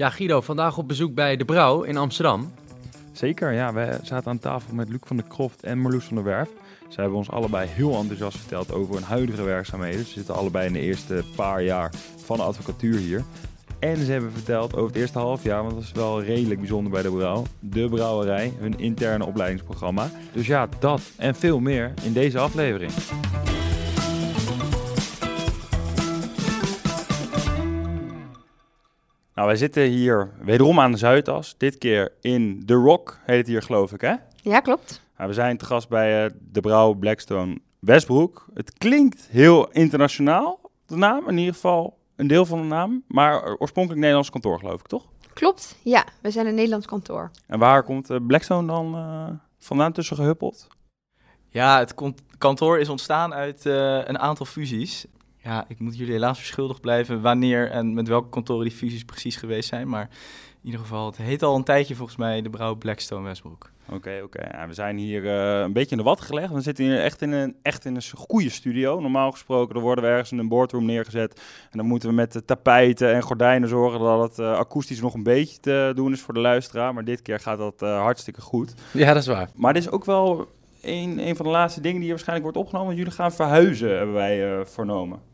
Ja, 0.00 0.10
Guido, 0.10 0.40
vandaag 0.40 0.78
op 0.78 0.88
bezoek 0.88 1.14
bij 1.14 1.36
De 1.36 1.44
Brouw 1.44 1.82
in 1.82 1.96
Amsterdam. 1.96 2.52
Zeker, 3.12 3.52
ja. 3.52 3.72
We 3.72 3.98
zaten 4.02 4.30
aan 4.30 4.38
tafel 4.38 4.74
met 4.74 4.88
Luc 4.88 5.00
van 5.04 5.16
der 5.16 5.26
Kroft 5.28 5.62
en 5.62 5.78
Marloes 5.78 6.04
van 6.04 6.16
der 6.16 6.24
Werf. 6.24 6.48
Zij 6.88 7.02
hebben 7.02 7.18
ons 7.18 7.30
allebei 7.30 7.68
heel 7.68 7.94
enthousiast 7.94 8.36
verteld 8.38 8.72
over 8.72 8.94
hun 8.94 9.02
huidige 9.02 9.42
werkzaamheden. 9.42 10.04
Ze 10.04 10.12
zitten 10.12 10.34
allebei 10.34 10.66
in 10.66 10.72
de 10.72 10.80
eerste 10.80 11.24
paar 11.36 11.62
jaar 11.62 11.92
van 12.24 12.36
de 12.36 12.42
advocatuur 12.42 12.96
hier. 12.98 13.22
En 13.78 13.96
ze 13.96 14.12
hebben 14.12 14.32
verteld 14.32 14.74
over 14.74 14.86
het 14.86 14.96
eerste 14.96 15.18
half 15.18 15.42
jaar, 15.42 15.62
want 15.62 15.74
dat 15.74 15.82
is 15.82 15.92
wel 15.92 16.22
redelijk 16.22 16.60
bijzonder 16.60 16.92
bij 16.92 17.02
de 17.02 17.10
Brouw. 17.10 17.44
De 17.58 17.88
Brouwerij, 17.88 18.52
hun 18.58 18.78
interne 18.78 19.26
opleidingsprogramma. 19.26 20.10
Dus 20.32 20.46
ja, 20.46 20.68
dat 20.78 21.00
en 21.16 21.34
veel 21.34 21.60
meer 21.60 21.92
in 22.02 22.12
deze 22.12 22.38
aflevering. 22.38 22.92
Nou, 29.40 29.52
wij 29.52 29.60
zitten 29.60 29.82
hier 29.82 30.30
wederom 30.40 30.80
aan 30.80 30.90
de 30.90 30.98
Zuidas. 30.98 31.54
Dit 31.58 31.78
keer 31.78 32.12
in 32.20 32.62
The 32.66 32.74
Rock, 32.74 33.18
heet 33.24 33.38
het 33.38 33.46
hier 33.46 33.62
geloof 33.62 33.92
ik 33.92 34.00
hè? 34.00 34.14
Ja, 34.42 34.60
klopt. 34.60 35.02
Nou, 35.16 35.28
we 35.28 35.34
zijn 35.34 35.56
te 35.56 35.64
gast 35.64 35.88
bij 35.88 36.24
uh, 36.24 36.30
De 36.40 36.60
Brouw 36.60 36.94
Blackstone 36.94 37.58
Westbroek. 37.78 38.46
Het 38.54 38.72
klinkt 38.78 39.26
heel 39.30 39.70
internationaal, 39.70 40.60
de 40.86 40.96
naam. 40.96 41.28
In 41.28 41.38
ieder 41.38 41.54
geval 41.54 41.98
een 42.16 42.26
deel 42.26 42.46
van 42.46 42.60
de 42.60 42.66
naam. 42.66 43.04
Maar 43.06 43.56
oorspronkelijk 43.56 44.00
Nederlands 44.00 44.30
kantoor 44.30 44.58
geloof 44.58 44.80
ik, 44.80 44.86
toch? 44.86 45.04
Klopt, 45.32 45.76
ja. 45.82 46.04
We 46.22 46.30
zijn 46.30 46.46
een 46.46 46.54
Nederlands 46.54 46.86
kantoor. 46.86 47.30
En 47.46 47.58
waar 47.58 47.82
komt 47.82 48.10
uh, 48.10 48.16
Blackstone 48.26 48.66
dan 48.66 48.94
uh, 48.94 49.28
vandaan 49.58 49.92
tussen 49.92 50.16
gehuppeld? 50.16 50.66
Ja, 51.48 51.78
het 51.78 51.94
kantoor 52.38 52.78
is 52.78 52.88
ontstaan 52.88 53.34
uit 53.34 53.64
een 53.64 54.18
aantal 54.18 54.46
fusies. 54.46 55.06
Ja, 55.42 55.64
ik 55.68 55.78
moet 55.78 55.96
jullie 55.96 56.12
helaas 56.12 56.38
verschuldigd 56.38 56.80
blijven 56.80 57.20
wanneer 57.20 57.70
en 57.70 57.94
met 57.94 58.08
welke 58.08 58.28
kantoren 58.28 58.64
die 58.64 58.76
fusies 58.76 59.04
precies 59.04 59.36
geweest 59.36 59.68
zijn. 59.68 59.88
Maar 59.88 60.08
in 60.60 60.66
ieder 60.66 60.80
geval, 60.80 61.06
het 61.06 61.16
heet 61.16 61.42
al 61.42 61.56
een 61.56 61.64
tijdje 61.64 61.94
volgens 61.94 62.16
mij 62.16 62.42
de 62.42 62.50
Brouw 62.50 62.74
Blackstone 62.74 63.24
Westbroek. 63.24 63.70
Oké, 63.92 64.20
oké. 64.24 64.48
Ja, 64.52 64.66
we 64.66 64.74
zijn 64.74 64.96
hier 64.96 65.24
uh, 65.24 65.60
een 65.60 65.72
beetje 65.72 65.90
in 65.90 65.96
de 65.96 66.02
wat 66.02 66.20
gelegd. 66.20 66.52
We 66.52 66.60
zitten 66.60 66.84
hier 66.84 67.00
echt 67.00 67.22
in 67.22 67.32
een, 67.32 67.56
echt 67.62 67.84
in 67.84 67.94
een 67.94 68.02
goede 68.14 68.50
studio. 68.50 69.00
Normaal 69.00 69.30
gesproken, 69.30 69.74
dan 69.74 69.82
worden 69.82 70.04
we 70.04 70.10
ergens 70.10 70.32
in 70.32 70.38
een 70.38 70.48
boardroom 70.48 70.84
neergezet. 70.84 71.40
En 71.70 71.78
dan 71.78 71.86
moeten 71.86 72.08
we 72.08 72.14
met 72.14 72.32
de 72.32 72.44
tapijten 72.44 73.14
en 73.14 73.22
gordijnen 73.22 73.68
zorgen 73.68 74.00
dat 74.00 74.28
het 74.28 74.38
uh, 74.38 74.58
akoestisch 74.58 75.00
nog 75.00 75.14
een 75.14 75.22
beetje 75.22 75.60
te 75.60 75.92
doen 75.94 76.12
is 76.12 76.20
voor 76.20 76.34
de 76.34 76.40
luisteraar. 76.40 76.94
Maar 76.94 77.04
dit 77.04 77.22
keer 77.22 77.40
gaat 77.40 77.58
dat 77.58 77.82
uh, 77.82 78.00
hartstikke 78.00 78.40
goed. 78.40 78.74
Ja, 78.92 79.12
dat 79.12 79.22
is 79.22 79.28
waar. 79.28 79.50
Maar 79.54 79.72
dit 79.72 79.82
is 79.82 79.90
ook 79.90 80.04
wel 80.04 80.48
een, 80.82 81.26
een 81.28 81.36
van 81.36 81.46
de 81.46 81.52
laatste 81.52 81.80
dingen 81.80 81.96
die 81.96 82.04
hier 82.04 82.14
waarschijnlijk 82.14 82.52
wordt 82.52 82.66
opgenomen. 82.66 82.94
Want 82.94 82.98
jullie 82.98 83.20
gaan 83.20 83.32
verhuizen, 83.32 83.96
hebben 83.96 84.14
wij 84.14 84.66
vernomen. 84.66 85.29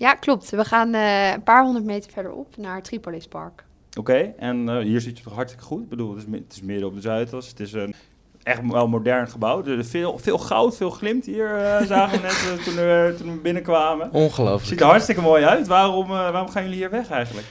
Ja, 0.00 0.14
klopt. 0.14 0.50
We 0.50 0.64
gaan 0.64 0.94
uh, 0.94 1.32
een 1.32 1.42
paar 1.42 1.62
honderd 1.62 1.84
meter 1.84 2.12
verderop 2.12 2.56
naar 2.56 2.82
Tripolis 2.82 3.26
Park. 3.26 3.64
Oké, 3.88 4.00
okay, 4.00 4.34
en 4.38 4.68
uh, 4.68 4.78
hier 4.78 5.00
zit 5.00 5.18
je 5.18 5.24
toch 5.24 5.34
hartstikke 5.34 5.66
goed? 5.66 5.82
Ik 5.82 5.88
bedoel, 5.88 6.16
het 6.16 6.26
is, 6.26 6.34
het 6.38 6.52
is 6.52 6.62
midden 6.62 6.88
op 6.88 6.94
de 6.94 7.00
Zuidas. 7.00 7.48
Het 7.48 7.60
is 7.60 7.72
een 7.72 7.94
echt 8.42 8.60
wel 8.70 8.88
modern 8.88 9.28
gebouw. 9.28 9.64
Er 9.64 9.84
veel, 9.84 10.18
veel 10.18 10.38
goud, 10.38 10.76
veel 10.76 10.90
glimt 10.90 11.26
hier, 11.26 11.58
uh, 11.58 11.86
zagen 11.86 12.20
we 12.20 12.26
net 12.26 12.64
toen, 12.64 12.74
we, 12.74 13.14
toen 13.18 13.32
we 13.32 13.40
binnenkwamen. 13.40 14.12
Ongelooflijk. 14.12 14.64
Ziet 14.64 14.80
er 14.80 14.86
hartstikke 14.86 15.20
mooi 15.20 15.44
uit. 15.44 15.66
Waarom, 15.66 16.08
waarom 16.08 16.48
gaan 16.48 16.62
jullie 16.62 16.78
hier 16.78 16.90
weg 16.90 17.10
eigenlijk? 17.10 17.46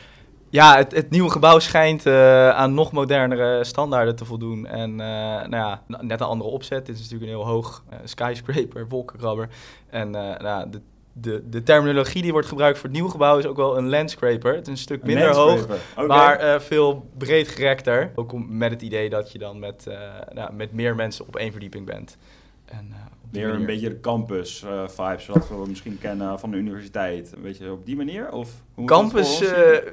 Ja, 0.49 0.77
het, 0.77 0.91
het 0.95 1.09
nieuwe 1.09 1.29
gebouw 1.29 1.59
schijnt 1.59 2.05
uh, 2.05 2.49
aan 2.49 2.73
nog 2.73 2.91
modernere 2.91 3.63
standaarden 3.63 4.15
te 4.15 4.25
voldoen. 4.25 4.65
En 4.65 4.91
uh, 4.91 4.97
nou 4.97 5.55
ja, 5.55 5.81
net 5.87 6.21
een 6.21 6.27
andere 6.27 6.49
opzet. 6.49 6.85
Dit 6.85 6.95
is 6.95 7.01
natuurlijk 7.01 7.31
een 7.31 7.37
heel 7.37 7.47
hoog 7.47 7.83
uh, 7.89 7.99
skyscraper, 8.03 8.87
wolkenkrabber. 8.87 9.49
En 9.89 10.09
nou, 10.09 10.69
de 10.69 10.81
de, 11.21 11.49
de 11.49 11.63
terminologie 11.63 12.21
die 12.21 12.31
wordt 12.31 12.47
gebruikt 12.47 12.77
voor 12.77 12.85
het 12.85 12.95
nieuwe 12.95 13.11
gebouw 13.11 13.37
is 13.37 13.45
ook 13.45 13.57
wel 13.57 13.77
een 13.77 13.89
landscraper. 13.89 14.55
Het 14.55 14.61
is 14.61 14.67
een 14.67 14.77
stuk 14.77 15.03
minder 15.03 15.35
hoog, 15.35 15.63
okay. 15.63 16.05
maar 16.05 16.43
uh, 16.43 16.59
veel 16.59 17.09
breed 17.17 17.47
gerekter. 17.47 18.11
Ook 18.15 18.31
om, 18.31 18.57
met 18.57 18.71
het 18.71 18.81
idee 18.81 19.09
dat 19.09 19.31
je 19.31 19.37
dan 19.37 19.59
met, 19.59 19.85
uh, 19.87 19.99
nou, 20.33 20.53
met 20.53 20.73
meer 20.73 20.95
mensen 20.95 21.27
op 21.27 21.35
één 21.35 21.51
verdieping 21.51 21.85
bent. 21.85 22.17
En, 22.65 22.87
uh, 22.89 22.95
Meer 23.31 23.53
een 23.53 23.65
beetje 23.65 23.89
de 23.89 23.99
campus 23.99 24.63
uh, 24.63 24.87
vibes, 24.87 25.25
zoals 25.25 25.49
we 25.49 25.63
misschien 25.67 25.97
kennen 25.99 26.39
van 26.39 26.51
de 26.51 26.57
universiteit. 26.57 27.31
Een 27.35 27.41
beetje 27.41 27.71
op 27.71 27.85
die 27.85 27.95
manier? 27.95 28.31
Of 28.31 28.51
hoe 28.73 28.85
campus 28.85 29.41
uh, 29.41 29.49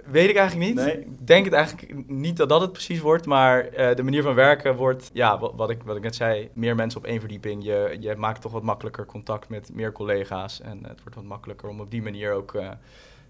weet 0.06 0.28
ik 0.28 0.36
eigenlijk 0.36 0.68
niet. 0.68 0.84
Nee? 0.84 1.00
Ik 1.00 1.26
denk 1.26 1.44
het 1.44 1.54
eigenlijk 1.54 2.08
niet 2.08 2.36
dat 2.36 2.48
dat 2.48 2.60
het 2.60 2.72
precies 2.72 3.00
wordt. 3.00 3.26
Maar 3.26 3.64
uh, 3.64 3.94
de 3.94 4.02
manier 4.02 4.22
van 4.22 4.34
werken 4.34 4.76
wordt, 4.76 5.10
ja, 5.12 5.38
wat, 5.38 5.52
wat, 5.56 5.70
ik, 5.70 5.82
wat 5.82 5.96
ik 5.96 6.02
net 6.02 6.14
zei, 6.14 6.50
meer 6.52 6.74
mensen 6.74 7.00
op 7.00 7.06
één 7.06 7.20
verdieping. 7.20 7.64
Je, 7.64 7.96
je 8.00 8.14
maakt 8.16 8.40
toch 8.40 8.52
wat 8.52 8.62
makkelijker 8.62 9.06
contact 9.06 9.48
met 9.48 9.70
meer 9.74 9.92
collega's. 9.92 10.60
En 10.60 10.78
het 10.88 11.00
wordt 11.00 11.14
wat 11.14 11.24
makkelijker 11.24 11.68
om 11.68 11.80
op 11.80 11.90
die 11.90 12.02
manier 12.02 12.32
ook 12.32 12.54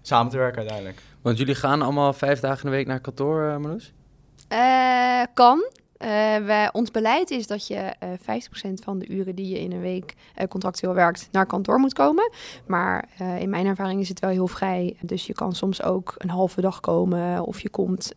samen 0.01 0.31
te 0.31 0.37
werken 0.37 0.57
uiteindelijk. 0.57 1.01
Want 1.21 1.37
jullie 1.37 1.55
gaan 1.55 1.81
allemaal 1.81 2.13
vijf 2.13 2.39
dagen 2.39 2.63
in 2.63 2.71
de 2.71 2.75
week 2.75 2.87
naar 2.87 2.99
kantoor, 2.99 3.41
uh, 3.41 3.57
Marloes? 3.57 3.93
kan. 5.33 5.63
Wij, 6.45 6.69
ons 6.71 6.91
beleid 6.91 7.31
is 7.31 7.47
dat 7.47 7.67
je 7.67 7.93
uh, 8.03 8.39
50% 8.69 8.73
van 8.83 8.99
de 8.99 9.07
uren 9.07 9.35
die 9.35 9.49
je 9.49 9.59
in 9.59 9.71
een 9.71 9.81
week 9.81 10.13
uh, 10.37 10.47
contractueel 10.47 10.93
werkt 10.93 11.29
naar 11.31 11.45
kantoor 11.45 11.79
moet 11.79 11.93
komen. 11.93 12.31
Maar 12.65 13.09
in 13.39 13.49
mijn 13.49 13.65
ervaring 13.65 14.01
is 14.01 14.09
het 14.09 14.19
wel 14.19 14.29
heel 14.29 14.47
vrij. 14.47 14.95
Dus 15.01 15.27
je 15.27 15.33
kan 15.33 15.55
soms 15.55 15.83
ook 15.83 16.15
een 16.17 16.29
halve 16.29 16.61
dag 16.61 16.79
komen 16.79 17.43
of 17.43 17.59
je 17.59 17.69
komt 17.69 18.11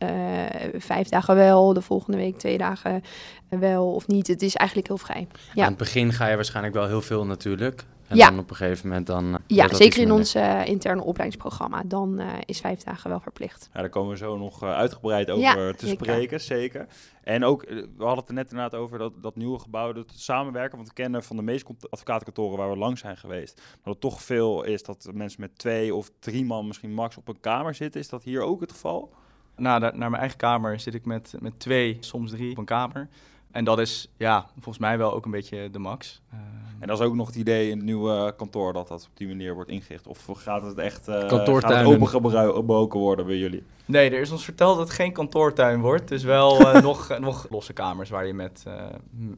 vijf 0.75 1.09
dagen 1.09 1.35
wel, 1.35 1.73
de 1.73 1.83
volgende 1.83 2.19
week 2.19 2.39
twee 2.39 2.59
dagen 2.59 3.03
wel 3.49 3.95
of 3.95 4.07
niet. 4.07 4.27
Het 4.27 4.43
is 4.43 4.55
eigenlijk 4.55 4.89
heel 4.89 4.99
vrij. 4.99 5.27
Ja. 5.55 5.63
Aan 5.63 5.69
het 5.69 5.79
begin 5.79 6.13
ga 6.13 6.27
je 6.27 6.35
waarschijnlijk 6.35 6.75
wel 6.75 6.87
heel 6.87 7.03
veel 7.03 7.27
natuurlijk. 7.27 7.85
En 8.11 8.17
ja. 8.17 8.31
dan 8.31 8.39
op 8.39 8.51
een 8.51 8.57
gegeven 8.57 8.89
moment 8.89 9.07
dan... 9.07 9.39
Ja, 9.47 9.75
zeker 9.75 10.01
in 10.01 10.13
ons 10.13 10.37
uh, 10.37 10.67
interne 10.67 11.03
opleidingsprogramma. 11.03 11.83
Dan 11.87 12.21
uh, 12.21 12.27
is 12.45 12.61
vijf 12.61 12.83
dagen 12.83 13.11
wel 13.11 13.21
verplicht. 13.21 13.69
Ja, 13.73 13.81
daar 13.81 13.89
komen 13.89 14.11
we 14.11 14.17
zo 14.17 14.37
nog 14.37 14.65
uh, 14.65 14.73
uitgebreid 14.73 15.31
over 15.31 15.43
ja, 15.43 15.55
te 15.55 15.87
zeker. 15.87 16.05
spreken, 16.05 16.41
zeker. 16.41 16.87
En 17.23 17.45
ook, 17.45 17.63
we 17.69 17.89
hadden 17.99 18.19
het 18.19 18.29
er 18.29 18.35
net 18.35 18.51
inderdaad 18.51 18.81
over 18.81 18.99
dat, 18.99 19.13
dat 19.23 19.37
nieuwe 19.37 19.59
gebouw, 19.59 19.93
dat 19.93 20.13
samenwerken. 20.15 20.77
Want 20.77 20.89
we 20.89 20.95
kennen 20.95 21.23
van 21.25 21.37
de 21.37 21.43
meeste 21.43 21.75
advocatenkantoren 21.91 22.59
waar 22.59 22.71
we 22.71 22.77
lang 22.77 22.99
zijn 22.99 23.17
geweest, 23.17 23.57
dat 23.57 23.93
het 23.93 24.01
toch 24.01 24.23
veel 24.23 24.63
is 24.63 24.83
dat 24.83 25.11
mensen 25.13 25.41
met 25.41 25.59
twee 25.59 25.95
of 25.95 26.11
drie 26.19 26.45
man 26.45 26.67
misschien 26.67 26.95
max 26.95 27.17
op 27.17 27.29
een 27.29 27.41
kamer 27.41 27.75
zitten. 27.75 28.01
Is 28.01 28.09
dat 28.09 28.23
hier 28.23 28.43
ook 28.43 28.61
het 28.61 28.73
geval? 28.73 29.13
Nou, 29.57 29.81
naar 29.81 30.11
mijn 30.11 30.15
eigen 30.15 30.39
kamer 30.39 30.81
zit 30.81 30.95
ik 30.95 31.05
met, 31.05 31.35
met 31.41 31.61
twee, 31.61 31.97
soms 32.01 32.31
drie 32.31 32.51
op 32.51 32.59
een 32.59 32.65
kamer. 32.65 33.09
En 33.53 33.65
dat 33.65 33.79
is 33.79 34.09
ja, 34.17 34.47
volgens 34.53 34.79
mij 34.79 34.99
wel 34.99 35.15
ook 35.15 35.25
een 35.25 35.31
beetje 35.31 35.71
de 35.71 35.79
max. 35.79 36.21
Uh, 36.35 36.39
en 36.81 36.89
dat 36.89 37.01
is 37.01 37.07
ook 37.07 37.15
nog 37.15 37.27
het 37.27 37.37
idee 37.37 37.71
in 37.71 37.77
het 37.77 37.87
nieuwe 37.87 38.35
kantoor 38.37 38.73
dat 38.73 38.89
dat 38.89 39.07
op 39.11 39.17
die 39.17 39.29
manier 39.29 39.55
wordt 39.55 39.71
ingericht? 39.71 40.07
Of 40.07 40.27
gaat 40.33 40.63
het 40.63 40.79
echt 40.79 41.09
uh, 41.09 41.87
opengebroken 41.87 43.01
worden 43.01 43.27
bij 43.27 43.37
jullie? 43.37 43.63
Nee, 43.85 44.11
er 44.11 44.21
is 44.21 44.31
ons 44.31 44.45
verteld 44.45 44.77
dat 44.77 44.87
het 44.87 44.97
geen 44.97 45.13
kantoortuin 45.13 45.81
wordt. 45.81 46.09
Dus 46.09 46.23
wel 46.23 46.61
uh, 46.61 46.83
nog, 46.91 47.19
nog 47.19 47.47
losse 47.51 47.73
kamers 47.73 48.11
waar 48.11 48.27
je 48.27 48.35
met, 48.35 48.65
uh, 48.69 48.75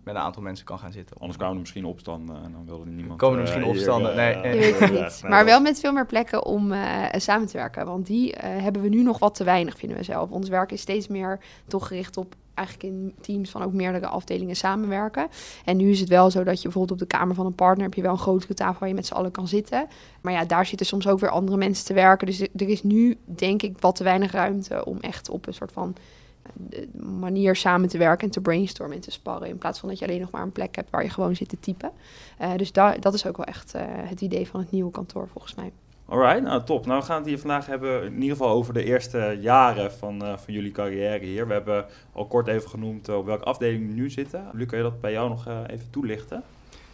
met 0.04 0.14
een 0.14 0.20
aantal 0.20 0.42
mensen 0.42 0.64
kan 0.64 0.78
gaan 0.78 0.92
zitten. 0.92 1.16
Anders 1.18 1.36
kwamen 1.36 1.54
er 1.54 1.60
misschien 1.60 1.84
opstanden 1.84 2.36
en 2.36 2.52
dan 2.52 2.66
wilde 2.66 2.90
niemand... 2.90 3.18
Komen 3.18 3.36
er 3.36 3.42
misschien 3.42 3.64
opstanden, 3.64 4.16
nee. 4.16 4.36
Je 4.54 4.58
weet 4.58 4.78
het 4.78 4.90
niet. 4.90 5.22
Maar 5.28 5.44
wel 5.44 5.60
met 5.60 5.80
veel 5.80 5.92
meer 5.92 6.06
plekken 6.06 6.44
om 6.44 6.74
samen 7.12 7.46
te 7.46 7.56
werken. 7.56 7.86
Want 7.86 8.06
die 8.06 8.34
hebben 8.38 8.82
we 8.82 8.88
nu 8.88 9.02
nog 9.02 9.18
wat 9.18 9.34
te 9.34 9.44
weinig, 9.44 9.76
vinden 9.76 9.98
we 9.98 10.04
zelf. 10.04 10.30
Ons 10.30 10.48
werk 10.48 10.72
is 10.72 10.80
steeds 10.80 11.08
meer 11.08 11.38
toch 11.66 11.86
gericht 11.86 12.16
op 12.16 12.34
eigenlijk 12.54 12.94
in 12.94 13.14
teams 13.20 13.50
van 13.50 13.62
ook 13.62 13.72
meerdere 13.72 14.06
afdelingen 14.06 14.56
samenwerken. 14.56 15.28
En 15.64 15.76
nu 15.76 15.90
is 15.90 16.00
het 16.00 16.08
wel 16.08 16.30
zo 16.30 16.44
dat 16.44 16.56
je 16.56 16.62
bijvoorbeeld 16.62 17.00
op 17.00 17.08
de 17.08 17.16
kamer 17.16 17.34
van 17.34 17.46
een 17.46 17.54
partner 17.54 17.84
heb 17.84 17.94
je 17.94 18.02
wel 18.02 18.12
een 18.12 18.18
grotere 18.18 18.54
tafel 18.54 18.80
waar 18.80 18.88
je 18.88 18.94
met 18.94 19.06
z'n 19.06 19.14
allen 19.14 19.30
kan 19.30 19.48
zitten. 19.48 19.86
Maar 20.20 20.32
ja, 20.32 20.44
daar 20.44 20.66
zitten 20.66 20.86
soms 20.86 21.08
ook 21.08 21.20
weer 21.20 21.30
andere 21.30 21.56
mensen 21.56 21.84
te 21.84 21.94
werken. 21.94 22.26
Dus 22.26 22.40
er 22.40 22.68
is 22.68 22.82
nu 22.82 23.16
denk 23.24 23.62
ik 23.62 23.78
wat 23.78 23.96
te 23.96 24.04
weinig 24.04 24.32
ruimte 24.32 24.84
om 24.84 24.98
echt 25.00 25.30
op 25.30 25.46
een 25.46 25.54
soort 25.54 25.72
van 25.72 25.96
eh, 26.70 26.78
manier 27.02 27.56
samen 27.56 27.88
te 27.88 27.98
werken 27.98 28.26
en 28.26 28.32
te 28.32 28.40
brainstormen 28.40 28.96
en 28.96 29.02
te 29.02 29.10
sparren. 29.10 29.48
In 29.48 29.58
plaats 29.58 29.78
van 29.78 29.88
dat 29.88 29.98
je 29.98 30.04
alleen 30.04 30.20
nog 30.20 30.30
maar 30.30 30.42
een 30.42 30.52
plek 30.52 30.76
hebt 30.76 30.90
waar 30.90 31.02
je 31.02 31.10
gewoon 31.10 31.36
zit 31.36 31.48
te 31.48 31.60
typen. 31.60 31.90
Uh, 32.40 32.56
dus 32.56 32.72
daar, 32.72 33.00
dat 33.00 33.14
is 33.14 33.26
ook 33.26 33.36
wel 33.36 33.46
echt 33.46 33.74
uh, 33.74 33.82
het 33.86 34.20
idee 34.20 34.46
van 34.48 34.60
het 34.60 34.70
nieuwe 34.70 34.90
kantoor 34.90 35.28
volgens 35.28 35.54
mij. 35.54 35.72
Alright, 36.12 36.42
nou 36.42 36.64
top. 36.64 36.86
Nou, 36.86 37.00
we 37.00 37.06
gaan 37.06 37.16
het 37.16 37.26
hier 37.26 37.38
vandaag 37.38 37.66
hebben 37.66 38.04
in 38.04 38.14
ieder 38.14 38.36
geval 38.36 38.48
over 38.48 38.74
de 38.74 38.84
eerste 38.84 39.38
jaren 39.40 39.92
van, 39.92 40.22
uh, 40.22 40.36
van 40.36 40.54
jullie 40.54 40.70
carrière 40.70 41.24
hier. 41.24 41.46
We 41.46 41.52
hebben 41.52 41.86
al 42.12 42.26
kort 42.26 42.46
even 42.46 42.70
genoemd 42.70 43.08
uh, 43.08 43.16
op 43.16 43.26
welke 43.26 43.44
afdeling 43.44 43.86
we 43.86 43.92
nu 43.92 44.10
zitten. 44.10 44.44
Luc, 44.52 44.66
kan 44.66 44.78
je 44.78 44.84
dat 44.84 45.00
bij 45.00 45.12
jou 45.12 45.28
nog 45.28 45.48
uh, 45.48 45.58
even 45.66 45.90
toelichten? 45.90 46.42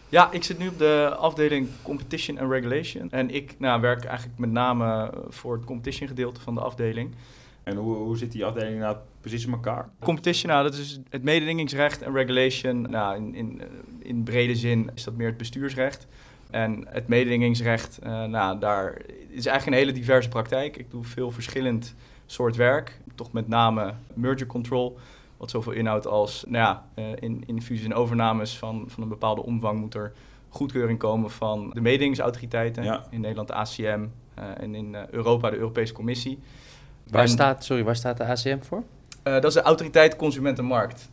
Ja, 0.08 0.30
ik 0.32 0.44
zit 0.44 0.58
nu 0.58 0.68
op 0.68 0.78
de 0.78 1.14
afdeling 1.18 1.68
Competition 1.82 2.38
and 2.38 2.50
Regulation. 2.50 3.10
En 3.10 3.30
ik 3.30 3.54
nou, 3.58 3.80
werk 3.80 4.04
eigenlijk 4.04 4.38
met 4.38 4.50
name 4.50 5.12
voor 5.28 5.52
het 5.54 5.64
competition 5.64 6.08
gedeelte 6.08 6.40
van 6.40 6.54
de 6.54 6.60
afdeling. 6.60 7.14
En 7.62 7.76
hoe, 7.76 7.96
hoe 7.96 8.18
zit 8.18 8.32
die 8.32 8.44
afdeling 8.44 8.78
nou 8.78 8.96
precies 9.20 9.46
in 9.46 9.52
elkaar? 9.52 9.88
Competition, 9.98 10.50
nou, 10.50 10.62
dat 10.62 10.74
is 10.74 11.00
het 11.10 11.22
mededingingsrecht 11.22 12.02
en 12.02 12.12
regulation. 12.12 12.80
Nou, 12.80 13.16
in, 13.16 13.34
in, 13.34 13.62
in 13.98 14.22
brede 14.22 14.54
zin 14.54 14.90
is 14.94 15.04
dat 15.04 15.16
meer 15.16 15.28
het 15.28 15.36
bestuursrecht. 15.36 16.06
En 16.50 16.84
het 16.88 17.08
mededingingsrecht, 17.08 17.98
uh, 18.02 18.24
nou, 18.24 18.58
daar 18.58 18.96
is 19.28 19.46
eigenlijk 19.46 19.66
een 19.66 19.72
hele 19.72 19.92
diverse 19.92 20.28
praktijk. 20.28 20.76
Ik 20.76 20.90
doe 20.90 21.04
veel 21.04 21.30
verschillend 21.30 21.94
soort 22.26 22.56
werk. 22.56 23.00
Toch 23.14 23.32
met 23.32 23.48
name 23.48 23.94
merger 24.14 24.46
control, 24.46 24.98
wat 25.36 25.50
zoveel 25.50 25.72
inhoudt 25.72 26.06
als, 26.06 26.44
nou 26.46 26.64
ja, 26.64 26.84
uh, 27.04 27.04
in, 27.18 27.42
in 27.46 27.62
fusies 27.62 27.84
en 27.84 27.94
overnames 27.94 28.58
van, 28.58 28.84
van 28.86 29.02
een 29.02 29.08
bepaalde 29.08 29.42
omvang 29.42 29.80
moet 29.80 29.94
er 29.94 30.12
goedkeuring 30.48 30.98
komen 30.98 31.30
van 31.30 31.70
de 31.74 31.80
mededingingsautoriteiten. 31.80 32.84
Ja. 32.84 33.04
In 33.10 33.20
Nederland 33.20 33.48
de 33.48 33.54
ACM 33.54 33.82
uh, 34.38 34.44
en 34.56 34.74
in 34.74 34.96
Europa 35.10 35.50
de 35.50 35.56
Europese 35.56 35.92
Commissie. 35.92 36.38
Waar 37.10 37.22
En- 37.22 37.28
staat, 37.28 37.64
sorry, 37.64 37.84
waar 37.84 37.96
staat 37.96 38.16
de 38.16 38.24
ACM 38.24 38.60
voor? 38.60 38.82
Eh, 39.22 39.32
dat 39.32 39.44
is 39.44 39.54
de 39.54 39.62
Autoriteit 39.62 40.16
Consumentenmarkt. 40.16 41.10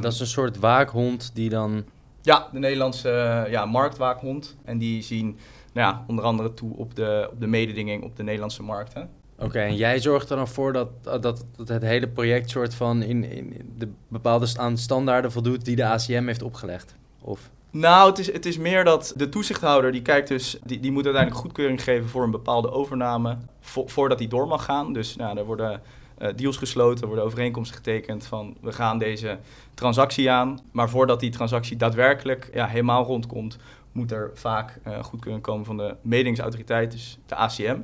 Dat 0.00 0.12
is 0.12 0.20
een 0.20 0.26
soort 0.26 0.58
waakhond 0.58 1.30
die 1.34 1.48
dan... 1.48 1.84
Ja, 2.26 2.48
de 2.52 2.58
Nederlandse 2.58 3.10
eh, 3.10 3.50
ja, 3.50 3.66
marktwaakhond. 3.66 4.56
En 4.64 4.78
die 4.78 5.02
zien 5.02 5.38
nou 5.72 5.92
ja, 5.92 6.04
onder 6.06 6.24
andere 6.24 6.54
toe 6.54 6.76
op 6.76 6.94
de, 6.94 7.28
op 7.32 7.40
de 7.40 7.46
mededinging 7.46 8.04
op 8.04 8.16
de 8.16 8.22
Nederlandse 8.22 8.62
markten. 8.62 9.08
Oké, 9.38 9.58
en 9.58 9.76
jij 9.76 10.00
zorgt 10.00 10.30
er 10.30 10.36
dan 10.36 10.48
voor 10.48 10.72
dat, 10.72 10.88
dat, 11.02 11.22
dat 11.56 11.68
het 11.68 11.82
hele 11.82 12.08
project 12.08 12.50
soort 12.50 12.74
van 12.74 13.02
in, 13.02 13.24
in 13.24 13.74
de 13.78 13.88
bepaalde 14.08 14.48
aan 14.56 14.76
standaarden 14.76 15.32
voldoet 15.32 15.64
die 15.64 15.76
de 15.76 15.84
ACM 15.84 16.26
heeft 16.26 16.42
opgelegd? 16.42 16.94
Of? 17.20 17.50
Nou, 17.70 18.08
het 18.08 18.18
is, 18.18 18.32
het 18.32 18.46
is 18.46 18.58
meer 18.58 18.84
dat 18.84 19.12
de 19.16 19.28
toezichthouder, 19.28 19.92
die 19.92 20.02
kijkt 20.02 20.28
dus, 20.28 20.58
die, 20.64 20.80
die 20.80 20.92
moet 20.92 21.04
uiteindelijk 21.04 21.42
goedkeuring 21.42 21.82
geven 21.82 22.08
voor 22.08 22.22
een 22.22 22.30
bepaalde 22.30 22.70
overname, 22.70 23.36
vo- 23.60 23.86
voordat 23.86 24.18
die 24.18 24.28
door 24.28 24.46
mag 24.48 24.64
gaan. 24.64 24.92
Dus 24.92 25.16
nou, 25.16 25.38
er 25.38 25.44
worden 25.44 25.80
eh, 26.18 26.28
deals 26.36 26.56
gesloten, 26.56 27.06
worden 27.06 27.24
overeenkomsten 27.24 27.76
getekend 27.76 28.26
van 28.26 28.56
we 28.60 28.72
gaan 28.72 28.98
deze 28.98 29.38
transactie 29.74 30.30
aan. 30.30 30.60
Maar 30.72 30.90
voordat 30.90 31.20
die 31.20 31.30
transactie 31.30 31.76
daadwerkelijk 31.76 32.50
ja, 32.52 32.66
helemaal 32.66 33.04
rondkomt, 33.04 33.58
moet 33.92 34.12
er 34.12 34.30
vaak 34.34 34.78
eh, 34.82 35.02
goedkeuring 35.04 35.42
komen 35.42 35.64
van 35.64 35.76
de 35.76 35.96
mededingsautoriteit, 36.02 36.90
dus 36.90 37.18
de 37.26 37.34
ACM. 37.34 37.78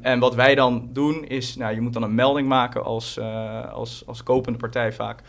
En 0.00 0.18
wat 0.18 0.34
wij 0.34 0.54
dan 0.54 0.88
doen 0.92 1.24
is, 1.24 1.56
nou, 1.56 1.74
je 1.74 1.80
moet 1.80 1.92
dan 1.92 2.02
een 2.02 2.14
melding 2.14 2.48
maken 2.48 2.84
als, 2.84 3.16
eh, 3.16 3.72
als, 3.72 4.06
als 4.06 4.22
kopende 4.22 4.58
partij 4.58 4.92
vaak. 4.92 5.22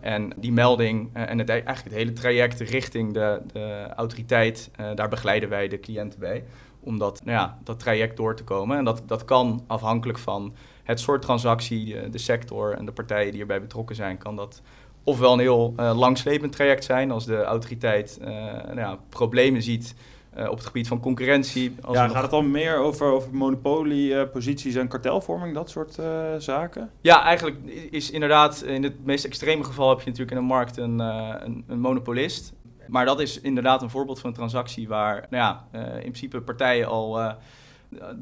En 0.00 0.32
die 0.36 0.52
melding 0.52 1.10
en 1.12 1.38
het, 1.38 1.48
eigenlijk 1.48 1.84
het 1.84 1.92
hele 1.92 2.12
traject 2.12 2.60
richting 2.60 3.12
de, 3.12 3.40
de 3.52 3.86
autoriteit, 3.96 4.70
daar 4.94 5.08
begeleiden 5.08 5.48
wij 5.48 5.68
de 5.68 5.80
cliënten 5.80 6.20
bij. 6.20 6.44
Om 6.80 6.98
dat, 6.98 7.24
nou 7.24 7.38
ja, 7.38 7.58
dat 7.64 7.78
traject 7.78 8.16
door 8.16 8.36
te 8.36 8.44
komen. 8.44 8.78
En 8.78 8.84
dat, 8.84 9.02
dat 9.06 9.24
kan 9.24 9.64
afhankelijk 9.66 10.18
van 10.18 10.54
het 10.86 11.00
soort 11.00 11.22
transactie, 11.22 11.84
de, 11.84 12.10
de 12.10 12.18
sector 12.18 12.72
en 12.72 12.84
de 12.84 12.92
partijen 12.92 13.32
die 13.32 13.40
erbij 13.40 13.60
betrokken 13.60 13.96
zijn, 13.96 14.18
kan 14.18 14.36
dat 14.36 14.62
ofwel 15.04 15.32
een 15.32 15.38
heel 15.38 15.72
eh, 15.76 15.98
langslepend 15.98 16.52
traject 16.52 16.84
zijn 16.84 17.10
als 17.10 17.26
de 17.26 17.42
autoriteit 17.42 18.18
eh, 18.20 18.28
nou 18.66 18.76
ja, 18.78 18.98
problemen 19.08 19.62
ziet 19.62 19.94
eh, 20.34 20.48
op 20.50 20.56
het 20.56 20.66
gebied 20.66 20.88
van 20.88 21.00
concurrentie. 21.00 21.74
Als 21.80 21.96
ja, 21.96 22.02
nog- 22.02 22.12
gaat 22.12 22.22
het 22.22 22.30
dan 22.30 22.50
meer 22.50 22.78
over, 22.78 23.06
over 23.06 23.34
monopolieposities 23.34 24.74
en 24.74 24.88
kartelvorming, 24.88 25.54
dat 25.54 25.70
soort 25.70 25.98
eh, 25.98 26.34
zaken? 26.38 26.90
Ja, 27.00 27.22
eigenlijk 27.22 27.56
is 27.90 28.10
inderdaad, 28.10 28.62
in 28.62 28.82
het 28.82 29.04
meest 29.04 29.24
extreme 29.24 29.64
geval 29.64 29.88
heb 29.88 29.98
je 29.98 30.04
natuurlijk 30.04 30.30
in 30.30 30.36
een 30.36 30.44
markt 30.48 30.76
een, 30.76 31.00
eh, 31.00 31.34
een, 31.38 31.64
een 31.66 31.80
monopolist. 31.80 32.52
Maar 32.88 33.04
dat 33.04 33.20
is 33.20 33.40
inderdaad 33.40 33.82
een 33.82 33.90
voorbeeld 33.90 34.20
van 34.20 34.30
een 34.30 34.36
transactie 34.36 34.88
waar 34.88 35.26
nou 35.30 35.42
ja, 35.42 35.66
eh, 35.70 35.94
in 35.94 36.00
principe 36.00 36.40
partijen 36.40 36.86
al 36.86 37.20
eh, 37.20 37.32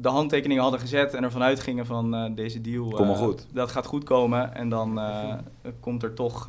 de 0.01 0.09
handtekeningen 0.09 0.61
hadden 0.61 0.79
gezet 0.79 1.13
en 1.13 1.23
ervan 1.23 1.43
uitgingen 1.43 1.85
van 1.85 2.15
eh, 2.15 2.35
deze 2.35 2.61
deal. 2.61 2.89
Kom 2.89 3.07
maar 3.07 3.15
eh, 3.15 3.21
goed. 3.21 3.47
Dat 3.53 3.71
gaat 3.71 3.85
goed 3.85 4.03
komen 4.03 4.55
en 4.55 4.69
dan 4.69 4.99
eh, 4.99 5.33
komt 5.79 6.03
er 6.03 6.13
toch, 6.13 6.45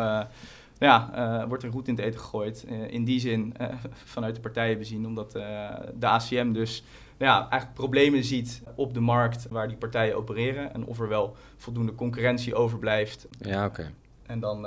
ja, 0.78 1.44
wordt 1.48 1.62
er 1.62 1.70
goed 1.70 1.88
in 1.88 1.94
het 1.94 2.04
eten 2.04 2.20
gegooid. 2.20 2.66
In 2.88 3.04
die 3.04 3.20
zin 3.20 3.54
vanuit 4.04 4.34
de 4.34 4.40
partijen 4.40 4.78
bezien, 4.78 5.06
omdat 5.06 5.32
de 5.98 6.06
ACM 6.06 6.52
dus 6.52 6.84
ja, 7.16 7.38
eigenlijk 7.38 7.74
problemen 7.74 8.24
ziet 8.24 8.62
op 8.74 8.94
de 8.94 9.00
markt 9.00 9.48
waar 9.48 9.68
die 9.68 9.76
partijen 9.76 10.16
opereren. 10.16 10.74
En 10.74 10.84
of 10.84 11.00
er 11.00 11.08
wel 11.08 11.36
voldoende 11.56 11.94
concurrentie 11.94 12.54
overblijft. 12.54 13.28
Ja, 13.38 13.64
oké. 13.64 13.92
En 14.26 14.40
dan, 14.40 14.66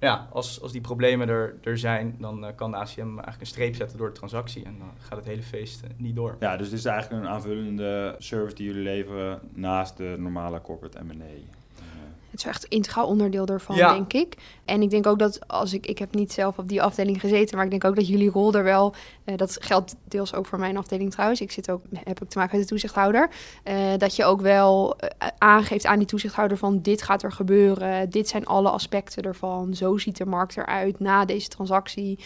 ja, 0.00 0.28
als, 0.32 0.62
als 0.62 0.72
die 0.72 0.80
problemen 0.80 1.28
er, 1.28 1.54
er 1.62 1.78
zijn, 1.78 2.16
dan 2.18 2.44
eh, 2.44 2.54
kan 2.56 2.70
de 2.70 2.76
ACM 2.76 3.00
eigenlijk 3.00 3.40
een 3.40 3.46
streep 3.46 3.74
zetten 3.74 3.98
door 3.98 4.06
de 4.06 4.14
transactie. 4.14 4.64
En 4.64 4.78
dan 4.78 4.90
gaat 4.98 5.16
het 5.18 5.26
hele 5.26 5.42
feest 5.42 5.82
eh, 5.82 5.90
niet 5.96 6.16
door. 6.16 6.36
Ja, 6.40 6.56
dus 6.56 6.70
dit 6.70 6.78
is 6.78 6.84
eigenlijk 6.84 7.22
een 7.22 7.28
aanvullende 7.28 8.14
service 8.18 8.54
die 8.54 8.66
jullie 8.66 8.82
leveren 8.82 9.40
naast 9.52 9.96
de 9.96 10.14
normale 10.18 10.60
corporate 10.60 11.04
M&A. 11.04 11.56
Het 12.38 12.46
is 12.46 12.52
echt 12.52 12.64
integraal 12.64 13.06
onderdeel 13.06 13.46
Ja. 13.76 13.92
denk 13.92 14.12
ik. 14.12 14.34
En 14.64 14.82
ik 14.82 14.90
denk 14.90 15.06
ook 15.06 15.18
dat 15.18 15.48
als 15.48 15.72
ik, 15.72 15.86
ik 15.86 15.98
heb 15.98 16.14
niet 16.14 16.32
zelf 16.32 16.58
op 16.58 16.68
die 16.68 16.82
afdeling 16.82 17.20
gezeten, 17.20 17.56
maar 17.56 17.64
ik 17.64 17.70
denk 17.70 17.84
ook 17.84 17.96
dat 17.96 18.08
jullie 18.08 18.30
rol 18.30 18.54
er 18.54 18.64
wel, 18.64 18.94
eh, 19.24 19.36
dat 19.36 19.56
geldt 19.60 19.96
deels 20.04 20.34
ook 20.34 20.46
voor 20.46 20.58
mijn 20.58 20.76
afdeling 20.76 21.10
trouwens. 21.10 21.40
Ik 21.40 21.50
zit 21.50 21.70
ook, 21.70 21.82
heb 22.04 22.22
ook 22.22 22.28
te 22.28 22.38
maken 22.38 22.52
met 22.58 22.62
de 22.62 22.68
toezichthouder. 22.68 23.30
eh, 23.62 23.76
dat 23.96 24.16
je 24.16 24.24
ook 24.24 24.40
wel 24.40 24.96
eh, 24.98 25.28
aangeeft 25.38 25.86
aan 25.86 25.98
die 25.98 26.06
toezichthouder 26.06 26.56
van 26.56 26.82
dit 26.82 27.02
gaat 27.02 27.22
er 27.22 27.32
gebeuren, 27.32 28.10
dit 28.10 28.28
zijn 28.28 28.46
alle 28.46 28.70
aspecten 28.70 29.22
ervan, 29.22 29.74
zo 29.74 29.98
ziet 29.98 30.16
de 30.16 30.26
markt 30.26 30.56
eruit 30.56 31.00
na 31.00 31.24
deze 31.24 31.48
transactie. 31.48 32.18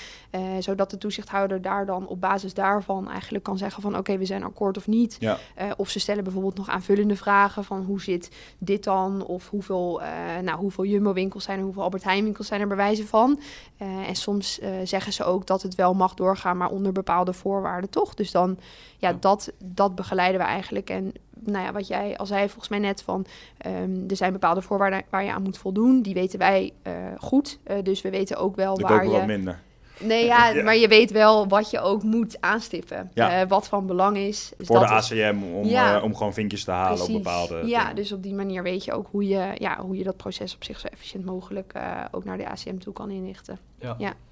zodat 0.59 0.91
de 0.91 0.99
toezichthouder 0.99 1.63
daar 1.63 1.87
dan 1.87 2.07
op 2.07 2.21
basis 2.21 2.55
daarvan 2.55 3.11
eigenlijk 3.11 3.45
kan 3.45 3.59
zeggen 3.59 3.83
van 3.83 3.97
oké, 3.97 4.19
we 4.19 4.25
zijn 4.25 4.45
akkoord 4.45 4.77
of 4.77 4.87
niet. 4.87 5.17
Ja. 5.21 5.39
Of 5.77 5.89
ze 5.89 6.01
stellen 6.01 6.25
bijvoorbeeld 6.25 6.57
nog 6.57 6.69
aanvullende 6.69 7.17
vragen 7.17 7.65
van 7.65 7.83
hoe 7.85 8.01
zit 8.01 8.31
dit 8.59 8.85
dan? 8.85 9.25
Of 9.25 9.49
hoeveel, 9.49 10.02
eh, 10.03 10.43
nou, 10.43 10.59
hoeveel 10.59 10.85
Jumbo-winkels 10.85 11.45
zijn 11.45 11.59
er, 11.59 11.65
hoeveel 11.65 11.83
Albert 11.83 12.05
Heijn-winkels 12.05 12.47
zijn 12.47 12.61
er 12.61 12.69
bewijzen 12.69 13.07
van? 13.07 13.41
Eh, 13.77 14.09
en 14.09 14.15
soms 14.15 14.59
eh, 14.59 14.71
zeggen 14.85 15.13
ze 15.13 15.25
ook 15.25 15.47
dat 15.47 15.63
het 15.63 15.75
wel 15.75 15.95
mag 15.95 16.15
doorgaan, 16.15 16.57
maar 16.57 16.71
onder 16.71 16.93
bepaalde 16.93 17.33
voorwaarden 17.33 17.91
toch? 17.91 18.15
Dus 18.15 18.31
dan, 18.31 18.59
ja, 18.99 19.09
Ja. 19.09 19.17
Dat, 19.21 19.53
dat 19.65 19.95
begeleiden 19.95 20.41
we 20.41 20.47
eigenlijk. 20.47 20.91
En 20.91 21.13
nou 21.45 21.65
ja, 21.65 21.73
wat 21.73 21.87
jij 21.87 22.17
al 22.17 22.27
zei 22.27 22.47
volgens 22.49 22.69
mij 22.69 22.79
net 22.79 23.03
van, 23.03 23.27
ehm, 23.59 24.09
er 24.09 24.17
zijn 24.17 24.33
bepaalde 24.33 24.63
voorwaarden 24.63 25.03
waar 25.11 25.25
je 25.25 25.33
aan 25.33 25.43
moet 25.43 25.59
voldoen. 25.59 26.03
Die 26.03 26.15
weten 26.15 26.39
wij 26.39 26.73
goed. 27.19 27.59
Dus 27.83 28.03
we 28.03 28.11
weten 28.11 28.37
ook 28.37 28.57
wel 28.57 28.79
ik 28.79 28.87
waar 28.87 28.93
ook 28.93 29.03
wel 29.03 29.11
wat 29.11 29.21
je... 29.21 29.27
minder. 29.27 29.61
Nee, 30.05 30.25
ja, 30.25 30.49
Ja. 30.49 30.63
maar 30.63 30.77
je 30.77 30.89
weet 30.89 31.11
wel 31.11 31.49
wat 31.49 31.71
je 31.71 31.81
ook 31.81 32.03
moet 32.03 32.37
aanstippen. 32.41 33.11
Ja. 33.15 33.41
Eh, 33.41 33.49
wat 33.49 33.69
van 33.69 33.87
belang 33.87 34.17
is. 34.17 34.53
Dus 34.59 34.67
Voor 34.67 34.79
de 34.79 34.85
is- 34.85 34.91
ACM, 34.91 35.37
om, 35.55 35.67
Ja. 35.67 35.97
eh, 35.97 36.05
om 36.05 36.17
gewoon 36.17 36.35
vinkjes 36.35 36.65
te 36.65 36.71
halen 36.71 36.97
Precies. 36.97 37.15
op 37.17 37.23
bepaalde 37.23 37.55
Ja, 37.67 37.81
dingen. 37.81 37.97
dus 37.97 38.13
op 38.13 38.23
die 38.23 38.35
manier 38.35 38.63
weet 38.63 38.85
je 38.85 38.93
ook 38.93 39.09
hoe 39.11 39.29
je, 39.29 39.51
ja, 39.59 39.81
hoe 39.81 39.97
je 39.97 40.05
dat 40.05 40.17
proces 40.17 40.55
op 40.55 40.65
zich 40.65 40.81
zo 40.81 40.87
efficiënt 40.87 41.25
mogelijk 41.25 41.73
eh, 41.73 41.83
ook 42.11 42.25
naar 42.25 42.37
de 42.37 42.49
ACM 42.49 42.79
toe 42.79 42.93
kan 42.93 43.11
inrichten. 43.11 43.59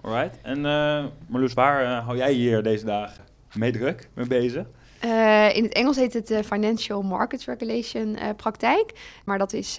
Alright. 0.03 0.39
En 0.43 0.67
eh 0.67 1.05
Marloes, 1.27 1.55
waar 1.55 1.87
hou 2.03 2.17
jij 2.17 2.33
hier 2.33 2.63
deze 2.63 2.85
dagen 2.85 3.25
mee 3.55 3.73
druk, 3.73 4.09
mee 4.15 4.27
bezig? 4.27 4.67
Eh, 5.01 5.57
in 5.57 5.63
het 5.63 5.73
Engels 5.73 5.97
heet 5.97 6.13
het 6.13 6.31
eh, 6.31 6.43
Financial 6.43 7.03
Markets 7.03 7.47
Regulation 7.47 8.17
eh, 8.17 8.29
praktijk, 8.37 9.21
maar 9.25 9.39
dat 9.39 9.53
is 9.53 9.79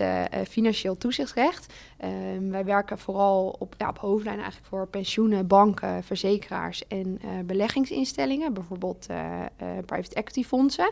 financieel 0.49 0.97
toezichtsrecht. 0.97 1.73
Ehm, 1.97 2.49
wij 2.49 2.65
werken 2.65 2.97
vooral 2.97 3.55
op, 3.59 3.75
ja, 3.77 3.89
op 3.89 3.97
hoofdlijn 3.97 4.37
eigenlijk 4.37 4.67
voor 4.67 4.87
pensioenen, 4.87 5.47
banken, 5.47 6.03
verzekeraars 6.03 6.87
en 6.87 7.19
beleggingsinstellingen, 7.45 8.53
bijvoorbeeld 8.53 9.07
private 9.85 10.15
equity 10.15 10.43
fondsen. 10.43 10.91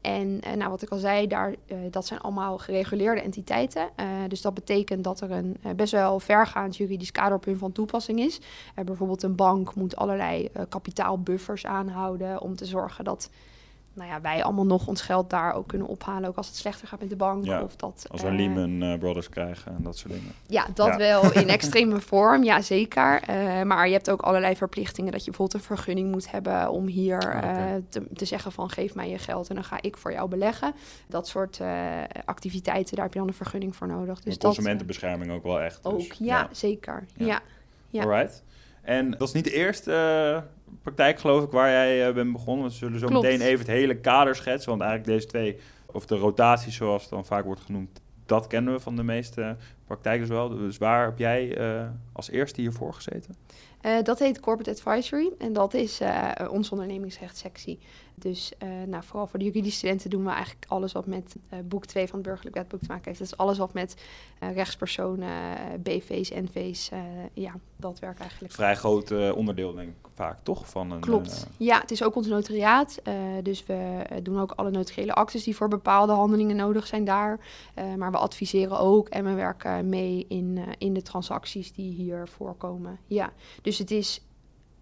En 0.00 0.40
nou, 0.56 0.70
wat 0.70 0.82
ik 0.82 0.90
al 0.90 0.98
zei, 0.98 1.26
daar, 1.26 1.54
dat 1.90 2.06
zijn 2.06 2.20
allemaal 2.20 2.58
gereguleerde 2.58 3.20
entiteiten. 3.20 3.88
Dus 4.28 4.40
dat 4.40 4.54
betekent 4.54 5.04
dat 5.04 5.20
er 5.20 5.30
een 5.30 5.56
best 5.76 5.92
wel 5.92 6.20
vergaand 6.20 6.76
juridisch 6.76 7.12
kader 7.12 7.36
op 7.36 7.44
hun 7.44 7.58
van 7.58 7.72
toepassing 7.72 8.20
is. 8.20 8.40
Bijvoorbeeld 8.84 9.22
een 9.22 9.36
bank 9.36 9.74
moet 9.74 9.96
allerlei 9.96 10.50
kapitaalbuffers 10.68 11.66
aanhouden 11.66 12.40
om 12.40 12.56
te 12.56 12.64
zorgen 12.64 13.04
dat 13.04 13.30
nou 13.96 14.10
ja, 14.10 14.20
wij 14.20 14.42
allemaal 14.44 14.66
nog 14.66 14.86
ons 14.86 15.00
geld 15.02 15.30
daar 15.30 15.54
ook 15.54 15.68
kunnen 15.68 15.86
ophalen, 15.86 16.28
ook 16.28 16.36
als 16.36 16.46
het 16.46 16.56
slechter 16.56 16.88
gaat 16.88 17.00
met 17.00 17.08
de 17.10 17.16
bank. 17.16 17.44
Ja, 17.44 17.62
of 17.62 17.76
dat, 17.76 18.06
Als 18.10 18.22
we 18.22 18.28
eh, 18.28 18.34
Lehman 18.34 18.82
eh, 18.82 18.98
Brothers 18.98 19.28
krijgen 19.28 19.74
en 19.76 19.82
dat 19.82 19.96
soort 19.98 20.12
dingen. 20.12 20.32
ja, 20.46 20.66
dat 20.74 20.86
Ja. 20.86 20.96
wel 20.96 21.32
in 21.32 21.48
extreme 21.58 22.00
vorm, 22.00 22.44
ja 22.44 22.60
zeker. 22.60 23.22
Eh, 23.22 23.62
maar 23.62 23.86
je 23.86 23.92
hebt 23.92 24.10
ook 24.10 24.22
allerlei 24.22 24.56
verplichtingen 24.56 25.12
dat 25.12 25.24
je 25.24 25.30
bijvoorbeeld 25.30 25.62
een 25.62 25.66
vergunning 25.76 26.10
moet 26.10 26.30
hebben 26.30 26.70
om 26.70 26.86
hier 26.86 27.34
Ah, 27.42 27.74
te, 27.88 28.06
te 28.14 28.24
zeggen 28.24 28.52
van 28.52 28.70
geef 28.70 28.94
mij 28.94 29.08
je 29.10 29.18
geld 29.18 29.48
en 29.48 29.54
dan 29.54 29.64
ga 29.64 29.78
ik 29.80 29.96
voor 29.96 30.12
jou 30.12 30.28
beleggen. 30.28 30.74
Dat 31.08 31.28
soort 31.28 31.60
activiteiten, 32.24 32.94
daar 32.94 33.04
heb 33.04 33.12
je 33.14 33.18
dan 33.18 33.28
een 33.28 33.34
vergunning 33.34 33.76
voor 33.76 33.86
nodig. 33.86 34.20
Dus 34.20 34.38
dat, 34.38 34.54
consumentenbescherming 34.54 35.32
ook 35.32 35.42
wel 35.42 35.60
echt. 35.60 35.82
dus, 35.82 35.92
ook, 35.92 36.12
ja, 36.12 36.48
zeker. 36.52 37.06
Ja. 37.16 37.40
Ja. 37.90 38.02
Alright. 38.02 38.42
En 38.82 39.10
dat 39.10 39.28
is 39.28 39.32
niet 39.32 39.44
de 39.44 39.52
eerste 39.52 39.92
praktijk, 40.82 41.18
geloof 41.18 41.44
ik, 41.44 41.50
waar 41.50 41.70
jij 41.70 42.08
eh, 42.08 42.14
bent 42.14 42.32
begonnen. 42.32 42.66
We 42.66 42.72
zullen 42.72 42.98
zo 42.98 43.06
Klopt. 43.06 43.22
meteen 43.24 43.46
even 43.46 43.58
het 43.58 43.68
hele 43.68 43.96
kader 43.96 44.36
schetsen. 44.36 44.70
Want 44.70 44.82
eigenlijk 44.82 45.12
deze 45.12 45.26
twee, 45.26 45.56
of 45.86 46.06
de 46.06 46.16
rotatie 46.16 46.72
zoals 46.72 47.02
het 47.02 47.10
dan 47.10 47.24
vaak 47.24 47.44
wordt 47.44 47.60
genoemd, 47.60 48.00
dat 48.26 48.46
kennen 48.46 48.72
we 48.72 48.80
van 48.80 48.96
de 48.96 49.02
meeste 49.02 49.56
praktijken 49.86 50.20
dus 50.20 50.36
wel. 50.36 50.48
Dus 50.48 50.78
waar 50.78 51.04
heb 51.04 51.18
jij 51.18 51.56
eh, 51.56 51.88
als 52.12 52.30
eerste 52.30 52.60
hiervoor 52.60 52.94
gezeten? 52.94 53.36
Eh, 53.86 54.02
dat 54.02 54.18
heet 54.18 54.40
Corporate 54.40 54.70
Advisory 54.70 55.32
en 55.38 55.52
dat 55.52 55.74
is 55.74 56.00
eh 56.00 56.30
onze 56.50 56.70
ondernemingsrechtssectie. 56.70 57.78
Dus 58.14 58.52
eh, 58.58 58.68
nou, 58.86 59.04
vooral 59.04 59.26
voor 59.26 59.38
de 59.38 59.44
juridische 59.44 59.78
studenten 59.78 60.10
doen 60.10 60.24
we 60.24 60.30
eigenlijk 60.30 60.64
alles 60.68 60.92
wat 60.92 61.06
met 61.06 61.36
boek 61.64 61.86
2 61.86 62.06
van 62.06 62.18
het 62.18 62.26
burgerlijk 62.26 62.56
wetboek 62.56 62.80
te 62.80 62.86
maken 62.88 63.04
heeft. 63.04 63.18
Dus 63.18 63.36
alles 63.36 63.58
wat 63.58 63.72
met 63.72 63.96
rechtspersonen, 64.38 65.30
BV's, 65.82 66.30
NV's, 66.30 66.90
ja, 67.34 67.54
dat 67.76 67.98
werkt 67.98 68.20
eigenlijk. 68.20 68.54
Vrij 68.54 68.76
groot 68.76 69.32
onderdeel, 69.32 69.74
denk 69.74 69.88
ik 69.88 69.94
vaak, 70.14 70.38
toch? 70.42 70.68
Van 70.68 70.90
een, 70.90 71.00
Klopt. 71.00 71.46
Ja, 71.56 71.80
het 71.80 71.90
is 71.90 72.02
ook 72.02 72.14
ons 72.14 72.26
notariaat. 72.26 73.02
dus 73.42 73.66
we 73.66 74.04
doen 74.22 74.40
ook 74.40 74.52
alle 74.52 74.70
notariële 74.70 75.12
actes 75.12 75.44
die 75.44 75.56
voor 75.56 75.68
bepaalde 75.68 76.12
handelingen 76.12 76.56
nodig 76.56 76.86
zijn 76.86 77.04
daar. 77.04 77.40
Maar 77.96 78.10
we 78.10 78.18
adviseren 78.18 78.78
ook 78.78 79.08
en 79.08 79.24
we 79.24 79.32
werken 79.32 79.88
mee 79.88 80.26
in, 80.28 80.58
in 80.78 80.94
de 80.94 81.02
transacties 81.02 81.72
die 81.72 81.92
hier 81.92 82.28
voorkomen. 82.28 82.98
Ja, 83.06 83.32
dus 83.62 83.75
het 83.78 83.90
is 83.90 84.20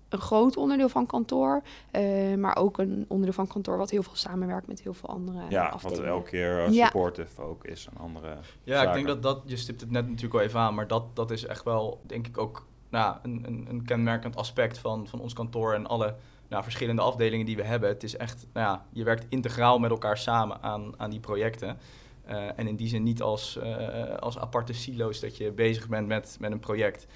een 0.08 0.18
groot 0.20 0.56
onderdeel 0.56 0.88
van 0.88 1.06
kantoor. 1.06 1.62
eh, 1.90 2.34
maar 2.34 2.56
ook 2.56 2.78
een 2.78 3.04
onderdeel 3.08 3.34
van 3.34 3.46
kantoor 3.46 3.76
wat 3.78 3.90
heel 3.90 4.02
veel 4.02 4.16
samenwerkt 4.16 4.66
met 4.66 4.80
heel 4.80 4.94
veel 4.94 5.08
andere 5.08 5.38
Ja, 5.48 5.64
wat 5.64 5.72
afdelingen. 5.72 6.06
elke 6.10 6.30
keer 6.30 6.64
eh, 6.64 6.72
Ja. 6.72 6.84
supportive 6.84 7.42
ook 7.42 7.64
is 7.64 7.88
aan 7.94 8.02
andere 8.04 8.36
Ja, 8.62 8.74
zaken. 8.74 8.88
ik 8.88 8.94
denk 8.94 9.06
dat 9.06 9.22
dat, 9.22 9.42
je 9.46 9.56
stipt 9.56 9.80
het 9.80 9.90
net 9.90 10.06
natuurlijk 10.06 10.34
al 10.34 10.40
even 10.40 10.60
aan, 10.60 10.74
maar 10.74 10.86
dat, 10.86 11.16
dat 11.16 11.30
is 11.30 11.46
echt 11.46 11.64
wel, 11.64 12.00
denk 12.06 12.26
ik 12.26 12.38
ook, 12.38 12.66
nou, 12.88 13.16
een, 13.22 13.42
een, 13.46 13.66
een 13.68 13.84
kenmerkend 13.84 14.36
aspect 14.36 14.78
van, 14.78 15.06
van 15.08 15.20
ons 15.20 15.32
kantoor 15.32 15.74
en 15.74 15.86
alle 15.86 16.14
nou, 16.48 16.62
verschillende 16.62 17.02
afdelingen 17.02 17.46
die 17.46 17.56
we 17.56 17.64
hebben. 17.64 17.88
Het 17.88 18.02
is 18.02 18.16
echt, 18.16 18.46
nou 18.52 18.66
ja, 18.66 18.84
je 18.92 19.04
werkt 19.04 19.26
integraal 19.28 19.78
met 19.78 19.90
elkaar 19.90 20.18
samen 20.18 20.62
aan, 20.62 20.92
aan 20.96 21.10
die 21.10 21.20
projecten. 21.20 21.78
Eh, 22.24 22.58
en 22.58 22.66
in 22.66 22.76
die 22.76 22.88
zin 22.88 23.02
niet 23.02 23.22
als, 23.22 23.56
eh, 23.56 24.14
als 24.16 24.38
aparte 24.38 24.72
silo's 24.72 25.20
dat 25.20 25.36
je 25.36 25.50
bezig 25.52 25.88
bent 25.88 26.06
met, 26.06 26.36
met 26.40 26.52
een 26.52 26.60
project. 26.60 27.06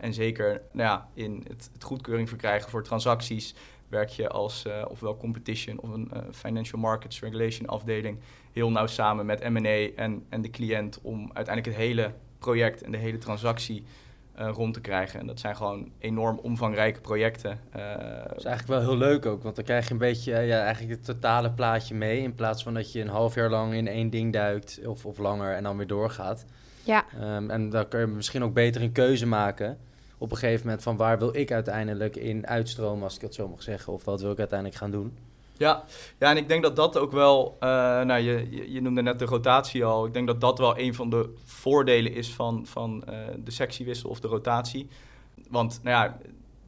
En 0.00 0.14
zeker 0.14 0.62
nou 0.72 0.88
ja, 0.88 1.08
in 1.14 1.44
het, 1.48 1.70
het 1.72 1.82
goedkeuring 1.82 2.28
verkrijgen 2.28 2.70
voor 2.70 2.82
transacties 2.82 3.54
werk 3.88 4.08
je 4.08 4.28
als 4.28 4.64
eh, 4.66 4.84
ofwel 4.88 5.16
competition 5.16 5.78
of 5.80 5.90
een 5.90 6.10
eh, 6.12 6.22
financial 6.32 6.80
markets 6.80 7.20
regulation 7.20 7.68
afdeling 7.68 8.18
heel 8.52 8.70
nauw 8.70 8.86
samen 8.86 9.26
met 9.26 9.48
M&A 9.48 9.88
en, 9.96 10.26
en 10.28 10.42
de 10.42 10.50
cliënt 10.50 10.98
om 11.02 11.30
uiteindelijk 11.32 11.76
het 11.76 11.86
hele 11.86 12.12
project 12.38 12.82
en 12.82 12.90
de 12.90 12.98
hele 12.98 13.18
transactie 13.18 13.84
eh, 14.34 14.48
rond 14.52 14.74
te 14.74 14.80
krijgen. 14.80 15.20
En 15.20 15.26
dat 15.26 15.40
zijn 15.40 15.56
gewoon 15.56 15.90
enorm 15.98 16.38
omvangrijke 16.38 17.00
projecten. 17.00 17.60
Eh, 17.70 17.82
Dat 18.28 18.38
is 18.38 18.44
eigenlijk 18.44 18.66
wel 18.66 18.80
heel 18.80 18.98
leuk 18.98 19.26
ook, 19.26 19.42
want 19.42 19.56
dan 19.56 19.64
krijg 19.64 19.86
je 19.86 19.92
een 19.92 19.98
beetje 19.98 20.32
ja, 20.32 20.62
eigenlijk 20.62 20.96
het 20.96 21.04
totale 21.04 21.50
plaatje 21.50 21.94
mee. 21.94 22.22
In 22.22 22.34
plaats 22.34 22.62
van 22.62 22.74
dat 22.74 22.92
je 22.92 23.00
een 23.00 23.08
half 23.08 23.34
jaar 23.34 23.50
lang 23.50 23.74
in 23.74 23.88
één 23.88 24.10
ding 24.10 24.32
duikt 24.32 24.80
of, 24.86 25.06
of 25.06 25.18
langer 25.18 25.54
en 25.54 25.62
dan 25.62 25.76
weer 25.76 25.86
doorgaat. 25.86 26.44
Ja, 26.84 27.04
Ehm, 27.20 27.50
en 27.50 27.70
dan 27.70 27.88
kun 27.88 28.00
je 28.00 28.06
misschien 28.06 28.42
ook 28.44 28.54
beter 28.54 28.82
een 28.82 28.92
keuze 28.92 29.26
maken 29.26 29.78
op 30.18 30.30
een 30.30 30.36
gegeven 30.36 30.66
moment 30.66 30.82
van 30.82 30.96
waar 30.96 31.18
wil 31.18 31.36
ik 31.36 31.52
uiteindelijk 31.52 32.16
in 32.16 32.46
uitstromen, 32.46 33.04
als 33.04 33.14
ik 33.14 33.20
het 33.20 33.34
zo 33.34 33.48
mag 33.48 33.62
zeggen. 33.62 33.92
Of 33.92 34.04
wat 34.04 34.20
wil 34.20 34.30
ik 34.30 34.38
uiteindelijk 34.38 34.78
gaan 34.78 34.90
doen. 34.90 35.16
Ja, 35.56 35.84
ja, 36.18 36.30
en 36.30 36.36
ik 36.36 36.48
denk 36.48 36.62
dat 36.62 36.76
dat 36.76 36.96
ook 36.96 37.12
wel, 37.12 37.56
eh, 37.60 37.68
nou, 38.00 38.20
je, 38.20 38.46
je, 38.50 38.72
je 38.72 38.82
noemde 38.82 39.02
net 39.02 39.18
de 39.18 39.24
rotatie 39.24 39.84
al. 39.84 40.06
Ik 40.06 40.12
denk 40.12 40.26
dat 40.26 40.40
dat 40.40 40.58
wel 40.58 40.78
een 40.78 40.94
van 40.94 41.10
de 41.10 41.34
voordelen 41.44 42.12
is 42.12 42.34
van, 42.34 42.66
van 42.66 43.04
eh, 43.06 43.14
de 43.44 43.50
sectiewissel 43.50 44.10
of 44.10 44.20
de 44.20 44.28
rotatie. 44.28 44.88
Want, 45.48 45.80
nou 45.82 46.04
ja, 46.04 46.16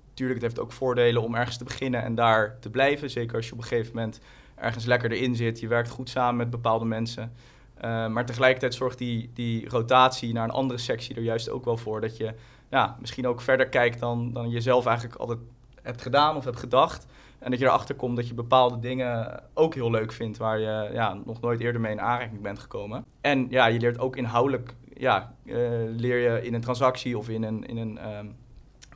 natuurlijk, 0.09 0.40
het 0.40 0.50
heeft 0.50 0.66
ook 0.66 0.73
voordelen 0.73 1.23
om 1.23 1.35
ergens 1.35 1.57
te 1.57 1.64
beginnen 1.64 2.02
en 2.02 2.14
daar 2.14 2.59
te 2.61 2.71
blijven. 2.71 3.11
Zeker 3.11 3.37
als 3.37 3.47
je 3.47 3.52
op 3.52 3.59
een 3.59 3.64
gegeven 3.64 3.95
moment 3.95 4.21
ergens 4.54 4.85
lekker 4.85 5.12
erin 5.12 5.37
zit. 5.37 5.61
Je 5.61 5.69
werkt 5.69 5.90
goed 5.90 6.09
samen 6.09 6.37
met 6.37 6.50
bepaalde 6.50 6.85
mensen. 6.85 7.33
Eh, 7.75 8.07
maar 8.07 8.26
tegelijkertijd 8.26 8.75
zorgt 8.75 8.99
die, 8.99 9.30
die 9.35 9.69
rotatie 9.69 10.33
naar 10.33 10.45
een 10.45 10.50
andere 10.50 10.80
sectie 10.80 11.16
er 11.16 11.23
juist 11.23 11.50
ook 11.50 11.64
wel 11.64 11.76
voor 11.76 12.00
dat 12.00 12.16
je 12.16 12.35
ja, 12.70 12.96
misschien 13.00 13.26
ook 13.26 13.40
verder 13.40 13.68
kijkt 13.68 14.00
dan, 14.00 14.32
dan 14.32 14.50
je 14.50 14.60
zelf 14.60 14.86
eigenlijk 14.86 15.20
altijd 15.20 15.38
hebt 15.82 16.02
gedaan 16.02 16.36
of 16.36 16.44
hebt 16.44 16.58
gedacht. 16.58 17.06
En 17.38 17.50
dat 17.50 17.60
je 17.60 17.66
erachter 17.66 17.94
komt 17.94 18.16
dat 18.16 18.28
je 18.28 18.34
bepaalde 18.34 18.78
dingen 18.78 19.42
ook 19.54 19.74
heel 19.74 19.90
leuk 19.90 20.12
vindt, 20.12 20.38
waar 20.38 20.58
je 20.58 20.90
ja, 20.92 21.14
nog 21.24 21.40
nooit 21.40 21.60
eerder 21.60 21.80
mee 21.80 21.92
in 21.92 22.00
aanraking 22.00 22.40
bent 22.40 22.58
gekomen. 22.58 23.04
En 23.20 23.46
ja, 23.50 23.66
je 23.66 23.78
leert 23.78 23.98
ook 23.98 24.16
inhoudelijk, 24.16 24.74
ja, 24.96 25.34
eh, 25.44 25.54
leer 25.96 26.32
je 26.32 26.42
in 26.42 26.54
een 26.54 26.60
transactie 26.60 27.18
of 27.18 27.28
in 27.28 27.42
een, 27.42 27.66
in 27.66 27.76
een 27.76 27.98
ehm, 27.98 28.26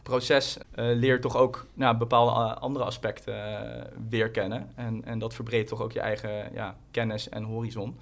proces, 0.02 0.58
eh, 0.70 0.84
leer 0.94 1.20
toch 1.20 1.36
ook 1.36 1.66
nou, 1.74 1.96
bepaalde 1.96 2.54
andere 2.54 2.84
aspecten 2.84 3.34
eh, 3.34 3.84
weer 4.08 4.30
kennen. 4.30 4.72
En, 4.74 5.04
en 5.04 5.18
dat 5.18 5.34
verbreedt 5.34 5.68
toch 5.68 5.82
ook 5.82 5.92
je 5.92 6.00
eigen 6.00 6.52
ja, 6.52 6.76
kennis 6.90 7.28
en 7.28 7.42
horizon. 7.42 7.96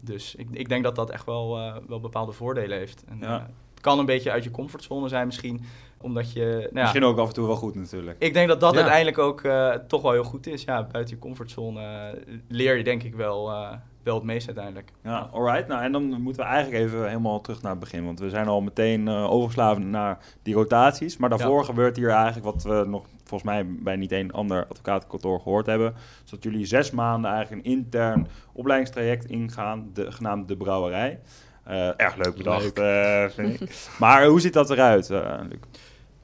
Dus 0.00 0.34
ik, 0.34 0.48
ik 0.50 0.68
denk 0.68 0.84
dat 0.84 0.96
dat 0.96 1.10
echt 1.10 1.26
wel, 1.26 1.72
wel 1.86 2.00
bepaalde 2.00 2.32
voordelen 2.32 2.78
heeft. 2.78 3.04
En, 3.08 3.18
Ja. 3.20 3.50
Het 3.82 3.90
kan 3.90 3.98
een 3.98 4.06
beetje 4.06 4.30
uit 4.30 4.44
je 4.44 4.50
comfortzone 4.50 5.08
zijn 5.08 5.26
misschien, 5.26 5.60
omdat 6.00 6.32
je... 6.32 6.44
Nou 6.44 6.68
ja, 6.72 6.80
Misschien 6.80 7.04
ook 7.04 7.18
af 7.18 7.28
en 7.28 7.34
toe 7.34 7.46
wel 7.46 7.56
goed 7.56 7.74
natuurlijk. 7.74 8.16
ik 8.18 8.34
denk 8.34 8.48
dat 8.48 8.60
dat 8.60 8.72
Ja. 8.72 8.76
uiteindelijk 8.78 9.18
ook 9.18 9.42
eh, 9.42 9.70
toch 9.70 10.02
wel 10.02 10.12
heel 10.12 10.24
goed 10.24 10.46
is. 10.46 10.64
Ja, 10.64 10.86
buiten 10.92 11.14
je 11.14 11.20
comfortzone 11.20 11.80
eh, 11.82 12.34
leer 12.48 12.76
je 12.76 12.84
denk 12.84 13.02
ik 13.02 13.14
wel, 13.14 13.50
eh, 13.50 13.70
wel 14.02 14.14
het 14.14 14.24
meest 14.24 14.46
uiteindelijk. 14.46 14.90
Ja, 15.02 15.28
alright. 15.32 15.68
Nou, 15.68 15.82
en 15.82 15.92
dan 15.92 16.22
moeten 16.22 16.42
we 16.42 16.48
eigenlijk 16.48 16.84
even 16.84 17.06
helemaal 17.06 17.40
terug 17.40 17.62
naar 17.62 17.70
het 17.70 17.80
begin. 17.80 18.04
Want 18.04 18.20
we 18.20 18.30
zijn 18.30 18.48
al 18.48 18.60
meteen 18.60 19.08
eh, 19.08 19.30
overgeslagen 19.30 19.90
naar 19.90 20.18
die 20.42 20.54
rotaties. 20.54 21.16
Maar 21.16 21.28
daarvoor 21.28 21.58
Ja. 21.58 21.64
gebeurt 21.64 21.96
hier 21.96 22.10
eigenlijk 22.10 22.44
wat 22.44 22.62
we 22.62 22.84
nog 22.88 23.06
volgens 23.24 23.50
mij 23.52 23.66
bij 23.66 23.96
niet 23.96 24.12
één 24.12 24.30
ander 24.30 24.66
advocatenkantoor 24.66 25.40
gehoord 25.40 25.66
hebben. 25.66 25.94
Is 26.24 26.30
dat 26.30 26.42
jullie 26.42 26.66
zes 26.66 26.90
maanden 26.90 27.30
eigenlijk 27.30 27.66
een 27.66 27.72
intern 27.72 28.26
opleidingstraject 28.52 29.24
ingaan, 29.24 29.90
de, 29.92 30.12
genaamd 30.12 30.48
de 30.48 30.56
brouwerij. 30.56 31.20
Eh, 31.64 31.88
erg 31.96 32.16
leuk 32.16 32.36
bedacht, 32.36 32.78
eh, 32.78 33.28
vind 33.28 33.60
ik. 33.60 33.70
Maar 33.98 34.26
hoe 34.26 34.40
ziet 34.40 34.52
dat 34.52 34.70
eruit, 34.70 35.10
eh, 35.10 35.40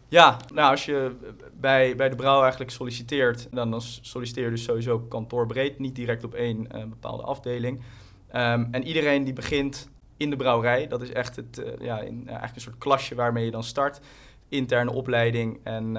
Ja, 0.09 0.37
nou 0.55 0.71
als 0.71 0.85
je 0.85 1.17
bij, 1.53 1.97
bij 1.97 2.09
de 2.09 2.17
brouw 2.17 2.41
eigenlijk 2.41 2.71
solliciteert, 2.71 3.49
dan, 3.51 3.71
dan 3.71 3.81
solliciteer 3.83 4.45
je 4.45 4.51
dus 4.51 4.65
sowieso 4.65 4.99
kantoorbreed, 4.99 5.79
niet 5.79 5.95
direct 5.95 6.25
op 6.25 6.35
één 6.35 6.69
bepaalde 6.89 7.23
afdeling. 7.23 7.83
Ehm, 8.29 8.67
en 8.71 8.87
iedereen 8.87 9.25
die 9.25 9.33
begint 9.33 9.89
in 10.17 10.31
de 10.31 10.37
brouwerij, 10.37 10.87
dat 10.87 11.03
is 11.03 11.13
echt 11.13 11.37
het, 11.37 11.63
ja, 11.81 12.01
in, 12.01 12.23
eigenlijk 12.27 12.55
een 12.55 12.61
soort 12.61 12.79
klasje 12.79 13.15
waarmee 13.15 13.45
je 13.45 13.51
dan 13.51 13.65
start, 13.65 14.01
interne 14.49 14.93
opleiding. 14.93 15.61
En 15.63 15.93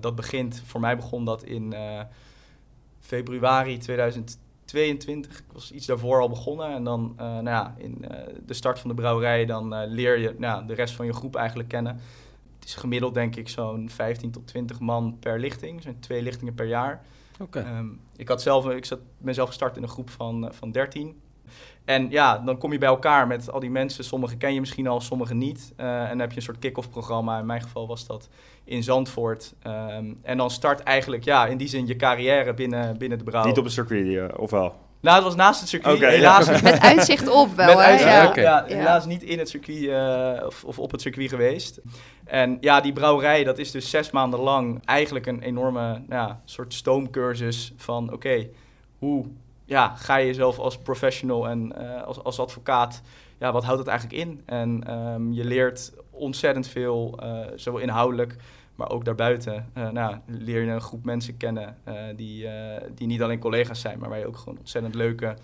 dat 0.00 0.14
begint, 0.14 0.62
voor 0.66 0.80
mij 0.80 0.96
begon 0.96 1.24
dat 1.24 1.42
in 1.42 1.74
februari 3.00 3.78
2010. 3.78 4.50
22. 4.72 5.38
Ik 5.38 5.44
was 5.52 5.72
iets 5.72 5.86
daarvoor 5.86 6.20
al 6.20 6.28
begonnen. 6.28 6.70
En 6.70 6.84
dan 6.84 7.12
uh, 7.16 7.24
nou 7.24 7.44
ja, 7.44 7.74
in 7.78 8.04
eh, 8.08 8.34
de 8.46 8.54
start 8.54 8.78
van 8.78 8.88
de 8.90 8.96
brouwerij, 8.96 9.44
dan 9.44 9.74
eh, 9.74 9.82
leer 9.86 10.18
je 10.18 10.34
nou, 10.38 10.66
de 10.66 10.74
rest 10.74 10.94
van 10.94 11.06
je 11.06 11.12
groep 11.12 11.36
eigenlijk 11.36 11.68
kennen. 11.68 12.00
Het 12.58 12.68
is 12.68 12.74
gemiddeld 12.74 13.14
denk 13.14 13.36
ik 13.36 13.48
zo'n 13.48 13.90
15 13.90 14.30
tot 14.30 14.46
20 14.46 14.80
man 14.80 15.16
per 15.18 15.38
lichting. 15.38 15.82
zijn 15.82 16.00
twee 16.00 16.22
lichtingen 16.22 16.54
per 16.54 16.66
jaar. 16.66 17.04
Oké. 17.40 17.60
Ehm, 17.60 17.86
ik, 18.16 18.28
had 18.28 18.42
zelf, 18.42 18.70
ik 18.70 18.84
zat, 18.84 19.00
ben 19.18 19.34
zelf 19.34 19.48
gestart 19.48 19.76
in 19.76 19.82
een 19.82 19.88
groep 19.88 20.10
van, 20.10 20.48
van 20.52 20.72
13. 20.72 21.20
En 21.84 22.10
ja, 22.10 22.38
dan 22.38 22.58
kom 22.58 22.72
je 22.72 22.78
bij 22.78 22.88
elkaar 22.88 23.26
met 23.26 23.52
al 23.52 23.60
die 23.60 23.70
mensen. 23.70 24.04
Sommige 24.04 24.36
ken 24.36 24.54
je 24.54 24.60
misschien 24.60 24.86
al, 24.86 25.00
sommige 25.00 25.34
niet. 25.34 25.72
Eh, 25.76 26.02
en 26.02 26.08
dan 26.08 26.18
heb 26.18 26.30
je 26.30 26.36
een 26.36 26.42
soort 26.42 26.58
kick-off 26.58 26.90
programma. 26.90 27.38
In 27.38 27.46
mijn 27.46 27.62
geval 27.62 27.86
was 27.86 28.06
dat 28.06 28.28
in 28.64 28.82
Zandvoort. 28.82 29.54
Ehm, 29.62 30.12
en 30.22 30.36
dan 30.36 30.50
start 30.50 30.80
eigenlijk, 30.80 31.24
ja, 31.24 31.46
in 31.46 31.56
die 31.56 31.68
zin 31.68 31.86
je 31.86 31.96
carrière 31.96 32.54
binnen, 32.54 32.98
binnen 32.98 33.18
de 33.18 33.24
brouw. 33.24 33.44
Niet 33.44 33.58
op 33.58 33.64
het 33.64 33.72
circuit, 33.72 34.16
eh, 34.16 34.38
of 34.38 34.50
wel? 34.50 34.74
Nou, 35.00 35.16
het 35.16 35.24
was 35.24 35.34
naast 35.34 35.60
het 35.60 35.68
circuit. 35.68 35.96
Oké, 35.96 36.06
helaas 36.06 36.46
ja. 36.46 36.60
met 36.70 36.80
uitzicht 36.80 37.28
op 37.28 37.54
wel. 37.54 37.66
met 37.66 37.76
hè? 37.76 37.82
uitzicht 37.82 38.12
Ja. 38.12 38.28
op, 38.28 38.34
ja, 38.34 38.64
Ja. 38.68 38.76
helaas 38.76 39.06
niet 39.06 39.22
in 39.22 39.38
het 39.38 39.48
circuit 39.48 39.86
eh, 39.86 40.46
of, 40.46 40.64
of 40.64 40.78
op 40.78 40.90
het 40.90 41.00
circuit 41.00 41.28
geweest. 41.28 41.80
En 42.24 42.58
ja, 42.60 42.80
die 42.80 42.92
brouwerij, 42.92 43.44
dat 43.44 43.58
is 43.58 43.70
dus 43.70 43.90
zes 43.90 44.10
maanden 44.10 44.40
lang 44.40 44.80
eigenlijk 44.84 45.26
een 45.26 45.42
enorme 45.42 45.80
nou 45.80 46.02
ja, 46.28 46.40
soort 46.44 46.74
stoomcursus 46.74 47.72
van 47.76 48.12
oké, 48.12 48.48
hoe 48.98 49.26
ja, 49.64 49.94
ga 49.96 50.16
je 50.16 50.26
jezelf 50.26 50.58
als 50.58 50.78
professional 50.78 51.48
en 51.48 51.72
eh, 51.72 52.02
als, 52.02 52.22
als 52.22 52.38
advocaat, 52.38 53.02
ja, 53.38 53.52
wat 53.52 53.64
houdt 53.64 53.78
het 53.78 53.88
eigenlijk 53.88 54.20
in? 54.20 54.42
En 54.46 54.84
ehm, 54.86 55.32
je 55.32 55.44
leert 55.44 55.92
ontzettend 56.10 56.66
veel, 56.66 57.18
eh, 57.18 57.38
zowel 57.54 57.80
inhoudelijk, 57.80 58.36
maar 58.74 58.90
ook 58.90 59.04
daarbuiten. 59.04 59.70
eh, 59.72 59.88
nou, 59.88 60.16
leer 60.26 60.62
je 60.62 60.70
een 60.70 60.80
groep 60.80 61.04
mensen 61.04 61.36
kennen 61.36 61.76
die, 62.16 62.48
die 62.94 63.06
niet 63.06 63.22
alleen 63.22 63.38
collega's 63.38 63.80
zijn, 63.80 63.98
maar 63.98 64.08
waar 64.08 64.18
je 64.18 64.26
ook 64.26 64.36
gewoon 64.36 64.58
ontzettend 64.58 64.94
leuke, 64.94 65.36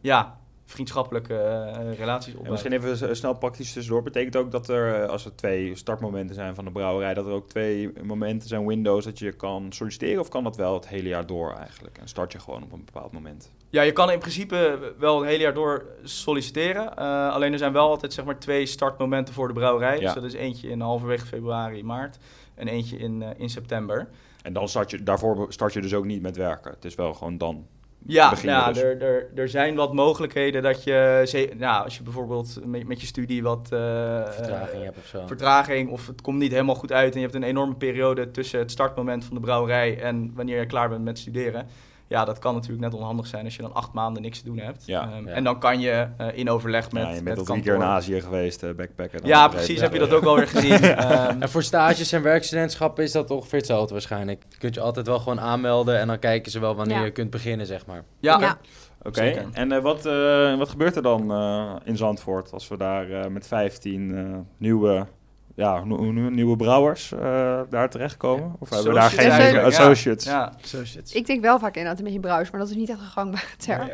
ja, 0.00 0.39
vriendschappelijke 0.70 1.34
eh, 1.34 1.98
relaties 1.98 2.34
op. 2.34 2.44
En 2.44 2.50
misschien 2.50 2.72
even 2.72 3.16
snel 3.16 3.34
praktisch 3.34 3.72
tussendoor. 3.72 4.02
Betekent 4.02 4.36
ook 4.36 4.50
dat 4.50 4.68
er, 4.68 5.02
eh, 5.02 5.08
als 5.08 5.24
er 5.24 5.34
twee 5.34 5.74
startmomenten 5.74 6.34
zijn 6.34 6.54
van 6.54 6.64
de 6.64 6.70
brouwerij, 6.70 7.14
dat 7.14 7.26
er 7.26 7.32
ook 7.32 7.48
twee 7.48 7.92
momenten 8.02 8.48
zijn, 8.48 8.66
windows, 8.66 9.04
dat 9.04 9.18
je 9.18 9.32
kan 9.32 9.72
solliciteren? 9.72 10.20
Of 10.20 10.28
kan 10.28 10.44
dat 10.44 10.56
wel 10.56 10.74
het 10.74 10.88
hele 10.88 11.08
jaar 11.08 11.26
door 11.26 11.54
eigenlijk? 11.54 11.98
En 11.98 12.08
start 12.08 12.32
je 12.32 12.38
gewoon 12.38 12.62
op 12.62 12.72
een 12.72 12.84
bepaald 12.84 13.12
moment? 13.12 13.52
Ja, 13.70 13.82
je 13.82 13.92
kan 13.92 14.10
in 14.10 14.18
principe 14.18 14.78
wel 14.98 15.20
het 15.20 15.28
hele 15.28 15.42
jaar 15.42 15.54
door 15.54 15.84
solliciteren. 16.02 16.96
Eh, 16.96 17.32
alleen 17.32 17.52
er 17.52 17.58
zijn 17.58 17.72
wel 17.72 17.88
altijd 17.88 18.12
zeg 18.12 18.24
maar 18.24 18.38
twee 18.38 18.66
startmomenten 18.66 19.34
voor 19.34 19.48
de 19.48 19.54
brouwerij. 19.54 19.94
Ja. 19.94 20.00
Dus 20.00 20.14
dat 20.14 20.24
is 20.24 20.34
eentje 20.34 20.68
in 20.68 20.80
halverwege 20.80 21.26
februari, 21.26 21.84
maart 21.84 22.18
en 22.54 22.68
eentje 22.68 22.96
in, 22.96 23.24
in 23.36 23.50
september. 23.50 24.08
En 24.42 24.52
dan 24.52 24.68
start 24.68 24.90
je, 24.90 25.02
daarvoor 25.02 25.52
start 25.52 25.72
je 25.72 25.80
dus 25.80 25.94
ook 25.94 26.04
niet 26.04 26.22
met 26.22 26.36
werken. 26.36 26.70
Het 26.70 26.84
is 26.84 26.94
wel 26.94 27.14
gewoon 27.14 27.38
dan. 27.38 27.66
Ja, 28.06 28.32
ja 28.42 28.72
dus. 28.72 28.82
er, 28.82 29.02
er, 29.02 29.26
er 29.34 29.48
zijn 29.48 29.74
wat 29.74 29.92
mogelijkheden 29.92 30.62
dat 30.62 30.84
je, 30.84 31.48
nou, 31.58 31.84
als 31.84 31.96
je 31.96 32.02
bijvoorbeeld 32.02 32.58
met, 32.64 32.86
met 32.86 33.00
je 33.00 33.06
studie 33.06 33.42
wat 33.42 33.68
eh, 33.72 34.30
Vertraging 34.30 34.84
hebt 34.84 34.98
of 34.98 35.06
zo. 35.06 35.26
vertraging 35.26 35.90
of 35.90 36.06
het 36.06 36.20
komt 36.20 36.38
niet 36.38 36.52
helemaal 36.52 36.74
goed 36.74 36.92
uit 36.92 37.12
en 37.12 37.20
je 37.20 37.24
hebt 37.24 37.36
een 37.36 37.48
enorme 37.48 37.74
periode 37.74 38.30
tussen 38.30 38.58
het 38.58 38.70
startmoment 38.70 39.24
van 39.24 39.34
de 39.34 39.40
brouwerij 39.40 40.00
en 40.00 40.32
wanneer 40.34 40.58
je 40.58 40.66
klaar 40.66 40.88
bent 40.88 41.04
met 41.04 41.18
studeren. 41.18 41.68
Ja, 42.10 42.24
dat 42.24 42.38
kan 42.38 42.54
natuurlijk 42.54 42.82
net 42.82 42.94
onhandig 42.94 43.26
zijn 43.26 43.44
als 43.44 43.56
je 43.56 43.62
dan 43.62 43.74
acht 43.74 43.92
maanden 43.92 44.22
niks 44.22 44.38
te 44.38 44.44
doen 44.44 44.58
hebt. 44.58 44.86
Ja. 44.86 45.02
Ehm, 45.12 45.26
Ja. 45.28 45.32
En 45.32 45.44
dan 45.44 45.58
kan 45.60 45.80
je 45.80 46.06
eh, 46.16 46.26
in 46.38 46.50
overleg 46.50 46.92
met 46.92 47.02
ja, 47.02 47.08
je 47.08 47.14
met 47.14 47.24
bent 47.24 47.38
al 47.38 47.44
drie 47.44 47.56
kantoor- 47.56 47.74
keer 47.78 47.82
in 47.84 47.90
Azië 47.90 48.20
geweest, 48.20 48.62
eh, 48.62 48.70
backpacken. 48.74 49.18
dan 49.20 49.28
Ja, 49.28 49.48
precies. 49.48 49.80
Heb 49.80 49.92
je 49.92 49.98
dat 49.98 50.12
ook 50.12 50.24
alweer 50.24 50.46
gezien? 50.56 50.72
Ehm, 50.82 51.42
En 51.42 51.48
voor 51.48 51.62
stages 51.62 52.12
en 52.12 52.22
werkstudentschappen 52.22 53.04
is 53.04 53.12
dat 53.12 53.30
ongeveer 53.30 53.58
hetzelfde 53.58 53.92
waarschijnlijk. 53.92 54.42
Je 54.48 54.58
kunt 54.58 54.74
je 54.74 54.80
altijd 54.80 55.06
wel 55.06 55.18
gewoon 55.18 55.40
aanmelden 55.40 55.98
en 55.98 56.06
dan 56.06 56.18
kijken 56.18 56.52
ze 56.52 56.60
wel 56.60 56.74
wanneer 56.74 56.98
Ja. 56.98 57.04
je 57.04 57.10
kunt 57.10 57.30
beginnen, 57.30 57.66
zeg 57.66 57.86
maar. 57.86 58.02
ja, 58.20 58.40
Ja. 58.40 58.58
Oké, 59.02 59.18
Zeker. 59.18 59.46
en 59.52 59.72
eh, 59.72 59.82
wat, 59.82 60.06
eh, 60.06 60.58
wat 60.58 60.68
gebeurt 60.68 60.96
er 60.96 61.02
dan 61.02 61.32
eh, 61.32 61.72
in 61.84 61.96
Zandvoort 61.96 62.52
als 62.52 62.68
we 62.68 62.76
daar 62.76 63.10
eh, 63.10 63.26
met 63.30 63.46
15 63.46 64.16
eh, 64.16 64.24
nieuwe 64.56 65.06
ja, 65.54 65.84
nieuwe 65.84 66.56
brouwers 66.56 67.12
eh, 67.12 67.60
daar 67.70 67.90
terechtkomen? 67.90 68.56
Of 68.58 68.70
hebben 68.70 68.88
we 68.88 68.94
daar 68.94 69.04
Associates 69.04 69.44
geen 69.44 69.54
ja. 69.54 69.62
associates? 69.62 70.24
Ja. 70.24 70.52
Associates. 70.62 71.12
Ik 71.12 71.26
denk 71.26 71.40
wel 71.42 71.58
vaak 71.58 71.74
inderdaad 71.74 71.98
een 71.98 72.04
beetje 72.04 72.20
brouwers, 72.20 72.50
maar 72.50 72.60
dat 72.60 72.70
is 72.70 72.76
niet 72.76 72.88
echt 72.88 72.98
een 72.98 73.04
gangbare 73.04 73.56
term. 73.66 73.86
Nee, 73.86 73.90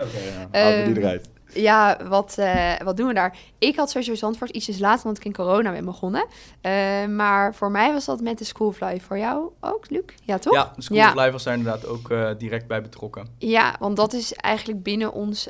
ja. 0.63 0.85
Die 0.85 0.95
Ehm, 0.95 0.97
eruit. 0.97 1.29
Ja, 1.53 1.99
wat, 2.09 2.35
eh, 2.39 2.73
wat 2.85 2.97
doen 2.97 3.07
we 3.07 3.15
daar? 3.15 3.37
Ik 3.59 3.77
had 3.77 3.91
sowieso 3.91 4.15
Zandvoort 4.15 4.51
ietsjes 4.51 4.79
later, 4.79 5.05
omdat 5.05 5.21
ik 5.21 5.25
in 5.27 5.33
corona 5.33 5.73
ben 5.73 5.85
begonnen. 5.85 6.27
Eh, 6.61 7.07
maar 7.07 7.55
voor 7.55 7.71
mij 7.71 7.93
was 7.93 8.05
dat 8.05 8.21
met 8.21 8.39
de 8.39 8.45
School 8.45 8.69
of 8.69 8.81
Life. 8.81 9.07
Voor 9.07 9.19
jou 9.19 9.51
ook, 9.61 9.91
Luc? 9.91 10.03
Ja, 10.23 10.39
toch? 10.39 10.55
Ja, 10.55 10.73
de 10.77 10.83
School 10.83 10.97
Ja. 10.99 11.31
was 11.31 11.45
daar 11.45 11.55
inderdaad 11.57 11.87
ook 11.87 12.11
eh, 12.11 12.31
direct 12.39 12.67
bij 12.67 12.83
betrokken. 12.83 13.29
Ja, 13.39 13.77
want 13.79 13.97
dat 13.97 14.13
is 14.13 14.33
eigenlijk 14.33 14.83
binnen 14.83 15.13
ons, 15.13 15.49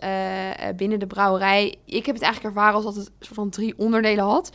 binnen 0.76 0.98
de 0.98 1.06
brouwerij. 1.06 1.74
Ik 1.84 2.06
heb 2.06 2.14
het 2.14 2.24
eigenlijk 2.24 2.54
ervaren 2.54 2.74
als 2.74 2.84
dat 2.84 2.94
het 2.94 3.10
soort 3.20 3.34
van 3.34 3.50
drie 3.50 3.74
onderdelen 3.78 4.24
had. 4.24 4.52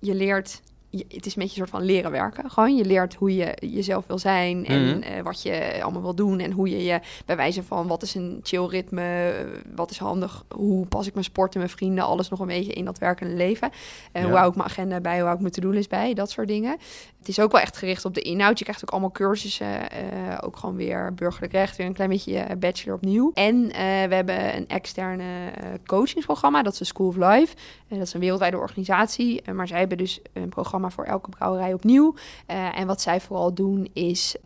Je 0.00 0.14
leert, 0.14 0.60
je- 0.90 1.04
het 1.08 1.26
is 1.26 1.36
een 1.36 1.42
beetje 1.42 1.60
een 1.60 1.66
soort 1.66 1.70
van 1.70 1.82
leren 1.82 2.10
werken. 2.10 2.50
Gewoon, 2.50 2.76
je 2.76 2.84
leert 2.84 3.14
hoe 3.14 3.34
je 3.34 3.54
jezelf 3.60 4.06
wil 4.06 4.18
zijn 4.18 4.66
en 4.66 4.82
Mhm. 4.88 5.02
eh, 5.02 5.22
wat 5.22 5.42
je 5.42 5.78
allemaal 5.82 6.02
wil 6.02 6.14
doen. 6.14 6.38
En 6.38 6.52
hoe 6.52 6.70
je 6.70 6.82
je, 6.84 7.00
bij 7.26 7.36
wijze 7.36 7.62
van, 7.62 7.86
wat 7.86 8.02
is 8.02 8.14
een 8.14 8.40
chill 8.42 8.64
ritme, 8.66 9.02
eh, 9.30 9.46
wat 9.74 9.90
is 9.90 9.98
handig, 9.98 10.44
hoe 10.54 10.86
pas 10.86 11.06
ik 11.06 11.12
mijn 11.12 11.24
sport 11.24 11.52
en 11.52 11.58
mijn 11.58 11.70
vrienden, 11.70 12.04
alles 12.04 12.28
nog 12.28 12.40
een 12.40 12.46
beetje 12.46 12.72
in 12.72 12.84
dat 12.84 12.98
werkende 12.98 13.34
leven. 13.34 13.70
En 14.12 14.20
Ja. 14.22 14.28
hoe 14.28 14.36
hou 14.36 14.48
ik 14.50 14.56
mijn 14.56 14.68
agenda 14.68 15.00
bij, 15.00 15.14
hoe 15.14 15.22
hou 15.22 15.34
ik 15.34 15.40
mijn 15.40 15.52
to-do-list 15.52 15.88
bij, 15.88 16.14
dat 16.14 16.30
soort 16.30 16.48
dingen. 16.48 16.76
Het 17.18 17.28
is 17.28 17.40
ook 17.40 17.52
wel 17.52 17.60
echt 17.60 17.76
gericht 17.76 18.04
op 18.04 18.14
de 18.14 18.20
inhoud. 18.20 18.58
Je 18.58 18.64
krijgt 18.64 18.82
ook 18.84 18.90
allemaal 18.90 19.10
cursussen. 19.10 19.90
eh, 19.90 19.98
ook 20.40 20.56
gewoon 20.56 20.76
weer 20.76 21.14
burgerlijk 21.14 21.52
recht. 21.52 21.76
Weer 21.76 21.86
een 21.86 21.92
klein 21.92 22.10
beetje 22.10 22.32
je 22.32 22.56
bachelor 22.56 22.94
opnieuw. 22.94 23.30
En 23.34 23.70
eh, 23.70 23.78
we 24.08 24.14
hebben 24.14 24.56
een 24.56 24.68
externe 24.68 25.50
eh, 25.50 25.66
coachingsprogramma. 25.86 26.62
Dat 26.62 26.72
is 26.72 26.78
de 26.78 26.84
School 26.84 27.06
of 27.06 27.16
Life. 27.16 27.54
Eh, 27.88 27.98
dat 27.98 28.06
is 28.06 28.14
een 28.14 28.20
wereldwijde 28.20 28.56
organisatie. 28.58 29.42
Eh, 29.42 29.54
maar 29.54 29.68
zij 29.68 29.78
hebben 29.78 29.98
dus 29.98 30.20
een 30.32 30.48
programma 30.48 30.79
voor 30.88 31.04
elke 31.04 31.30
brouwerij 31.30 31.72
opnieuw. 31.72 32.14
Eh, 32.46 32.78
en 32.78 32.86
wat 32.86 33.00
zij 33.00 33.20
vooral 33.20 33.54
doen 33.54 33.88
is... 33.92 34.36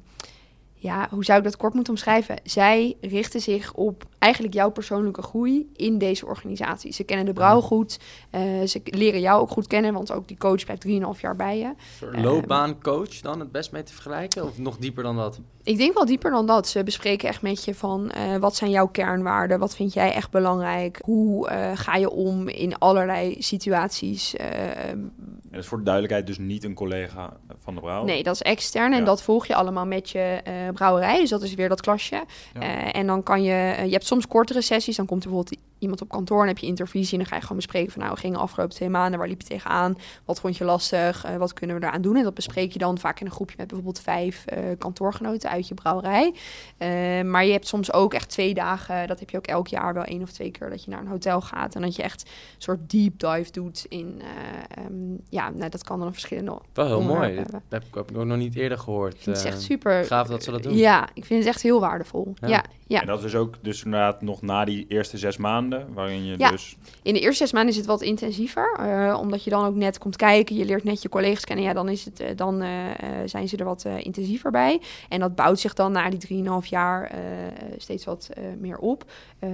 Ja, 0.76 1.08
hoe 1.10 1.24
zou 1.24 1.38
ik 1.38 1.44
dat 1.44 1.56
kort 1.56 1.74
moeten 1.74 1.92
omschrijven? 1.92 2.36
Zij 2.42 2.96
richten 3.00 3.40
zich 3.40 3.74
op 3.74 4.04
eigenlijk 4.18 4.54
jouw 4.54 4.70
persoonlijke 4.70 5.22
groei 5.22 5.70
in 5.76 5.98
deze 5.98 6.26
organisatie. 6.26 6.92
Ze 6.92 7.04
kennen 7.04 7.26
de 7.26 7.32
brouw 7.32 7.60
goed. 7.60 7.98
eh, 8.30 8.62
ze 8.62 8.80
leren 8.84 9.20
jou 9.20 9.40
ook 9.40 9.50
goed 9.50 9.66
kennen, 9.66 9.92
want 9.92 10.12
ook 10.12 10.28
die 10.28 10.36
coach 10.36 10.64
blijft 10.64 10.82
3,5 11.16 11.20
jaar 11.20 11.36
bij 11.36 11.58
je. 11.58 11.72
Ehm. 12.12 12.22
loopbaancoach 12.22 13.20
dan 13.20 13.40
het 13.40 13.52
best 13.52 13.72
mee 13.72 13.82
te 13.82 13.92
vergelijken? 13.92 14.44
Of 14.44 14.58
nog 14.58 14.76
dieper 14.76 15.02
dan 15.02 15.16
dat? 15.16 15.40
Ik 15.62 15.76
denk 15.76 15.94
wel 15.94 16.06
dieper 16.06 16.30
dan 16.30 16.46
dat. 16.46 16.68
Ze 16.68 16.82
bespreken 16.82 17.28
echt 17.28 17.42
met 17.42 17.64
je 17.64 17.74
van 17.74 18.10
eh, 18.10 18.36
wat 18.36 18.56
zijn 18.56 18.70
jouw 18.70 18.88
kernwaarden? 18.88 19.58
Wat 19.58 19.76
vind 19.76 19.92
jij 19.92 20.12
echt 20.12 20.30
belangrijk? 20.30 20.98
Hoe 21.04 21.48
ga 21.74 21.96
je 21.96 22.10
om 22.10 22.48
in 22.48 22.78
allerlei 22.78 23.36
situaties? 23.38 24.34
En 25.54 25.60
dat 25.60 25.68
is 25.68 25.68
voor 25.70 25.78
de 25.78 25.90
duidelijkheid 25.90 26.26
dus 26.26 26.38
niet 26.38 26.64
een 26.64 26.74
collega 26.74 27.32
van 27.62 27.74
de 27.74 27.80
brouw. 27.80 28.04
nee, 28.04 28.22
dat 28.22 28.34
is 28.34 28.42
extern 28.42 28.92
en 28.92 28.98
Ja. 28.98 29.04
dat 29.04 29.22
volg 29.22 29.46
je 29.46 29.54
allemaal 29.54 29.86
met 29.86 30.10
je 30.10 30.40
eh, 30.44 30.52
brouwerij. 30.72 31.20
Dus 31.20 31.30
dat 31.30 31.42
is 31.42 31.54
weer 31.54 31.68
dat 31.68 31.80
klasje. 31.80 32.24
Ja. 32.54 32.60
Eh, 32.60 33.00
en 33.00 33.06
dan 33.06 33.22
kan 33.22 33.42
je, 33.42 33.52
eh, 33.52 33.84
je 33.84 33.92
hebt 33.92 34.06
soms 34.06 34.26
kortere 34.26 34.60
sessies. 34.62 34.96
Dan 34.96 35.06
komt 35.06 35.24
er 35.24 35.30
bijvoorbeeld 35.30 35.60
iemand 35.84 36.02
op 36.02 36.08
kantoor 36.08 36.42
en 36.42 36.48
heb 36.48 36.58
je 36.58 36.66
intervisie. 36.66 37.12
En 37.12 37.18
dan 37.18 37.26
ga 37.26 37.34
je 37.34 37.40
gewoon 37.42 37.56
bespreken 37.56 37.92
van 37.92 38.00
nou, 38.02 38.14
we 38.14 38.20
gingen 38.20 38.38
afgelopen 38.38 38.74
twee 38.74 38.88
maanden. 38.88 39.18
Waar 39.18 39.28
liep 39.28 39.40
je 39.40 39.46
tegenaan? 39.46 39.96
Wat 40.24 40.40
vond 40.40 40.56
je 40.56 40.64
lastig? 40.64 41.24
Eh, 41.24 41.36
wat 41.36 41.52
kunnen 41.52 41.80
we 41.80 41.86
eraan 41.86 42.02
doen? 42.02 42.16
En 42.16 42.22
dat 42.22 42.34
bespreek 42.34 42.72
je 42.72 42.78
dan 42.78 42.98
vaak 42.98 43.20
in 43.20 43.26
een 43.26 43.32
groepje 43.32 43.54
met 43.58 43.66
bijvoorbeeld 43.66 44.00
vijf 44.00 44.46
eh, 44.46 44.58
kantoorgenoten 44.78 45.50
uit 45.50 45.68
je 45.68 45.74
brouwerij. 45.74 46.34
Eh, 46.78 46.88
maar 47.22 47.44
je 47.44 47.52
hebt 47.52 47.66
soms 47.66 47.92
ook 47.92 48.14
echt 48.14 48.28
twee 48.28 48.54
dagen. 48.54 49.08
Dat 49.08 49.20
heb 49.20 49.30
je 49.30 49.36
ook 49.36 49.46
elk 49.46 49.66
jaar 49.68 49.94
wel 49.94 50.04
één 50.04 50.22
of 50.22 50.30
twee 50.32 50.50
keer 50.50 50.70
dat 50.70 50.84
je 50.84 50.90
naar 50.90 51.00
een 51.00 51.06
hotel 51.06 51.40
gaat. 51.40 51.74
En 51.74 51.82
dat 51.82 51.96
je 51.96 52.02
echt 52.02 52.22
een 52.22 52.62
soort 52.62 52.90
deep 52.90 53.18
dive 53.18 53.50
doet 53.52 53.86
in... 53.88 54.20
eh, 54.20 54.84
ehm, 54.84 54.92
ja, 55.28 55.50
nou, 55.50 55.70
dat 55.70 55.84
kan 55.84 55.98
dan 56.00 56.12
verschillende 56.12 56.58
Wel 56.72 56.86
heel 56.86 57.00
mooi. 57.02 57.36
Dat 57.36 57.62
heb 57.68 57.84
ik, 57.84 57.96
ook 57.96 58.10
nog 58.10 58.36
niet 58.36 58.54
eerder 58.54 58.78
gehoord. 58.78 59.24
Het 59.24 59.38
Eh, 59.38 59.44
echt 59.44 59.62
super. 59.62 60.04
gaaf 60.04 60.28
dat 60.28 60.42
ze 60.42 60.50
dat 60.50 60.62
doen. 60.62 60.76
Ja, 60.76 61.08
ik 61.14 61.24
vind 61.24 61.38
het 61.44 61.48
echt 61.48 61.62
heel 61.62 61.80
waardevol. 61.80 62.34
Ja. 62.40 62.48
Ja, 62.48 62.64
ja. 62.86 63.00
En 63.00 63.06
dat 63.06 63.16
is 63.16 63.22
dus 63.22 63.34
ook 63.34 63.54
dus 63.60 63.84
inderdaad 63.84 64.22
nog 64.22 64.42
na 64.42 64.64
die 64.64 64.84
eerste 64.88 65.18
zes 65.18 65.36
maanden, 65.36 65.94
waarin 65.94 66.24
je 66.24 66.34
Ja. 66.38 66.50
dus... 66.50 66.76
In 67.02 67.14
de 67.14 67.20
eerste 67.20 67.44
zes 67.44 67.52
maanden 67.52 67.70
is 67.70 67.76
het 67.76 67.86
wat 67.86 68.02
intensiever, 68.02 68.76
eh, 68.78 69.18
omdat 69.20 69.44
je 69.44 69.50
dan 69.50 69.64
ook 69.64 69.74
net 69.74 69.98
komt 69.98 70.16
kijken, 70.16 70.56
je 70.56 70.64
leert 70.64 70.84
net 70.84 71.02
je 71.02 71.08
collega's 71.08 71.44
kennen. 71.44 71.64
Ja, 71.64 71.72
dan, 71.72 71.88
is 71.88 72.04
het, 72.04 72.20
eh, 72.20 72.36
dan 72.36 72.62
eh, 72.62 72.70
zijn 73.24 73.48
ze 73.48 73.56
er 73.56 73.64
wat 73.64 73.84
intensiever 73.84 74.50
bij. 74.50 74.80
En 75.08 75.20
dat 75.20 75.34
bouwt 75.34 75.58
zich 75.58 75.74
dan 75.74 75.92
na 75.92 76.10
die 76.10 76.18
3,5 76.18 76.66
jaar 76.66 77.10
steeds 77.76 78.04
wat 78.04 78.30
meer 78.58 78.78
op. 78.78 79.04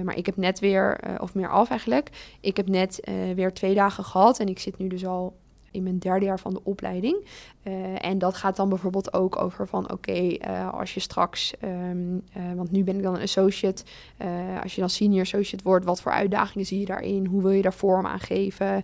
Maar 0.03 0.17
ik 0.17 0.25
heb 0.25 0.37
net 0.37 0.59
weer, 0.59 0.99
of 1.17 1.33
meer 1.33 1.49
af 1.49 1.69
eigenlijk, 1.69 2.09
ik 2.41 2.57
heb 2.57 2.67
net 2.67 2.99
weer 3.35 3.53
twee 3.53 3.73
dagen 3.73 4.03
gehad 4.03 4.39
en 4.39 4.47
ik 4.47 4.59
zit 4.59 4.77
nu 4.77 4.87
dus 4.87 5.05
al 5.05 5.33
in 5.71 5.83
mijn 5.83 5.99
derde 5.99 6.25
jaar 6.25 6.39
van 6.39 6.53
de 6.53 6.61
opleiding. 6.63 7.25
Eh, 7.63 8.05
en 8.05 8.17
dat 8.17 8.35
gaat 8.35 8.55
dan 8.55 8.69
bijvoorbeeld 8.69 9.13
ook 9.13 9.41
over 9.41 9.67
van 9.67 9.91
oké, 9.91 10.11
eh, 10.11 10.73
als 10.73 10.93
je 10.93 10.99
straks, 10.99 11.53
ehm, 11.59 12.17
eh, 12.33 12.41
want 12.55 12.71
nu 12.71 12.83
ben 12.83 12.95
ik 12.95 13.03
dan 13.03 13.15
een 13.15 13.21
associate, 13.21 13.83
als 14.63 14.75
je 14.75 14.81
dan 14.81 14.89
senior 14.89 15.21
associate 15.21 15.63
wordt, 15.63 15.85
wat 15.85 16.01
voor 16.01 16.11
uitdagingen 16.11 16.65
zie 16.65 16.79
je 16.79 16.85
daarin? 16.85 17.25
Hoe 17.25 17.41
wil 17.41 17.51
je 17.51 17.61
daar 17.61 17.73
vorm 17.73 18.05
aan 18.05 18.19
geven? 18.19 18.83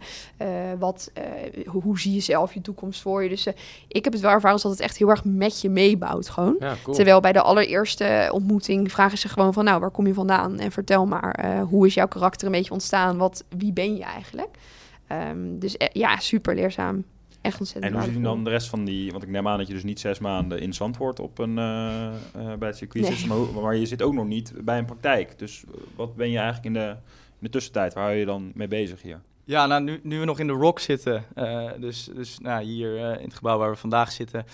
Wat, 0.80 1.12
hoe, 1.66 1.82
hoe 1.82 2.00
zie 2.00 2.14
je 2.14 2.20
zelf 2.20 2.54
je 2.54 2.62
toekomst 2.62 3.02
voor 3.02 3.24
je? 3.24 3.30
Dus 3.30 3.48
ik 3.88 4.04
heb 4.04 4.14
het 4.14 4.22
wel 4.22 4.32
ervaren 4.32 4.62
dat 4.62 4.72
het 4.72 4.80
echt 4.80 4.98
heel 4.98 5.10
erg 5.10 5.24
met 5.24 5.62
je 5.62 5.70
meebouwt 5.70 6.30
gewoon. 6.30 6.56
Ja, 6.60 6.76
cool. 6.84 6.96
Terwijl 6.96 7.20
bij 7.20 7.34
de 7.34 7.42
allereerste 7.42 8.30
ontmoeting 8.34 8.92
vragen 8.92 9.18
ze 9.18 9.30
gewoon 9.30 9.54
van, 9.54 9.64
nou, 9.64 9.80
waar 9.80 9.92
kom 9.92 10.08
je 10.08 10.14
vandaan? 10.14 10.60
En 10.60 10.72
vertel 10.72 11.06
maar, 11.06 11.62
hoe 11.70 11.86
is 11.86 11.94
jouw 11.94 12.08
karakter 12.08 12.46
een 12.46 12.52
beetje 12.52 12.72
ontstaan? 12.72 13.18
Wat, 13.18 13.44
wie 13.50 13.74
ben 13.74 13.96
je 13.96 14.04
eigenlijk? 14.04 14.50
Ehm, 15.08 15.60
dus 15.60 15.78
eh, 15.78 15.88
ja, 15.92 16.20
super 16.20 16.56
leerzaam. 16.56 17.04
Echt 17.42 17.60
ontzettend 17.60 17.94
En 17.94 18.00
hoe 18.00 18.08
zit 18.08 18.14
waardevol. 18.14 18.36
dan 18.36 18.44
de 18.44 18.50
rest 18.50 18.68
van 18.68 18.86
die... 18.86 19.12
Want 19.12 19.24
ik 19.24 19.30
neem 19.30 19.48
aan 19.48 19.58
dat 19.58 19.68
je 19.68 19.74
dus 19.74 19.84
niet 19.84 20.00
zes 20.00 20.20
maanden 20.20 20.60
in 20.60 20.74
Zandvoort 20.74 21.20
op 21.20 21.40
een, 21.40 21.58
eh, 21.58 22.08
eh, 22.08 22.14
bij 22.34 22.68
het 22.68 22.78
circuit 22.78 23.04
Nee. 23.04 23.16
zit, 23.16 23.62
maar, 23.62 23.76
je 23.76 23.86
zit 23.86 24.02
ook 24.02 24.14
nog 24.14 24.26
niet 24.26 24.54
bij 24.62 24.78
een 24.78 24.86
praktijk. 24.86 25.40
Dus 25.40 25.64
wat 25.96 26.16
ben 26.16 26.30
je 26.30 26.38
eigenlijk 26.38 26.66
in 26.66 26.74
de, 26.74 26.90
in 26.90 27.40
de 27.40 27.50
tussentijd? 27.50 27.94
Waar 27.94 28.04
hou 28.04 28.16
je 28.16 28.26
dan 28.26 28.52
mee 28.54 28.68
bezig 28.68 29.02
hier? 29.02 29.22
Ja, 29.48 29.66
nou, 29.66 29.84
nu, 29.84 30.00
nu 30.04 30.20
we 30.20 30.26
nog 30.26 30.40
in 30.40 30.48
de 30.48 30.54
Rock 30.54 30.80
zitten, 30.80 31.26
eh, 31.36 31.72
dus, 31.80 32.04
dus 32.04 32.40
nou, 32.40 32.64
hier 32.64 32.98
eh, 32.98 33.20
in 33.20 33.26
het 33.26 33.34
gebouw 33.34 33.58
waar 33.58 33.70
we 33.70 33.76
vandaag 33.76 34.12
zitten, 34.12 34.46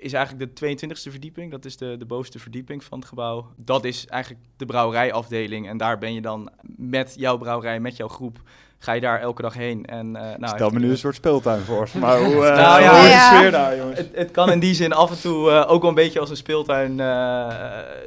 is 0.00 0.12
eigenlijk 0.12 0.56
de 0.56 0.66
22e 0.66 1.10
verdieping. 1.10 1.50
Dat 1.50 1.64
is 1.64 1.76
de, 1.76 1.96
de 1.96 2.04
bovenste 2.04 2.38
verdieping 2.38 2.84
van 2.84 2.98
het 2.98 3.08
gebouw. 3.08 3.46
Dat 3.56 3.84
is 3.84 4.06
eigenlijk 4.06 4.44
de 4.56 4.66
brouwerijafdeling. 4.66 5.68
En 5.68 5.76
daar 5.76 5.98
ben 5.98 6.14
je 6.14 6.20
dan 6.20 6.50
met 6.76 7.14
jouw 7.16 7.36
brouwerij, 7.38 7.80
met 7.80 7.96
jouw 7.96 8.08
groep, 8.08 8.42
ga 8.84 8.92
je 8.92 9.00
daar 9.00 9.20
elke 9.20 9.42
dag 9.42 9.54
heen. 9.54 9.84
En, 9.84 10.16
eh, 10.16 10.22
nou, 10.38 10.54
Stel 10.54 10.70
me 10.70 10.78
nu 10.78 10.90
een 10.90 10.98
soort 10.98 11.14
speeltuin 11.14 11.60
voor. 11.60 11.88
Maar 12.00 12.18
hoe, 12.18 12.46
eh, 12.46 12.56
Nou 12.56 12.82
ja, 12.82 13.00
hoe 13.00 13.36
sfeer 13.36 13.50
daar, 13.50 13.76
jongens? 13.76 13.98
Het, 13.98 14.08
het 14.14 14.30
kan 14.30 14.50
in 14.52 14.58
die 14.60 14.74
zin 14.74 14.92
af 14.92 15.10
en 15.10 15.20
toe 15.20 15.50
eh, 15.50 15.70
ook 15.70 15.80
wel 15.80 15.88
een 15.90 15.96
beetje 15.96 16.20
als 16.20 16.30
een 16.30 16.36
speeltuin 16.36 17.00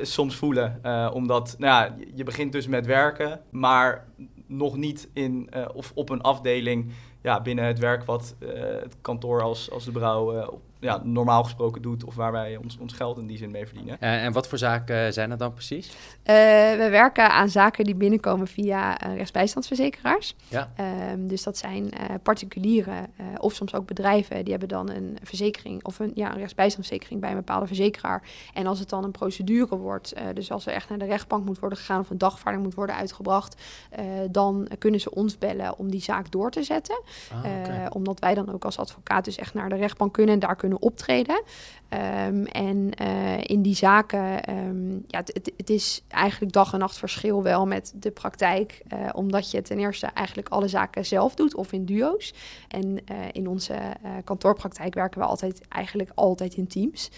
soms 0.01 0.35
voelen. 0.35 0.81
Omdat, 1.13 1.55
nou 1.57 1.73
ja, 1.83 1.95
je- 2.15 2.23
begint 2.23 2.51
dus 2.51 2.67
met 2.67 2.85
werken, 2.85 3.39
maar 3.49 4.05
nog 4.47 4.75
niet 4.77 5.09
in, 5.13 5.49
of 5.73 5.91
op 5.95 6.09
een 6.09 6.21
afdeling 6.21 6.91
ja, 7.21 7.41
binnen 7.41 7.65
het 7.65 7.79
werk 7.79 8.03
wat 8.05 8.35
het 8.83 8.95
kantoor 9.01 9.41
als, 9.41 9.71
als 9.71 9.85
de 9.85 9.91
brouw 9.91 10.49
ja, 10.79 11.01
normaal 11.03 11.43
gesproken 11.43 11.81
doet. 11.81 12.03
Of 12.03 12.15
waar 12.15 12.31
wij 12.31 12.57
ons, 12.57 12.77
ons 12.77 12.93
geld 12.93 13.17
in 13.17 13.27
die 13.27 13.37
zin 13.37 13.51
mee 13.51 13.65
verdienen. 13.65 14.01
Eh, 14.01 14.23
en 14.23 14.31
wat 14.31 14.47
voor 14.47 14.57
zaken 14.57 15.13
zijn 15.13 15.29
dat 15.29 15.39
dan 15.39 15.53
precies? 15.53 15.87
Eh, 16.23 16.35
we 16.77 16.87
werken 16.91 17.31
aan 17.31 17.49
zaken 17.49 17.83
die 17.83 17.95
binnenkomen 17.95 18.47
via 18.47 18.99
eh, 18.99 19.15
rechtsbijstandsverzekeraars. 19.15 20.35
Ja. 20.47 20.71
Ehm, 20.75 21.27
dus 21.27 21.43
dat 21.43 21.57
zijn 21.57 21.91
eh, 21.91 22.15
particulieren 22.23 23.07
eh, 23.15 23.25
of 23.37 23.53
soms 23.53 23.73
ook 23.73 23.87
bedrijven. 23.87 24.43
Die 24.43 24.51
hebben 24.51 24.69
dan 24.69 24.89
een 24.89 25.17
verzekering 25.23 25.83
of 25.83 25.99
een, 25.99 26.11
ja, 26.15 26.31
een 26.31 26.37
rechtsbijstandsverzekering 26.37 27.21
bij 27.21 27.29
een 27.29 27.35
bepaalde 27.35 27.67
verzekeraar. 27.67 28.23
En 28.53 28.67
als 28.67 28.79
het 28.79 28.89
dan 28.89 29.03
een 29.03 29.11
procedure 29.11 29.77
wordt, 29.77 30.13
eh, 30.13 30.25
dus 30.33 30.51
als 30.51 30.65
er 30.65 30.73
echt 30.73 30.89
naar 30.89 30.97
de 30.97 31.05
rechtbank 31.05 31.45
moet 31.45 31.59
worden 31.59 31.77
gegaan 31.77 31.99
of 31.99 32.09
een 32.09 32.17
dagvaarding 32.17 32.63
moet 32.63 32.73
worden 32.73 32.95
uitgebracht, 32.95 33.61
eh, 33.89 34.05
dan 34.31 34.67
kunnen 34.77 34.99
ze 34.99 35.11
ons 35.11 35.37
bellen 35.37 35.77
om 35.77 35.91
die 35.91 36.01
zaak 36.01 36.31
door 36.31 36.51
te 36.51 36.63
zetten. 36.63 37.01
Ah. 37.31 37.45
Eh, 37.45 37.85
omdat 37.89 38.19
wij 38.19 38.33
dan 38.33 38.53
ook 38.53 38.65
als 38.65 38.77
advocaat 38.77 39.25
dus 39.25 39.37
echt 39.37 39.53
naar 39.53 39.69
de 39.69 39.75
rechtbank 39.75 40.13
kunnen 40.13 40.33
en 40.33 40.39
daar 40.39 40.55
kunnen 40.55 40.66
optreden. 40.75 41.41
Ehm, 41.89 42.43
en 42.43 42.93
eh, 42.93 43.43
in 43.43 43.61
die 43.61 43.75
zaken, 43.75 44.43
ehm, 44.43 44.91
ja, 45.07 45.23
het, 45.57 45.69
is 45.69 46.03
eigenlijk 46.07 46.51
dag 46.51 46.73
en 46.73 46.79
nacht 46.79 46.97
verschil 46.97 47.43
wel 47.43 47.65
met 47.65 47.93
de 47.95 48.11
praktijk. 48.11 48.81
eh, 48.87 48.99
omdat 49.13 49.51
je 49.51 49.61
ten 49.61 49.79
eerste 49.79 50.05
eigenlijk 50.05 50.49
alle 50.49 50.67
zaken 50.67 51.05
zelf 51.05 51.35
doet 51.35 51.55
of 51.55 51.71
in 51.71 51.85
duo's. 51.85 52.33
En 52.67 52.99
eh, 53.05 53.15
in 53.31 53.47
onze 53.47 53.75
kantoorpraktijk 54.23 54.93
werken 54.93 55.19
we 55.19 55.25
altijd 55.25 55.61
eigenlijk 55.69 56.11
altijd 56.15 56.55
in 56.55 56.67
teams. 56.67 57.11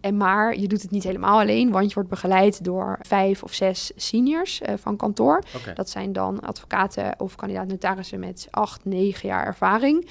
En 0.00 0.16
maar 0.16 0.58
je 0.58 0.68
doet 0.68 0.82
het 0.82 0.90
niet 0.90 1.02
helemaal 1.02 1.40
alleen, 1.40 1.70
want 1.70 1.88
je 1.88 1.94
wordt 1.94 2.08
begeleid 2.08 2.64
door 2.64 2.98
vijf 3.02 3.42
of 3.42 3.52
zes 3.52 3.92
seniors 3.96 4.60
van 4.74 4.96
kantoor. 4.96 5.42
Dat 5.74 5.90
zijn 5.90 6.12
dan 6.12 6.40
advocaten 6.40 7.14
of 7.18 7.36
kandidaat-notarissen 7.36 8.20
met 8.20 8.48
acht, 8.50 8.84
negen 8.84 9.28
jaar 9.28 9.46
ervaring. 9.46 10.08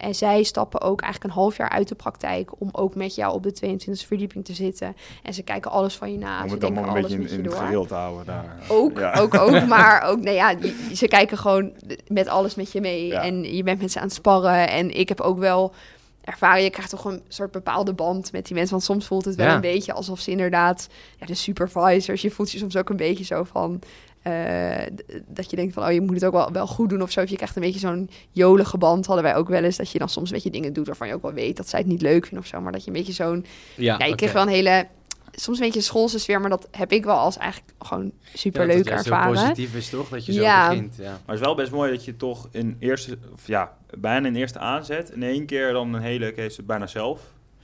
En 0.00 0.14
zij 0.14 0.42
stappen 0.42 0.80
ook 0.80 1.00
eigenlijk 1.00 1.34
een 1.34 1.40
half 1.40 1.56
jaar 1.56 1.68
uit 1.68 1.88
de 1.88 1.94
praktijk 1.94 2.60
om 2.60 2.68
ook 2.72 2.94
met 2.94 3.14
jou 3.14 3.34
op 3.34 3.39
de 3.42 3.54
22e 3.64 4.06
verdieping 4.06 4.44
te 4.44 4.52
zitten. 4.54 4.96
En 5.22 5.34
ze 5.34 5.42
kijken 5.42 5.70
alles 5.70 5.96
van 5.96 6.12
je 6.12 6.18
na. 6.18 6.44
Om 6.44 6.50
het 6.50 6.64
allemaal 6.64 6.96
een 6.96 7.02
beetje 7.02 7.16
in, 7.16 7.28
in 7.28 7.44
het 7.44 7.54
gereel 7.54 7.86
te 7.86 7.94
houden 7.94 8.26
daar. 8.26 8.56
Ook, 8.68 8.98
Ja. 8.98 9.12
ook, 9.14 9.34
ook, 9.34 9.66
maar 9.76 10.02
ook, 10.02 10.20
nee 10.20 10.34
ja, 10.34 10.54
ze 10.94 11.08
kijken 11.08 11.38
gewoon 11.38 11.72
met 12.06 12.28
alles 12.28 12.54
met 12.54 12.72
je 12.72 12.80
mee. 12.80 13.06
Ja. 13.06 13.22
En 13.22 13.56
je 13.56 13.62
bent 13.62 13.80
met 13.80 13.92
ze 13.92 13.98
aan 13.98 14.04
het 14.04 14.14
sparren. 14.14 14.68
En 14.70 14.98
ik 14.98 15.08
heb 15.08 15.20
ook 15.20 15.38
wel 15.38 15.72
ervaren. 16.20 16.62
Je 16.62 16.70
krijgt 16.70 16.90
toch 16.90 17.04
een 17.04 17.22
soort 17.28 17.50
bepaalde 17.50 17.92
band 17.92 18.32
met 18.32 18.44
die 18.46 18.54
mensen. 18.54 18.72
Want 18.72 18.84
soms 18.84 19.06
voelt 19.06 19.24
het 19.24 19.34
wel 19.34 19.46
Ja. 19.46 19.54
een 19.54 19.60
beetje 19.60 19.92
alsof 19.92 20.20
ze 20.20 20.30
inderdaad 20.30 20.88
ja, 21.18 21.26
de 21.26 21.34
supervisors. 21.34 22.22
Je 22.22 22.30
voelt 22.30 22.50
je 22.50 22.58
soms 22.58 22.76
ook 22.76 22.88
een 22.90 22.96
beetje 22.96 23.24
zo 23.24 23.44
van. 23.44 23.80
Eh, 24.22 24.86
dat 25.26 25.50
je 25.50 25.56
denkt 25.56 25.74
van, 25.74 25.84
oh, 25.84 25.92
je 25.92 26.00
moet 26.00 26.14
het 26.14 26.24
ook 26.24 26.32
wel, 26.32 26.52
wel 26.52 26.66
goed 26.66 26.88
doen 26.88 27.02
of 27.02 27.10
zo. 27.10 27.20
Of 27.22 27.28
je 27.28 27.36
krijgt 27.36 27.56
een 27.56 27.62
beetje 27.62 27.78
zo'n 27.80 28.10
jolige 28.30 28.78
band. 28.78 29.06
Hadden 29.06 29.24
wij 29.24 29.36
ook 29.36 29.48
wel 29.48 29.64
eens. 29.64 29.76
Dat 29.76 29.90
je 29.90 29.98
dan 29.98 30.08
soms 30.08 30.28
een 30.28 30.34
beetje 30.34 30.50
dingen 30.50 30.72
doet 30.72 30.86
waarvan 30.86 31.08
je 31.08 31.14
ook 31.14 31.22
wel 31.22 31.32
weet 31.32 31.56
dat 31.56 31.68
zij 31.68 31.78
het 31.78 31.88
niet 31.88 32.02
leuk 32.02 32.22
vinden 32.22 32.38
of 32.38 32.46
zo. 32.46 32.60
Maar 32.60 32.72
dat 32.72 32.80
je 32.84 32.86
een 32.90 32.96
beetje 32.96 33.12
zo'n... 33.12 33.46
Ja, 33.76 33.96
Ja, 33.98 34.04
je 34.04 34.32
wel 34.32 34.42
een 34.42 34.48
hele... 34.48 34.86
Soms 35.32 35.58
een 35.58 35.64
beetje 35.64 35.80
schoolse 35.80 36.18
sfeer, 36.18 36.40
maar 36.40 36.50
dat 36.50 36.68
heb 36.70 36.92
ik 36.92 37.04
wel 37.04 37.16
als 37.16 37.36
eigenlijk 37.36 37.72
gewoon 37.78 38.12
super 38.34 38.60
Ja, 38.60 38.76
dat 38.76 38.86
ervaren. 38.86 39.32
positief 39.32 39.74
is 39.74 39.88
toch, 39.88 40.08
dat 40.08 40.26
je 40.26 40.32
zo 40.32 40.40
Ja. 40.40 40.68
begint. 40.68 40.96
Ja. 40.96 41.02
Maar 41.10 41.20
het 41.26 41.34
is 41.34 41.40
wel 41.40 41.54
best 41.54 41.70
mooi 41.72 41.90
dat 41.92 42.04
je 42.04 42.16
toch 42.16 42.48
in 42.50 42.76
eerste, 42.78 43.18
of 43.32 43.46
ja, 43.46 43.76
bijna 43.98 44.26
in 44.26 44.36
eerste 44.36 44.58
aanzet 44.58 45.10
in 45.10 45.22
één 45.22 45.46
keer 45.46 45.72
dan 45.72 45.94
een 45.94 46.02
hele 46.02 46.32
case 46.32 46.62
bijna 46.62 46.86
zelf 46.86 47.20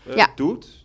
eh, 0.08 0.16
Ja. 0.16 0.28
doet. 0.36 0.84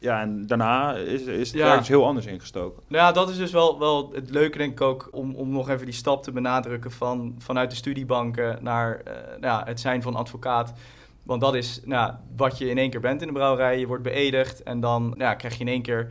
Ja, 0.00 0.20
en 0.20 0.46
daarna 0.46 0.94
is, 0.94 1.22
is 1.22 1.50
het 1.50 1.58
Ja. 1.60 1.70
ergens 1.70 1.88
heel 1.88 2.06
anders 2.06 2.26
ingestoken. 2.26 2.82
Nou 2.88 3.04
ja, 3.04 3.12
dat 3.12 3.28
is 3.28 3.36
dus 3.36 3.50
wel, 3.50 3.78
wel 3.78 4.10
het 4.14 4.30
leuke, 4.30 4.58
denk 4.58 4.72
ik 4.72 4.80
ook, 4.80 5.08
om, 5.12 5.34
om 5.34 5.50
nog 5.50 5.68
even 5.68 5.84
die 5.84 5.94
stap 5.94 6.22
te 6.22 6.32
benadrukken 6.32 6.90
van, 6.90 7.34
vanuit 7.38 7.70
de 7.70 7.76
studiebanken 7.76 8.58
naar 8.62 9.00
nou 9.40 9.40
ja, 9.40 9.62
het 9.64 9.80
zijn 9.80 10.02
van 10.02 10.14
advocaat. 10.14 10.72
Want 11.22 11.40
dat 11.40 11.54
is 11.54 11.80
nou, 11.84 12.12
wat 12.36 12.58
je 12.58 12.70
in 12.70 12.78
één 12.78 12.90
keer 12.90 13.00
bent 13.00 13.20
in 13.20 13.26
de 13.26 13.32
brouwerij. 13.32 13.78
Je 13.78 13.86
wordt 13.86 14.02
beëdigd 14.02 14.62
en 14.62 14.80
dan 14.80 15.02
nou 15.02 15.18
ja, 15.22 15.34
krijg 15.34 15.54
je 15.54 15.60
in 15.60 15.68
één 15.68 15.82
keer, 15.82 16.10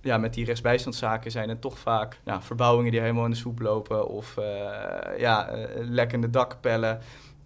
ja, 0.00 0.18
met 0.18 0.34
die 0.34 0.44
rechtsbijstandszaken 0.44 1.30
zijn 1.30 1.48
het 1.48 1.60
toch 1.60 1.78
vaak 1.78 2.20
nou, 2.24 2.42
verbouwingen 2.42 2.90
die 2.90 3.00
helemaal 3.00 3.24
in 3.24 3.30
de 3.30 3.36
soep 3.36 3.60
lopen 3.60 4.08
of 4.08 4.36
eh, 4.36 4.44
ja, 5.18 5.48
eh, 5.48 5.68
lekkende 5.76 6.30
dakpellen. 6.30 7.00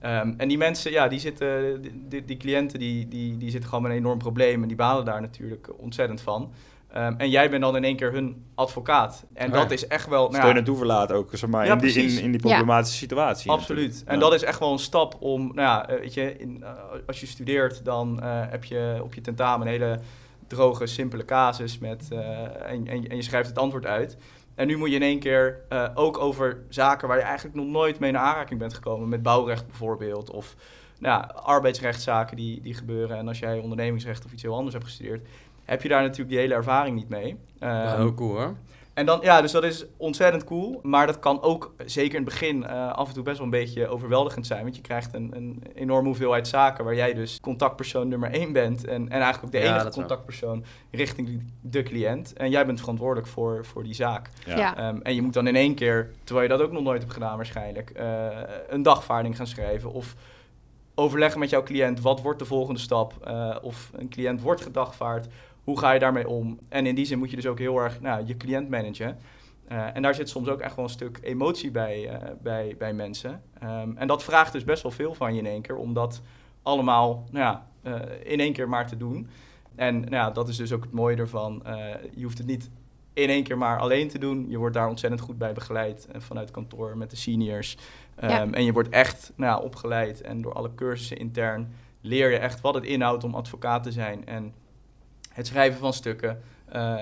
Ehm, 0.05 0.33
en 0.37 0.49
die 0.49 0.59
mensen, 0.59 0.91
ja, 0.91 1.09
die 1.09 1.19
zitten, 1.19 1.83
die, 1.83 1.93
die, 2.09 2.25
die 2.25 2.37
cliënten, 2.37 2.79
die, 2.79 3.09
die, 3.09 3.37
die 3.37 3.51
zitten 3.51 3.69
gewoon 3.69 3.85
met 3.85 3.93
een 3.93 3.99
enorm 3.99 4.19
probleem 4.19 4.63
en 4.63 4.69
die 4.69 4.77
balen 4.77 5.05
daar 5.05 5.21
natuurlijk 5.21 5.69
ontzettend 5.77 6.21
van. 6.21 6.53
Ehm, 6.93 7.15
en 7.17 7.31
jij 7.31 7.51
bent 7.51 7.63
dan 7.63 7.77
in 7.77 7.85
één 7.85 7.97
keer 7.97 8.13
hun 8.13 8.45
advocaat. 8.55 9.25
En 9.35 9.49
Ja. 9.49 9.55
dat 9.55 9.71
is 9.71 9.87
echt 9.87 10.09
wel. 10.09 10.23
nou 10.23 10.35
Steun 10.35 10.49
ja, 10.49 10.57
en 10.57 10.65
toeverlaat 10.65 11.13
ook, 11.13 11.29
zeg 11.33 11.51
maar, 11.51 11.67
Ja, 11.67 11.73
in, 11.73 11.79
die, 11.79 11.93
in, 11.93 12.23
in 12.23 12.33
die 12.33 12.41
Ja. 12.49 12.49
problematische 12.55 12.97
situatie. 12.99 13.51
Absoluut. 13.51 13.83
natuurlijk. 13.83 14.09
En 14.09 14.15
Ja. 14.15 14.21
dat 14.21 14.35
is 14.35 14.43
echt 14.43 14.59
wel 14.59 14.73
een 14.73 14.79
stap 14.79 15.17
om, 15.21 15.41
nou 15.41 15.55
ja, 15.69 15.89
eh, 15.89 15.99
weet 16.01 16.15
je, 16.15 16.37
in, 16.39 16.63
eh, 16.63 16.71
als 17.07 17.21
je 17.21 17.27
studeert, 17.27 17.85
dan 17.85 18.23
eh, 18.23 18.41
heb 18.49 18.65
je 18.65 19.01
op 19.03 19.15
je 19.15 19.21
tentamen 19.21 19.67
een 19.67 19.73
hele 19.73 19.99
droge, 20.47 20.87
simpele 20.87 21.25
casus 21.25 21.79
met, 21.79 22.09
eh, 22.11 22.19
en, 22.71 22.87
en, 22.87 23.09
en 23.09 23.17
je 23.17 23.23
schrijft 23.23 23.49
het 23.49 23.59
antwoord 23.59 23.87
uit. 23.87 24.17
En 24.55 24.67
nu 24.67 24.77
moet 24.77 24.89
je 24.89 24.95
in 24.95 25.03
één 25.03 25.19
keer 25.19 25.61
eh, 25.69 25.89
ook 25.95 26.19
over 26.19 26.63
zaken 26.69 27.09
waar 27.09 27.17
je 27.17 27.23
eigenlijk 27.23 27.57
nog 27.57 27.67
nooit 27.67 27.99
mee 27.99 28.11
in 28.11 28.19
aanraking 28.19 28.59
bent 28.59 28.75
gekomen, 28.75 29.09
met 29.09 29.23
bouwrecht 29.23 29.67
bijvoorbeeld, 29.67 30.31
of 30.31 30.55
nou 30.99 31.21
ja, 31.21 31.35
arbeidsrechtszaken 31.35 32.37
die, 32.37 32.61
die 32.61 32.75
gebeuren. 32.75 33.17
En 33.17 33.29
als 33.29 33.39
jij 33.39 33.59
ondernemingsrecht 33.59 34.25
of 34.25 34.33
iets 34.33 34.43
heel 34.43 34.55
anders 34.55 34.75
hebt 34.75 34.87
gestudeerd, 34.87 35.27
heb 35.65 35.83
je 35.83 35.89
daar 35.89 36.03
natuurlijk 36.03 36.29
die 36.29 36.39
hele 36.39 36.55
ervaring 36.55 36.97
niet 36.97 37.09
mee. 37.09 37.39
Ehm, 37.59 37.97
heel 37.97 38.15
cool 38.15 38.37
hoor. 38.37 38.55
En 38.95 39.07
dan, 39.07 39.19
ja, 39.23 39.41
dus 39.41 39.53
dat 39.53 39.65
is 39.65 39.85
ontzettend 39.97 40.45
cool. 40.45 40.81
Maar 40.83 41.07
dat 41.07 41.19
kan 41.19 41.43
ook, 41.43 41.75
zeker 41.85 42.19
in 42.19 42.25
het 42.25 42.31
begin, 42.31 42.67
eh, 42.67 42.93
af 42.93 43.09
en 43.09 43.15
toe 43.15 43.23
best 43.23 43.37
wel 43.37 43.45
een 43.47 43.53
beetje 43.53 43.89
overweldigend 43.89 44.47
zijn. 44.47 44.63
Want 44.63 44.77
je 44.77 44.83
krijgt 44.83 45.15
een, 45.15 45.31
een 45.37 45.63
enorme 45.75 46.07
hoeveelheid 46.09 46.49
zaken 46.49 46.85
waar 46.85 46.95
jij 46.95 47.15
dus 47.15 47.39
contactpersoon 47.41 48.09
nummer 48.09 48.31
één 48.31 48.53
bent. 48.53 48.85
En, 48.87 49.03
en 49.09 49.21
eigenlijk 49.21 49.45
ook 49.45 49.51
de 49.53 49.59
Ja, 49.59 49.65
enige 49.65 49.83
wel. 49.83 49.93
contactpersoon 49.93 50.65
richting 50.91 51.43
de 51.61 51.83
cliënt. 51.83 52.33
En 52.33 52.51
jij 52.51 52.67
bent 52.67 52.81
verantwoordelijk 52.81 53.27
voor, 53.27 53.65
voor 53.65 53.83
die 53.83 53.95
zaak. 53.95 54.31
Ja. 54.47 54.57
Ja. 54.57 54.77
Ehm, 54.77 54.99
en 55.03 55.15
je 55.15 55.23
moet 55.23 55.33
dan 55.35 55.47
in 55.47 55.57
één 55.57 55.75
keer, 55.75 56.11
terwijl 56.25 56.51
je 56.51 56.57
dat 56.57 56.67
ook 56.67 56.73
nog 56.73 56.83
nooit 56.83 57.01
hebt 57.01 57.13
gedaan 57.13 57.37
waarschijnlijk, 57.37 57.91
eh, 57.91 58.27
een 58.69 58.83
dagvaarding 58.83 59.37
gaan 59.37 59.47
schrijven. 59.47 59.93
Of 59.93 60.15
overleggen 60.95 61.41
met 61.41 61.51
jouw 61.51 61.63
cliënt, 61.63 62.01
wat 62.01 62.21
wordt 62.23 62.39
de 62.39 62.45
volgende 62.45 62.81
stap? 62.81 63.13
Eh, 63.25 63.57
of 63.63 63.91
een 63.95 64.09
cliënt 64.09 64.41
wordt 64.41 64.61
gedagvaard, 64.61 65.27
hoe 65.65 65.79
ga 65.79 65.93
je 65.93 65.99
daarmee 65.99 66.29
om? 66.29 66.59
En 66.69 66.87
in 66.87 66.95
die 66.95 67.05
zin 67.05 67.19
moet 67.19 67.31
je 67.31 67.37
dus 67.37 67.47
ook 67.47 67.59
heel 67.59 67.79
erg 67.79 68.01
nou, 68.01 68.27
je 68.27 68.37
cliënt 68.37 68.69
managen. 68.69 69.19
Eh, 69.69 69.97
en 69.97 70.03
daar 70.03 70.15
zit 70.15 70.29
soms 70.29 70.49
ook 70.49 70.61
echt 70.61 70.77
wel 70.77 70.85
een 70.85 70.91
stuk 70.91 71.19
emotie 71.23 71.71
bij, 71.71 72.09
eh, 72.09 72.31
bij, 72.43 72.75
bij 72.79 72.93
mensen. 72.93 73.43
Ehm, 73.59 73.97
en 73.97 74.07
dat 74.07 74.25
vraagt 74.25 74.53
dus 74.53 74.65
best 74.65 74.83
wel 74.83 74.93
veel 74.93 75.15
van 75.15 75.35
je 75.35 75.41
in 75.41 75.47
één 75.47 75.63
keer, 75.63 75.77
om 75.77 75.93
dat 75.93 76.23
allemaal 76.63 77.25
nou 77.31 77.45
ja, 77.45 77.67
eh, 77.83 78.33
in 78.33 78.41
één 78.41 78.53
keer 78.53 78.69
maar 78.69 78.87
te 78.87 78.97
doen. 78.97 79.29
En 79.75 80.01
nou 80.01 80.11
ja, 80.11 80.31
dat 80.31 80.49
is 80.49 80.57
dus 80.57 80.73
ook 80.73 80.83
het 80.83 80.93
mooie 80.93 81.17
ervan. 81.17 81.63
Je 82.15 82.23
hoeft 82.23 82.39
het 82.39 82.47
niet 82.47 82.71
in 83.13 83.29
één 83.29 83.43
keer 83.43 83.59
maar 83.59 83.79
alleen 83.79 84.09
te 84.09 84.19
doen. 84.19 84.47
Je 84.49 84.59
wordt 84.59 84.75
daar 84.75 84.89
ontzettend 84.89 85.23
goed 85.23 85.39
bij 85.39 85.53
begeleid 85.53 86.09
vanuit 86.17 86.51
kantoor 86.51 86.97
met 86.97 87.11
de 87.11 87.17
seniors. 87.17 87.77
Ja. 88.21 88.29
Ehm, 88.29 88.55
En 88.55 88.65
je 88.65 88.73
wordt 88.73 88.89
echt 88.89 89.33
nou 89.37 89.59
ja, 89.59 89.65
opgeleid 89.65 90.21
en 90.21 90.43
door 90.43 90.53
alle 90.53 90.75
cursussen 90.75 91.17
intern 91.17 91.73
leer 92.01 92.31
je 92.31 92.39
echt 92.39 92.61
wat 92.61 92.75
het 92.75 92.85
inhoudt 92.85 93.25
om 93.25 93.35
advocaat 93.35 93.83
te 93.83 93.93
zijn. 93.93 94.27
En 94.27 94.55
het 95.35 95.47
schrijven 95.47 95.79
van 95.81 95.93
stukken, 95.93 96.41
eh, 96.69 96.95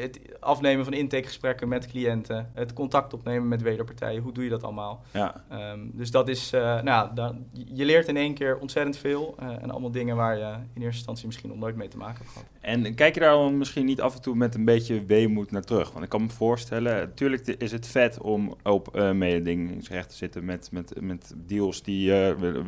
het 0.00 0.20
afnemen 0.40 0.84
van 0.84 0.92
intakegesprekken 0.94 1.68
met 1.68 1.86
cliënten, 1.86 2.50
het 2.54 2.72
contact 2.72 3.14
opnemen 3.14 3.48
met 3.48 3.62
wederpartijen. 3.62 4.22
Hoe 4.22 4.32
doe 4.32 4.44
je 4.44 4.50
dat 4.50 4.62
allemaal? 4.62 5.02
Ja. 5.12 5.44
Ehm, 5.48 5.78
dus 5.92 6.10
dat 6.10 6.28
is, 6.28 6.52
eh, 6.52 6.60
nou, 6.62 6.84
ja, 6.84 7.10
da- 7.14 7.34
je 7.52 7.84
leert 7.84 8.08
in 8.08 8.16
één 8.16 8.34
keer 8.34 8.58
ontzettend 8.58 8.96
veel. 8.96 9.34
eh, 9.38 9.48
en 9.62 9.70
allemaal 9.70 9.90
dingen 9.90 10.16
waar 10.16 10.36
je 10.38 10.44
in 10.44 10.82
eerste 10.82 10.96
instantie 10.96 11.26
misschien 11.26 11.48
nog 11.48 11.58
nooit 11.58 11.76
mee 11.76 11.88
te 11.88 11.96
maken 11.96 12.16
hebt 12.18 12.30
gehad. 12.30 12.48
En 12.60 12.94
kijk 12.94 13.14
je 13.14 13.20
daar 13.20 13.32
dan 13.32 13.58
misschien 13.58 13.84
niet 13.84 14.00
af 14.00 14.14
en 14.14 14.22
toe 14.22 14.34
met 14.36 14.54
een 14.54 14.64
beetje 14.64 15.04
weemoed 15.04 15.50
naar 15.50 15.62
terug? 15.62 15.90
Want 15.92 16.04
ik 16.04 16.10
kan 16.10 16.22
me 16.22 16.28
voorstellen, 16.28 16.96
natuurlijk 16.96 17.46
is 17.46 17.72
het 17.72 17.86
vet 17.86 18.20
om 18.20 18.54
op 18.62 19.10
mededingingsrecht 19.14 20.08
te 20.08 20.14
zitten 20.16 20.44
met, 20.44 20.68
met, 20.72 21.00
met 21.00 21.34
deals 21.36 21.82
die 21.82 22.12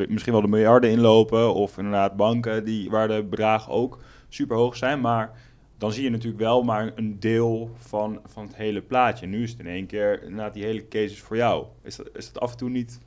misschien 0.08 0.32
wel 0.32 0.42
de 0.42 0.48
miljarden 0.48 0.90
inlopen. 0.90 1.54
Of 1.54 1.78
inderdaad 1.78 2.16
banken 2.16 2.64
die, 2.64 2.90
waar 2.90 3.08
de 3.08 3.22
bedragen 3.22 3.72
ook 3.72 3.98
super 4.34 4.56
hoog 4.56 4.76
zijn. 4.76 5.00
Maar 5.00 5.30
dan 5.78 5.92
zie 5.92 6.04
je 6.04 6.10
natuurlijk 6.10 6.42
wel 6.42 6.62
maar 6.62 6.92
een 6.94 7.20
deel 7.20 7.70
van, 7.76 8.20
van 8.24 8.46
het 8.46 8.56
hele 8.56 8.82
plaatje. 8.82 9.26
Nu 9.26 9.42
is 9.42 9.50
het 9.50 9.60
in 9.60 9.66
één 9.66 9.86
keer 9.86 10.22
inderdaad 10.22 10.52
die 10.52 10.64
hele 10.64 10.88
case 10.88 11.04
is 11.04 11.20
voor 11.20 11.36
jou. 11.36 11.64
Is 11.82 11.96
dat, 11.96 12.08
is 12.12 12.32
dat 12.32 12.42
af 12.42 12.50
en 12.50 12.56
toe 12.56 12.70
niet 12.70 13.00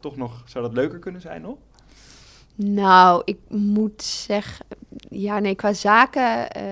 toch 0.00 0.16
nog, 0.16 0.42
zou 0.46 0.64
dat 0.64 0.74
leuker 0.74 0.98
kunnen 0.98 1.20
zijn 1.20 1.42
nog? 1.42 1.56
Nou, 2.54 3.22
ik 3.24 3.38
moet 3.48 4.02
zeggen, 4.02 4.66
ja, 5.08 5.38
nee, 5.38 5.54
qua 5.54 5.72
zaken 5.72 6.50
eh, 6.50 6.64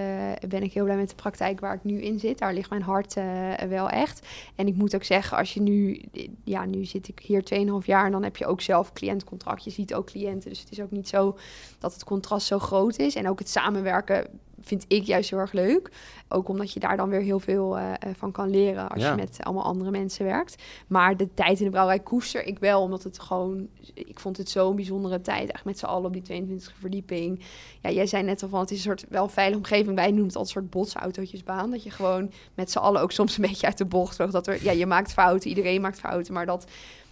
ben 0.48 0.62
ik 0.62 0.72
heel 0.72 0.84
blij 0.84 0.96
met 0.96 1.08
de 1.08 1.14
praktijk 1.14 1.60
waar 1.60 1.74
ik 1.74 1.84
nu 1.84 2.02
in 2.02 2.18
zit. 2.18 2.38
Daar 2.38 2.54
ligt 2.54 2.70
mijn 2.70 2.82
hart 2.82 3.16
eh, 3.16 3.54
wel 3.68 3.88
echt. 3.88 4.26
En 4.54 4.66
ik 4.66 4.76
moet 4.76 4.94
ook 4.94 5.04
zeggen, 5.04 5.36
als 5.38 5.54
je 5.54 5.60
nu, 5.60 6.02
ja, 6.44 6.64
nu 6.64 6.84
zit 6.84 7.08
ik 7.08 7.18
hier 7.18 7.42
2,5 7.82 7.86
jaar 7.86 8.06
en 8.06 8.12
dan 8.12 8.22
heb 8.22 8.36
je 8.36 8.46
ook 8.46 8.60
zelf 8.60 8.92
cliëntcontract. 8.92 9.64
Je 9.64 9.70
ziet 9.70 9.94
ook 9.94 10.06
cliënten, 10.06 10.50
dus 10.50 10.60
het 10.60 10.70
is 10.70 10.80
ook 10.80 10.90
niet 10.90 11.08
zo 11.08 11.38
dat 11.78 11.92
het 11.92 12.04
contrast 12.04 12.46
zo 12.46 12.58
groot 12.58 12.98
is. 12.98 13.14
En 13.14 13.28
ook 13.28 13.38
het 13.38 13.48
samenwerken 13.48 14.26
vind 14.60 14.84
ik 14.88 15.02
juist 15.04 15.30
heel 15.30 15.38
erg 15.38 15.52
leuk. 15.52 15.90
Ook 16.28 16.48
omdat 16.48 16.72
je 16.72 16.80
daar 16.80 16.96
dan 16.96 17.08
weer 17.08 17.20
heel 17.20 17.40
veel 17.40 17.78
eh, 17.78 17.92
eh, 17.92 17.96
van 18.16 18.32
kan 18.32 18.50
leren 18.50 18.88
als 18.88 19.02
Ja. 19.02 19.10
je 19.10 19.16
met 19.16 19.36
allemaal 19.40 19.64
andere 19.64 19.90
mensen 19.90 20.24
werkt. 20.24 20.62
Maar 20.86 21.16
de 21.16 21.34
tijd 21.34 21.58
in 21.58 21.64
de 21.64 21.70
brouwerij 21.70 22.00
koester 22.02 22.44
ik 22.44 22.58
wel, 22.58 22.82
omdat 22.82 23.02
het 23.02 23.18
gewoon... 23.20 23.68
Ik 23.94 24.20
vond 24.20 24.36
het 24.36 24.50
zo'n 24.50 24.76
bijzondere 24.76 25.20
tijd, 25.20 25.52
echt 25.52 25.64
met 25.64 25.78
z'n 25.78 25.84
allen 25.84 26.06
op 26.06 26.12
die 26.12 26.42
22e 26.42 26.78
verdieping. 26.78 27.40
Ja, 27.80 27.90
jij 27.90 28.06
zei 28.06 28.22
net 28.22 28.42
al 28.42 28.48
van, 28.48 28.60
het 28.60 28.70
is 28.70 28.76
een 28.76 28.82
soort 28.82 29.04
wel 29.08 29.28
veilige 29.28 29.58
omgeving. 29.58 29.96
Wij 29.96 30.08
noemen 30.08 30.26
het 30.26 30.36
al 30.36 30.42
een 30.42 30.48
soort 30.48 30.70
botsautootjesbaan. 30.70 31.70
Dat 31.70 31.82
je 31.82 31.90
gewoon 31.90 32.30
met 32.54 32.70
z'n 32.70 32.78
allen 32.78 33.00
ook 33.00 33.12
soms 33.12 33.36
een 33.36 33.46
beetje 33.48 33.66
uit 33.66 33.78
de 33.78 33.84
bocht. 33.84 34.32
Dat 34.32 34.46
er, 34.46 34.62
ja, 34.64 34.72
je 34.72 34.86
maakt 34.86 35.12
fouten, 35.12 35.48
iedereen 35.48 35.80
maakt 35.80 36.00
fouten, 36.00 36.34
maar 36.34 36.46
dat... 36.46 36.66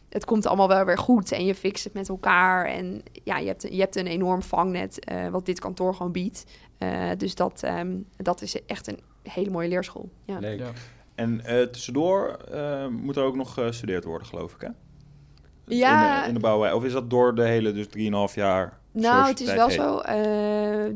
Het 0.08 0.24
komt 0.24 0.46
allemaal 0.46 0.68
wel 0.68 0.84
weer 0.84 0.98
goed 0.98 1.32
en 1.32 1.44
je 1.44 1.54
fixt 1.54 1.84
het 1.84 1.92
met 1.92 2.08
elkaar. 2.08 2.66
En 2.66 3.02
ja, 3.24 3.38
je 3.38 3.46
hebt, 3.46 3.62
je 3.70 3.80
hebt 3.80 3.96
een 3.96 4.06
enorm 4.06 4.42
vangnet, 4.42 5.04
eh, 5.04 5.28
wat 5.28 5.46
dit 5.46 5.60
kantoor 5.60 5.94
gewoon 5.94 6.12
biedt. 6.12 6.44
Eh, 6.78 7.10
dus 7.16 7.34
dat, 7.34 7.62
ehm, 7.62 7.96
dat 8.16 8.42
is 8.42 8.64
echt 8.66 8.86
een 8.88 8.98
hele 9.22 9.50
mooie 9.50 9.68
leerschool. 9.68 10.10
Ja. 10.24 10.38
Leuk. 10.38 10.58
Ja. 10.58 10.70
En 11.14 11.44
eh, 11.44 11.62
tussendoor 11.62 12.28
eh, 12.52 12.86
moet 12.86 13.16
er 13.16 13.22
ook 13.24 13.36
nog 13.36 13.54
gestudeerd 13.54 14.04
worden, 14.04 14.26
geloof 14.26 14.54
ik, 14.54 14.60
hè? 14.60 14.68
Ja. 15.64 16.16
In 16.16 16.22
de, 16.22 16.28
in 16.28 16.34
de 16.34 16.40
bouwwij. 16.40 16.72
Of 16.72 16.84
is 16.84 16.92
dat 16.92 17.10
door 17.10 17.34
de 17.34 17.42
hele, 17.42 17.72
dus 17.72 17.86
3,5 18.30 18.34
jaar? 18.34 18.78
Nou, 18.92 19.26
het 19.28 19.40
is 19.40 19.54
wel 19.54 19.68
heen? 19.68 19.76
zo. 19.76 19.98
eh, 19.98 20.14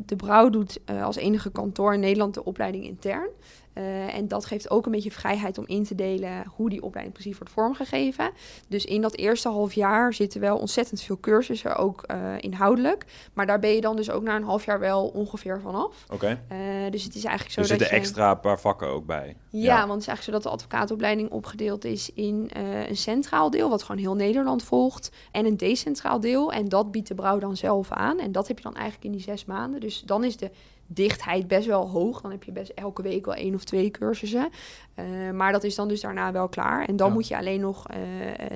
de 0.07 0.16
Brouw 0.16 0.51
doet 0.51 0.81
eh, 0.85 1.05
als 1.05 1.16
enige 1.16 1.51
kantoor 1.51 1.95
in 1.95 2.01
Nederland 2.01 2.35
de 2.35 2.45
opleiding 2.45 2.85
intern. 2.85 3.29
Eh, 3.73 4.15
en 4.15 4.29
dat 4.29 4.45
geeft 4.45 4.71
ook 4.71 4.87
een 4.87 4.93
beetje 4.93 5.11
vrijheid 5.11 5.59
om 5.59 5.67
in 5.67 5.85
te 5.85 5.95
delen 5.95 6.45
hoe 6.57 6.71
die 6.71 6.83
opleiding 6.83 7.15
precies 7.15 7.39
wordt 7.39 7.53
vormgegeven. 7.53 8.31
Dus 8.69 8.85
in 8.85 9.01
dat 9.01 9.17
eerste 9.17 9.49
half 9.49 9.73
jaar 9.73 10.15
zitten 10.15 10.41
wel 10.41 10.57
ontzettend 10.57 11.01
veel 11.01 11.21
cursussen, 11.21 11.77
ook 11.77 12.03
eh, 12.03 12.35
inhoudelijk. 12.39 13.05
Maar 13.33 13.47
daar 13.47 13.59
ben 13.59 13.71
je 13.71 13.81
dan 13.81 13.97
dus 13.97 14.11
ook 14.11 14.23
na 14.23 14.37
een 14.37 14.43
half 14.43 14.65
jaar 14.65 14.81
wel 14.81 15.07
ongeveer 15.07 15.61
vanaf. 15.61 16.05
Oké. 16.13 16.41
Eh, 16.49 16.59
dus 16.91 17.05
het 17.05 17.15
is 17.15 17.25
eigenlijk 17.25 17.55
zo 17.55 17.61
Er 17.61 17.69
dat 17.69 17.79
zitten 17.79 17.97
je... 17.97 18.03
extra 18.03 18.35
paar 18.35 18.61
vakken 18.61 18.89
ook 18.89 19.07
bij. 19.07 19.37
Ja, 19.51 19.79
want 19.79 19.91
het 19.91 20.01
is 20.01 20.07
eigenlijk 20.07 20.23
zo 20.23 20.31
dat 20.31 20.43
de 20.43 20.49
advocaatopleiding 20.49 21.31
opgedeeld 21.31 21.85
is 21.85 22.13
in 22.15 22.51
een 22.89 22.97
centraal 22.97 23.51
deel, 23.51 23.69
wat 23.69 23.83
gewoon 23.83 24.01
heel 24.01 24.15
Nederland 24.15 24.63
volgt, 24.63 25.11
en 25.33 25.47
een 25.47 25.57
decentraal 25.57 26.21
deel. 26.21 26.53
En 26.53 26.69
dat 26.69 26.91
biedt 26.91 27.09
de 27.09 27.15
brouw 27.15 27.39
dan 27.39 27.57
zelf 27.57 27.91
aan. 27.91 28.19
En 28.19 28.33
dat 28.33 28.49
heb 28.49 28.57
je 28.57 28.63
dan 28.63 28.75
eigenlijk 28.75 29.05
in 29.05 29.13
die 29.13 29.21
zes 29.21 29.45
maanden. 29.45 29.81
Dus 29.81 30.01
dan 30.01 30.25
is 30.25 30.37
de 30.37 30.51
dichtheid 30.95 31.47
best 31.49 31.67
wel 31.67 31.89
hoog. 31.89 32.21
Dan 32.21 32.31
heb 32.31 32.45
je 32.45 32.53
best 32.53 32.71
elke 32.71 33.03
week 33.03 33.25
wel 33.25 33.35
één 33.35 33.55
of 33.55 33.65
twee 33.65 33.91
cursussen. 33.91 34.51
Eh, 34.95 35.05
maar 35.31 35.53
dat 35.53 35.65
is 35.65 35.75
dan 35.75 35.89
dus 35.89 36.01
daarna 36.01 36.33
wel 36.33 36.49
klaar. 36.49 36.85
En 36.89 36.97
dan 36.97 37.09
Ja. 37.09 37.15
moet 37.15 37.29
je 37.29 37.37
alleen 37.37 37.61
nog 37.61 37.89
eh, 37.89 37.99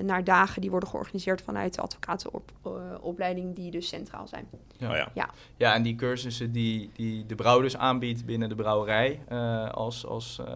naar 0.02 0.24
dagen 0.24 0.60
die 0.60 0.70
worden 0.70 0.88
georganiseerd 0.88 1.42
vanuit 1.42 1.74
de 1.74 1.80
advocatenopleiding, 1.80 3.54
die 3.54 3.70
dus 3.70 3.88
centraal 3.88 4.28
zijn. 4.28 4.48
Ja. 4.76 4.90
Oh 4.90 5.10
ja. 5.14 5.28
Ja, 5.56 5.74
en 5.74 5.82
die 5.82 5.94
cursussen 5.94 6.52
die, 6.52 6.90
die 6.92 7.26
de 7.26 7.34
brouw 7.34 7.60
dus 7.60 7.76
aanbiedt 7.76 8.24
binnen 8.24 8.48
de 8.48 8.54
brouwerij 8.54 9.20
eh, 9.28 9.70
als, 9.70 10.06
als 10.06 10.38
eh, 10.38 10.46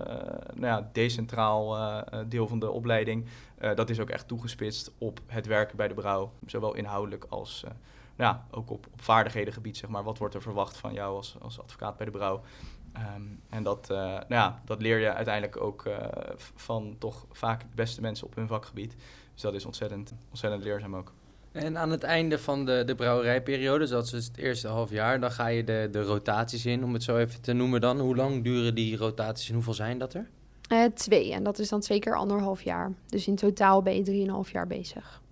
nou 0.54 0.66
ja, 0.66 0.88
decentraal 0.92 1.76
eh, 1.76 2.00
eh, 2.20 2.26
deel 2.28 2.46
van 2.48 2.58
de 2.58 2.70
opleiding, 2.70 3.24
eh, 3.58 3.74
dat 3.74 3.90
is 3.90 4.00
ook 4.00 4.10
echt 4.10 4.28
toegespitst 4.28 4.90
op 4.98 5.20
het 5.26 5.46
werken 5.46 5.76
bij 5.76 5.88
de 5.88 5.94
brouw. 5.94 6.30
Zowel 6.46 6.74
inhoudelijk 6.74 7.26
als 7.28 7.64
eh, 7.64 7.70
ja, 8.20 8.46
ook 8.50 8.70
op, 8.70 8.86
op 8.92 9.02
vaardighedengebied, 9.02 9.76
zeg 9.76 9.90
maar. 9.90 10.02
Wat 10.02 10.18
wordt 10.18 10.34
er 10.34 10.42
verwacht 10.42 10.76
van 10.76 10.92
jou 10.92 11.16
als, 11.16 11.36
als 11.40 11.60
advocaat 11.60 11.96
bij 11.96 12.06
de 12.06 12.12
brouw? 12.12 12.42
Ehm, 12.92 13.22
en 13.48 13.62
dat, 13.62 13.90
eh, 13.90 13.96
nou 13.96 14.24
ja, 14.28 14.62
dat 14.64 14.82
leer 14.82 14.98
je 14.98 15.12
uiteindelijk 15.12 15.60
ook 15.60 15.86
eh, 15.86 15.96
van 16.54 16.96
toch 16.98 17.26
vaak 17.30 17.60
de 17.60 17.74
beste 17.74 18.00
mensen 18.00 18.26
op 18.26 18.34
hun 18.34 18.46
vakgebied. 18.46 18.96
Dus 19.32 19.42
dat 19.42 19.54
is 19.54 19.64
ontzettend, 19.64 20.14
ontzettend 20.28 20.64
leerzaam 20.64 20.96
ook. 20.96 21.12
En 21.52 21.78
aan 21.78 21.90
het 21.90 22.02
einde 22.02 22.38
van 22.38 22.64
de, 22.64 22.82
de 22.86 22.94
brouwerijperiode, 22.94 23.78
dus 23.78 23.90
dat 23.90 24.04
is 24.04 24.10
dus 24.10 24.26
het 24.26 24.36
eerste 24.36 24.68
half 24.68 24.90
jaar, 24.90 25.20
dan 25.20 25.30
ga 25.30 25.46
je 25.46 25.64
de, 25.64 25.88
de 25.90 26.02
rotaties 26.02 26.66
in, 26.66 26.84
om 26.84 26.92
het 26.92 27.02
zo 27.02 27.16
even 27.16 27.40
te 27.40 27.52
noemen 27.52 27.80
dan. 27.80 28.00
Hoe 28.00 28.16
lang 28.16 28.44
duren 28.44 28.74
die 28.74 28.96
rotaties 28.96 29.48
en 29.48 29.54
hoeveel 29.54 29.74
zijn 29.74 29.98
dat 29.98 30.14
er? 30.14 30.30
Eh, 30.70 30.84
twee, 30.94 31.32
en 31.32 31.42
dat 31.42 31.58
is 31.58 31.68
dan 31.68 31.80
twee 31.80 31.98
keer 31.98 32.16
anderhalf 32.16 32.62
jaar. 32.62 32.92
Dus 33.06 33.26
in 33.26 33.34
totaal 33.34 33.82
ben 33.82 33.96
je 33.96 34.02
drieënhalf 34.02 34.50
jaar 34.52 34.66
bezig. 34.66 35.22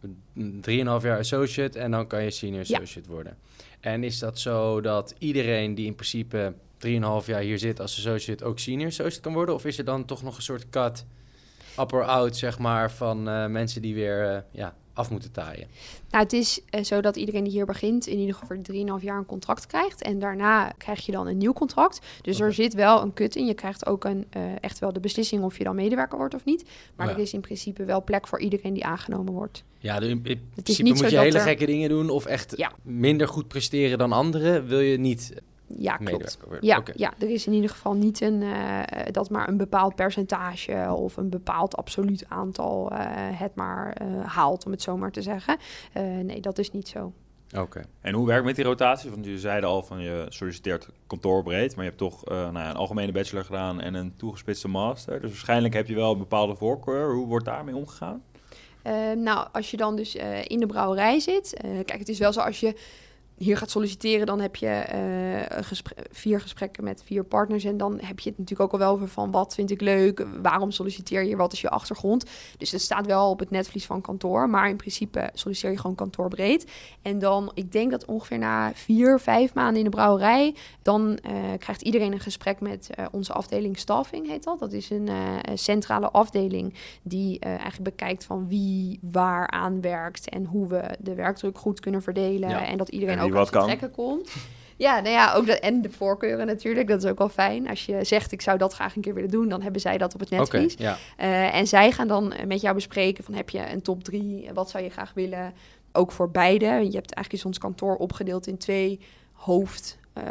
Drieënhalf 0.60 1.02
jaar 1.02 1.18
associate 1.18 1.78
en 1.78 1.90
dan 1.90 2.06
kan 2.06 2.22
je 2.22 2.30
senior 2.30 2.62
Ja. 2.66 2.76
associate 2.76 3.08
worden. 3.08 3.36
En 3.80 4.04
is 4.04 4.18
dat 4.18 4.38
zo 4.38 4.80
dat 4.80 5.14
iedereen 5.18 5.74
die 5.74 5.86
in 5.86 5.94
principe 5.94 6.54
drieënhalf 6.76 7.26
jaar 7.26 7.40
hier 7.40 7.58
zit 7.58 7.80
als 7.80 7.96
associate 7.96 8.44
ook 8.44 8.58
senior 8.58 8.88
associate 8.88 9.20
kan 9.20 9.32
worden? 9.32 9.54
Of 9.54 9.64
is 9.64 9.78
er 9.78 9.84
dan 9.84 10.04
toch 10.04 10.22
nog 10.22 10.36
een 10.36 10.42
soort 10.42 10.68
cut, 10.70 11.04
upper 11.80 12.02
out, 12.04 12.36
zeg 12.36 12.58
maar, 12.58 12.90
van 12.92 13.28
eh, 13.28 13.46
mensen 13.46 13.82
die 13.82 13.94
weer 13.94 14.34
eh, 14.34 14.40
ja, 14.50 14.74
af 14.98 15.10
moeten 15.10 15.32
taaien? 15.32 15.66
Nou, 16.10 16.22
het 16.24 16.32
is 16.32 16.60
eh, 16.70 16.84
zo 16.84 17.00
dat 17.00 17.16
iedereen 17.16 17.44
die 17.44 17.52
hier 17.52 17.66
begint 17.66 18.06
in 18.06 18.18
ieder 18.18 18.34
geval 18.34 18.56
voor 18.64 18.98
3,5 19.00 19.04
jaar 19.04 19.18
een 19.18 19.26
contract 19.26 19.66
krijgt. 19.66 20.02
En 20.02 20.18
daarna 20.18 20.72
krijg 20.78 21.06
je 21.06 21.12
dan 21.12 21.26
een 21.26 21.36
nieuw 21.38 21.52
contract. 21.52 22.00
Dus 22.22 22.40
er 22.40 22.52
zit 22.52 22.74
wel 22.74 23.02
een 23.02 23.12
kut 23.12 23.36
in. 23.36 23.46
Je 23.46 23.54
krijgt 23.54 23.86
ook 23.86 24.04
een, 24.04 24.26
eh, 24.30 24.42
echt 24.60 24.78
wel 24.78 24.92
de 24.92 25.00
beslissing 25.00 25.42
of 25.42 25.58
je 25.58 25.64
dan 25.64 25.74
medewerker 25.74 26.18
wordt 26.18 26.34
of 26.34 26.44
niet. 26.44 26.64
Maar 26.96 27.06
ja. 27.08 27.12
er 27.12 27.18
is 27.18 27.32
in 27.32 27.40
principe 27.40 27.84
wel 27.84 28.04
plek 28.04 28.26
voor 28.26 28.40
iedereen 28.40 28.72
die 28.74 28.84
aangenomen 28.84 29.32
wordt. 29.32 29.62
Ja, 29.78 30.00
in, 30.00 30.22
principe 30.22 30.88
moet 30.88 31.10
je 31.10 31.18
hele 31.18 31.38
er- 31.38 31.44
gekke 31.44 31.66
dingen 31.66 31.88
doen 31.88 32.10
of 32.10 32.26
echt 32.26 32.56
Ja. 32.56 32.72
minder 32.82 33.28
goed 33.28 33.48
presteren 33.48 33.98
dan 33.98 34.12
anderen, 34.12 34.66
wil 34.66 34.80
je 34.80 34.98
niet 34.98 35.34
Ja, 35.76 35.96
klopt. 35.96 36.38
Ja, 36.60 36.82
ja, 36.94 37.12
er 37.18 37.30
is 37.30 37.46
in 37.46 37.52
ieder 37.52 37.70
geval 37.70 37.94
niet 37.94 38.20
een, 38.20 38.42
eh, 38.42 39.12
dat 39.12 39.30
maar 39.30 39.48
een 39.48 39.56
bepaald 39.56 39.94
percentage 39.94 40.92
of 40.94 41.16
een 41.16 41.28
bepaald 41.30 41.76
absoluut 41.76 42.24
aantal 42.28 42.90
eh, 42.90 42.98
het 43.14 43.54
maar 43.54 43.92
eh, 43.92 44.06
haalt, 44.24 44.66
om 44.66 44.70
het 44.72 44.82
zo 44.82 44.96
maar 44.96 45.10
te 45.12 45.22
zeggen. 45.22 45.56
Eh, 45.92 46.02
nee, 46.02 46.40
dat 46.40 46.58
is 46.58 46.72
niet 46.72 46.88
zo. 46.88 47.12
Oké. 47.56 47.84
En 48.00 48.14
hoe 48.14 48.26
werkt 48.26 48.44
met 48.44 48.56
die 48.56 48.64
rotaties? 48.64 49.10
Want 49.10 49.24
je 49.24 49.38
zeiden 49.38 49.68
al 49.68 49.82
van 49.82 50.00
je 50.00 50.26
solliciteert 50.28 50.88
kantoorbreed, 51.06 51.74
maar 51.74 51.84
je 51.84 51.90
hebt 51.90 52.02
toch 52.02 52.24
eh, 52.24 52.36
nou 52.36 52.58
ja, 52.58 52.70
een 52.70 52.76
algemene 52.76 53.12
bachelor 53.12 53.44
gedaan 53.44 53.80
en 53.80 53.94
een 53.94 54.12
toegespitste 54.16 54.68
master. 54.68 55.20
Dus 55.20 55.30
waarschijnlijk 55.30 55.74
heb 55.74 55.88
je 55.88 55.94
wel 55.94 56.12
een 56.12 56.18
bepaalde 56.18 56.54
voorkeur. 56.56 57.14
Hoe 57.14 57.26
wordt 57.26 57.44
daarmee 57.44 57.76
omgegaan? 57.76 58.22
Nou, 59.16 59.48
als 59.52 59.70
je 59.70 59.76
dan 59.76 59.96
dus 59.96 60.16
eh, 60.16 60.44
in 60.44 60.60
de 60.60 60.66
brouwerij 60.66 61.20
zit. 61.20 61.54
eh, 61.54 61.70
kijk, 61.70 61.98
het 61.98 62.08
is 62.08 62.18
wel 62.18 62.32
zo 62.32 62.40
als 62.40 62.60
je 62.60 62.74
hier 63.38 63.56
gaat 63.56 63.70
solliciteren, 63.70 64.26
dan 64.26 64.40
heb 64.40 64.56
je 64.56 64.66
eh, 64.68 65.64
gespre- 65.64 65.94
vier 66.10 66.40
gesprekken 66.40 66.84
met 66.84 67.02
vier 67.04 67.24
partners. 67.24 67.64
En 67.64 67.76
dan 67.76 67.92
heb 68.02 68.20
je 68.20 68.28
het 68.28 68.38
natuurlijk 68.38 68.60
ook 68.60 68.72
al 68.72 68.86
wel 68.86 68.92
over 68.92 69.08
van 69.08 69.30
wat 69.30 69.54
vind 69.54 69.70
ik 69.70 69.80
leuk, 69.80 70.26
waarom 70.42 70.70
solliciteer 70.70 71.24
je, 71.24 71.36
wat 71.36 71.52
is 71.52 71.60
je 71.60 71.70
achtergrond. 71.70 72.24
Dus 72.56 72.70
het 72.70 72.80
staat 72.80 73.06
wel 73.06 73.30
op 73.30 73.38
het 73.38 73.50
netvlies 73.50 73.86
van 73.86 74.00
kantoor, 74.00 74.48
maar 74.50 74.68
in 74.68 74.76
principe 74.76 75.30
solliciteer 75.34 75.70
je 75.70 75.78
gewoon 75.78 75.96
kantoorbreed. 75.96 76.70
En 77.02 77.18
dan, 77.18 77.50
ik 77.54 77.72
denk 77.72 77.90
dat 77.90 78.04
ongeveer 78.04 78.38
na 78.38 78.72
vier, 78.74 79.20
vijf 79.20 79.54
maanden 79.54 79.76
in 79.78 79.84
de 79.84 79.90
brouwerij, 79.90 80.54
dan 80.82 81.16
eh, 81.18 81.32
krijgt 81.58 81.82
iedereen 81.82 82.12
een 82.12 82.20
gesprek 82.20 82.60
met 82.60 82.90
eh, 82.94 83.06
onze 83.10 83.32
afdeling 83.32 83.78
staffing, 83.78 84.28
heet 84.28 84.44
dat. 84.44 84.58
Dat 84.58 84.72
is 84.72 84.90
een 84.90 85.08
centrale 85.54 86.10
afdeling 86.10 86.74
die 87.02 87.38
eigenlijk 87.38 87.82
bekijkt 87.82 88.24
van 88.24 88.48
wie 88.48 88.98
waar 89.02 89.48
aan 89.50 89.80
werkt 89.80 90.28
en 90.28 90.44
hoe 90.44 90.66
we 90.66 90.82
de 90.98 91.14
werkdruk 91.14 91.58
goed 91.58 91.80
kunnen 91.80 92.02
verdelen 92.02 92.48
Ja. 92.48 92.66
en 92.66 92.78
dat 92.78 92.88
iedereen 92.88 93.14
En 93.18 93.24
wie 93.24 93.27
ook 93.32 93.38
wat 93.38 93.50
kan. 93.50 93.64
trekken 93.64 93.90
komt. 93.90 94.30
Ja, 94.76 95.00
nou 95.00 95.12
ja, 95.14 95.34
ook 95.34 95.46
dat, 95.46 95.58
en 95.58 95.82
de 95.82 95.90
voorkeuren 95.90 96.46
natuurlijk, 96.46 96.88
dat 96.88 97.02
is 97.04 97.10
ook 97.10 97.18
wel 97.18 97.28
fijn. 97.28 97.68
Als 97.68 97.86
je 97.86 98.04
zegt, 98.04 98.32
ik 98.32 98.42
zou 98.42 98.58
dat 98.58 98.72
graag 98.72 98.96
een 98.96 99.02
keer 99.02 99.14
willen 99.14 99.30
doen, 99.30 99.48
dan 99.48 99.62
hebben 99.62 99.80
zij 99.80 99.98
dat 99.98 100.14
op 100.14 100.20
het 100.20 100.30
netvlies. 100.30 100.74
ja. 100.78 100.96
Eh, 101.16 101.54
en 101.54 101.66
zij 101.66 101.92
gaan 101.92 102.08
dan 102.08 102.32
eh, 102.32 102.46
met 102.46 102.60
jou 102.60 102.74
bespreken 102.74 103.24
van, 103.24 103.34
heb 103.34 103.50
je 103.50 103.70
een 103.70 103.82
top 103.82 104.04
drie? 104.04 104.50
Wat 104.54 104.70
zou 104.70 104.84
je 104.84 104.90
graag 104.90 105.12
willen? 105.14 105.52
Ook 105.92 106.12
voor 106.12 106.30
beide. 106.30 106.64
Je 106.66 106.72
hebt 106.74 107.12
eigenlijk 107.14 107.32
is 107.32 107.44
ons 107.44 107.58
kantoor 107.58 107.96
opgedeeld 107.96 108.46
in 108.46 108.58
twee 108.58 109.00
hoofd... 109.32 109.98
eh, 110.12 110.24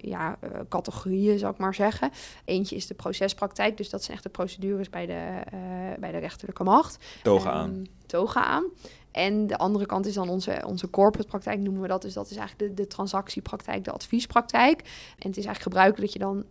ja, 0.00 0.36
eh, 0.40 0.50
categorieën, 0.68 1.38
zou 1.38 1.52
ik 1.52 1.58
maar 1.58 1.74
zeggen. 1.74 2.10
Eentje 2.44 2.76
is 2.76 2.86
de 2.86 2.94
procespraktijk, 2.94 3.76
dus 3.76 3.90
dat 3.90 4.02
zijn 4.02 4.14
echt 4.16 4.22
de 4.24 4.30
procedures 4.30 4.90
bij 4.90 5.06
de, 5.06 5.12
eh, 5.52 5.58
bij 5.98 6.10
de 6.12 6.18
rechterlijke 6.18 6.62
macht. 6.64 6.98
Toga 7.22 7.48
Ehm, 7.50 7.58
aan. 7.58 7.86
Toga 8.06 8.44
aan. 8.44 8.64
En 9.10 9.46
de 9.46 9.58
andere 9.58 9.86
kant 9.86 10.06
is 10.06 10.14
dan 10.14 10.28
onze, 10.28 10.62
onze 10.66 10.90
corporate 10.90 11.28
praktijk, 11.28 11.58
noemen 11.60 11.82
we 11.82 11.88
dat. 11.88 12.02
Dus 12.02 12.12
dat 12.12 12.30
is 12.30 12.36
eigenlijk 12.36 12.68
de, 12.76 12.82
de 12.82 12.88
transactiepraktijk, 12.88 13.84
de 13.84 13.90
adviespraktijk. 13.90 14.80
En 15.18 15.28
het 15.28 15.36
is 15.36 15.44
eigenlijk 15.44 15.62
gebruikelijk 15.62 16.12
dat 16.12 16.12
je 16.12 16.18
dan 16.18 16.44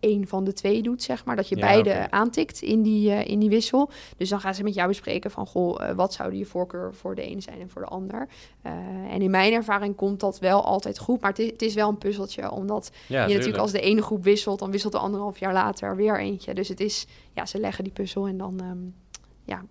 één 0.00 0.26
van 0.28 0.44
de 0.44 0.52
twee 0.52 0.82
doet, 0.82 1.02
zeg 1.02 1.24
maar. 1.24 1.36
Dat 1.36 1.48
je 1.48 1.56
Ja, 1.56 1.66
beide 1.66 2.10
aantikt 2.10 2.62
in 2.62 2.82
die, 2.82 3.10
eh, 3.10 3.28
in 3.30 3.38
die 3.38 3.48
wissel. 3.48 3.90
Dus 4.16 4.28
dan 4.28 4.40
gaan 4.40 4.54
ze 4.54 4.62
met 4.62 4.74
jou 4.74 4.88
bespreken 4.88 5.30
van... 5.30 5.46
goh, 5.46 5.88
eh, 5.88 5.94
wat 5.94 6.12
zou 6.12 6.34
je 6.34 6.44
voorkeur 6.46 6.94
voor 6.94 7.14
de 7.14 7.22
ene 7.22 7.40
zijn 7.40 7.60
en 7.60 7.70
voor 7.70 7.82
de 7.82 7.88
ander? 7.88 8.28
Eh, 8.62 8.72
en 9.10 9.22
in 9.22 9.30
mijn 9.30 9.52
ervaring 9.52 9.96
komt 9.96 10.20
dat 10.20 10.38
wel 10.38 10.64
altijd 10.64 10.98
goed. 10.98 11.20
Maar 11.20 11.30
het 11.30 11.38
is, 11.38 11.50
het 11.50 11.62
is 11.62 11.74
wel 11.74 11.88
een 11.88 11.98
puzzeltje, 11.98 12.50
omdat 12.50 12.90
Ja, 13.08 13.26
je 13.26 13.32
natuurlijk 13.34 13.60
als 13.62 13.72
de 13.72 13.80
ene 13.80 14.02
groep 14.02 14.24
wisselt... 14.24 14.58
dan 14.58 14.70
wisselt 14.70 14.92
de 14.92 14.98
anderhalf 14.98 15.38
jaar 15.38 15.52
later 15.52 15.96
weer 15.96 16.20
eentje. 16.20 16.54
Dus 16.54 16.68
het 16.68 16.80
is, 16.80 17.06
ja, 17.34 17.46
ze 17.46 17.58
leggen 17.58 17.84
die 17.84 17.92
puzzel 17.92 18.26
en 18.26 18.36
dan... 18.36 18.60
ehm, 18.60 18.78
ja, 19.44 19.64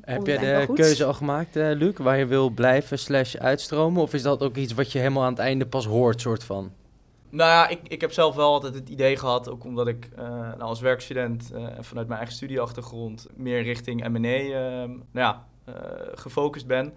Heb 0.00 0.26
jij 0.26 0.38
de 0.38 0.72
keuze 0.74 1.04
al 1.04 1.14
gemaakt, 1.14 1.56
eh, 1.56 1.70
Luc, 1.74 1.96
waar 1.96 2.18
je 2.18 2.26
wil 2.26 2.50
blijven 2.50 2.98
slash 2.98 3.34
uitstromen? 3.34 4.02
Of 4.02 4.14
is 4.14 4.22
dat 4.22 4.42
ook 4.42 4.56
iets 4.56 4.72
wat 4.72 4.92
je 4.92 4.98
helemaal 4.98 5.22
aan 5.22 5.32
het 5.32 5.38
einde 5.38 5.66
pas 5.66 5.86
hoort, 5.86 6.20
soort 6.20 6.44
van? 6.44 6.72
Nou 7.30 7.50
ja, 7.50 7.68
ik, 7.68 7.80
ik 7.88 8.00
heb 8.00 8.12
zelf 8.12 8.34
wel 8.34 8.52
altijd 8.52 8.74
het 8.74 8.88
idee 8.88 9.16
gehad, 9.16 9.48
ook 9.48 9.64
omdat 9.64 9.88
ik 9.88 10.08
eh, 10.16 10.28
nou, 10.28 10.60
als 10.60 10.80
werkstudent 10.80 11.52
eh, 11.52 11.76
en 11.76 11.84
vanuit 11.84 12.06
mijn 12.06 12.18
eigen 12.18 12.36
studieachtergrond 12.36 13.26
meer 13.36 13.62
richting 13.62 14.08
M&A 14.08 14.28
ehm, 14.28 14.88
nou 14.88 15.02
ja, 15.12 15.46
eh, 15.64 15.74
gefocust 16.14 16.66
ben. 16.66 16.92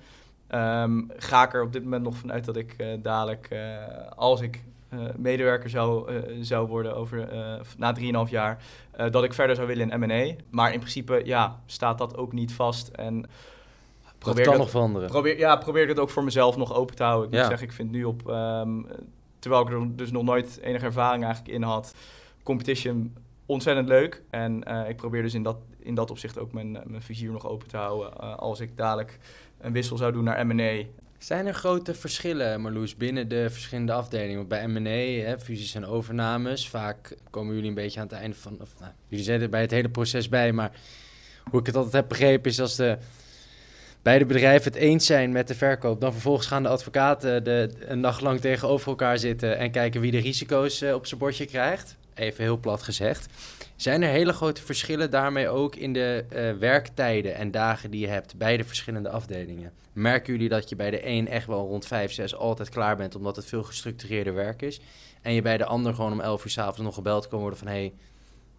Ehm, 0.48 1.02
ga 1.18 1.44
ik 1.44 1.54
er 1.54 1.62
op 1.62 1.74
dit 1.74 1.84
moment 1.84 2.04
nog 2.04 2.16
vanuit 2.16 2.46
dat 2.46 2.56
ik 2.56 2.74
eh, 2.78 2.88
dadelijk, 3.02 3.48
eh, 3.50 4.12
als 4.16 4.42
ik 4.42 4.64
medewerker 5.18 5.70
zou, 5.70 6.12
eh, 6.16 6.22
zou 6.42 6.68
worden 6.68 6.96
over, 6.96 7.30
eh, 7.30 7.60
na 7.78 7.92
3,5 7.92 8.30
jaar, 8.30 8.64
eh, 8.92 9.12
dat 9.12 9.24
ik 9.24 9.34
verder 9.34 9.56
zou 9.56 9.68
willen 9.68 9.90
in 9.92 10.00
M&A. 10.00 10.36
Maar 10.50 10.74
in 10.74 10.80
principe 10.80 11.22
ja, 11.26 11.60
staat 11.66 11.98
dat 11.98 12.18
ook 12.18 12.34
niet 12.34 12.54
vast 12.54 12.88
en 12.88 13.22
Dat 13.22 13.32
probeer 14.18 14.44
kan 14.44 14.54
dat- 14.54 14.62
nog 14.62 14.70
veranderen. 14.72 15.10
Probeer, 15.10 15.38
ja, 15.38 15.56
probeer 15.56 15.88
het 15.88 16.00
ook 16.00 16.10
voor 16.10 16.24
mezelf 16.24 16.58
nog 16.58 16.74
open 16.74 16.96
te 16.96 17.04
houden. 17.04 17.28
Ik 17.28 17.34
Ja. 17.34 17.40
moet 17.40 17.50
zeggen, 17.50 17.68
ik 17.68 17.74
vind 17.74 17.92
nu 17.92 18.04
op... 18.04 18.30
ehm, 18.30 18.82
terwijl 19.40 19.62
ik 19.64 19.70
er 19.74 19.96
dus 19.96 20.12
nog 20.12 20.24
nooit 20.24 20.60
enige 20.62 20.86
ervaring 20.86 21.24
eigenlijk 21.24 21.54
in 21.56 21.62
had... 21.64 21.96
competition 22.44 23.16
ontzettend 23.46 23.88
leuk. 23.88 24.22
En 24.30 24.64
eh, 24.64 24.90
ik 24.90 24.96
probeer 24.96 25.22
dus 25.22 25.34
in 25.34 25.44
dat, 25.44 25.58
in 25.80 25.96
dat 25.96 26.12
opzicht 26.12 26.40
ook 26.40 26.52
mijn, 26.54 26.72
mijn 26.72 27.02
vizier 27.02 27.32
nog 27.32 27.48
open 27.48 27.68
te 27.68 27.78
houden. 27.78 28.14
eh, 28.18 28.36
als 28.36 28.60
ik 28.60 28.78
dadelijk 28.78 29.20
een 29.60 29.74
wissel 29.74 29.98
zou 29.98 30.12
doen 30.12 30.24
naar 30.24 30.46
M&A. 30.48 30.84
Zijn 31.24 31.46
er 31.46 31.54
grote 31.54 31.94
verschillen, 31.94 32.62
Marloes, 32.62 32.98
binnen 32.98 33.28
de 33.28 33.50
verschillende 33.50 33.92
afdelingen? 33.92 34.48
Bij 34.48 34.68
M&A, 34.68 35.26
hè, 35.28 35.40
fusies 35.40 35.76
en 35.76 35.86
overnames, 35.86 36.70
vaak 36.70 37.16
komen 37.30 37.54
jullie 37.54 37.70
een 37.70 37.76
beetje 37.76 38.00
aan 38.00 38.08
het 38.08 38.16
einde 38.16 38.36
van... 38.36 38.58
Of, 38.62 38.70
nou, 38.80 38.92
jullie 39.08 39.26
zijn 39.26 39.42
er 39.42 39.50
bij 39.50 39.62
het 39.62 39.72
hele 39.72 39.90
proces 39.90 40.30
bij, 40.30 40.52
maar 40.52 40.72
hoe 41.50 41.60
ik 41.60 41.66
het 41.66 41.76
altijd 41.76 41.94
heb 41.94 42.08
begrepen 42.08 42.52
is 42.52 42.60
als 42.60 42.76
de 42.76 42.98
beide 44.02 44.26
bedrijven 44.26 44.72
het 44.72 44.82
eens 44.82 45.06
zijn 45.06 45.32
met 45.32 45.48
de 45.48 45.56
verkoop, 45.56 46.02
dan 46.02 46.12
vervolgens 46.12 46.48
gaan 46.48 46.64
de 46.64 46.70
advocaten 46.70 47.44
de, 47.44 47.70
een 47.80 48.00
nacht 48.00 48.22
lang 48.22 48.40
tegenover 48.40 48.88
elkaar 48.88 49.18
zitten 49.18 49.58
en 49.58 49.72
kijken 49.72 50.02
wie 50.02 50.12
de 50.12 50.20
risico's 50.20 50.82
eh, 50.82 50.94
op 50.94 51.06
zijn 51.06 51.20
bordje 51.20 51.46
krijgt. 51.46 51.96
Even 52.14 52.44
heel 52.44 52.58
plat 52.58 52.84
gezegd. 52.84 53.28
Zijn 53.76 54.02
er 54.02 54.10
hele 54.10 54.34
grote 54.34 54.62
verschillen 54.62 55.12
daarmee 55.12 55.50
ook 55.50 55.76
in 55.76 55.94
de 55.94 56.26
eh, 56.30 56.52
werktijden 56.60 57.36
en 57.36 57.52
dagen 57.52 57.92
die 57.92 58.00
je 58.00 58.08
hebt 58.08 58.38
bij 58.38 58.58
de 58.58 58.64
verschillende 58.64 59.10
afdelingen? 59.10 59.83
Merken 59.94 60.34
jullie 60.34 60.50
dat 60.50 60.70
je 60.70 60.76
bij 60.76 60.90
de 60.90 61.08
een 61.08 61.28
echt 61.28 61.48
wel 61.48 61.68
rond 61.68 61.86
5, 61.86 62.12
6 62.12 62.36
altijd 62.36 62.70
klaar 62.70 62.98
bent, 62.98 63.16
omdat 63.16 63.36
het 63.36 63.46
veel 63.46 63.64
gestructureerder 63.64 64.34
werk 64.34 64.62
is? 64.62 64.82
En 65.22 65.34
je 65.34 65.42
bij 65.42 65.58
de 65.58 65.66
ander 65.66 65.94
gewoon 65.94 66.12
om 66.12 66.22
11 66.22 66.46
uur 66.46 66.52
s'avonds 66.52 66.82
nog 66.82 66.96
gebeld 66.96 67.28
kan 67.28 67.40
worden 67.40 67.60
van 67.60 67.68
hé, 67.68 67.74
hey, 67.74 67.94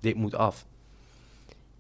dit 0.01 0.15
moet 0.15 0.35
af. 0.35 0.67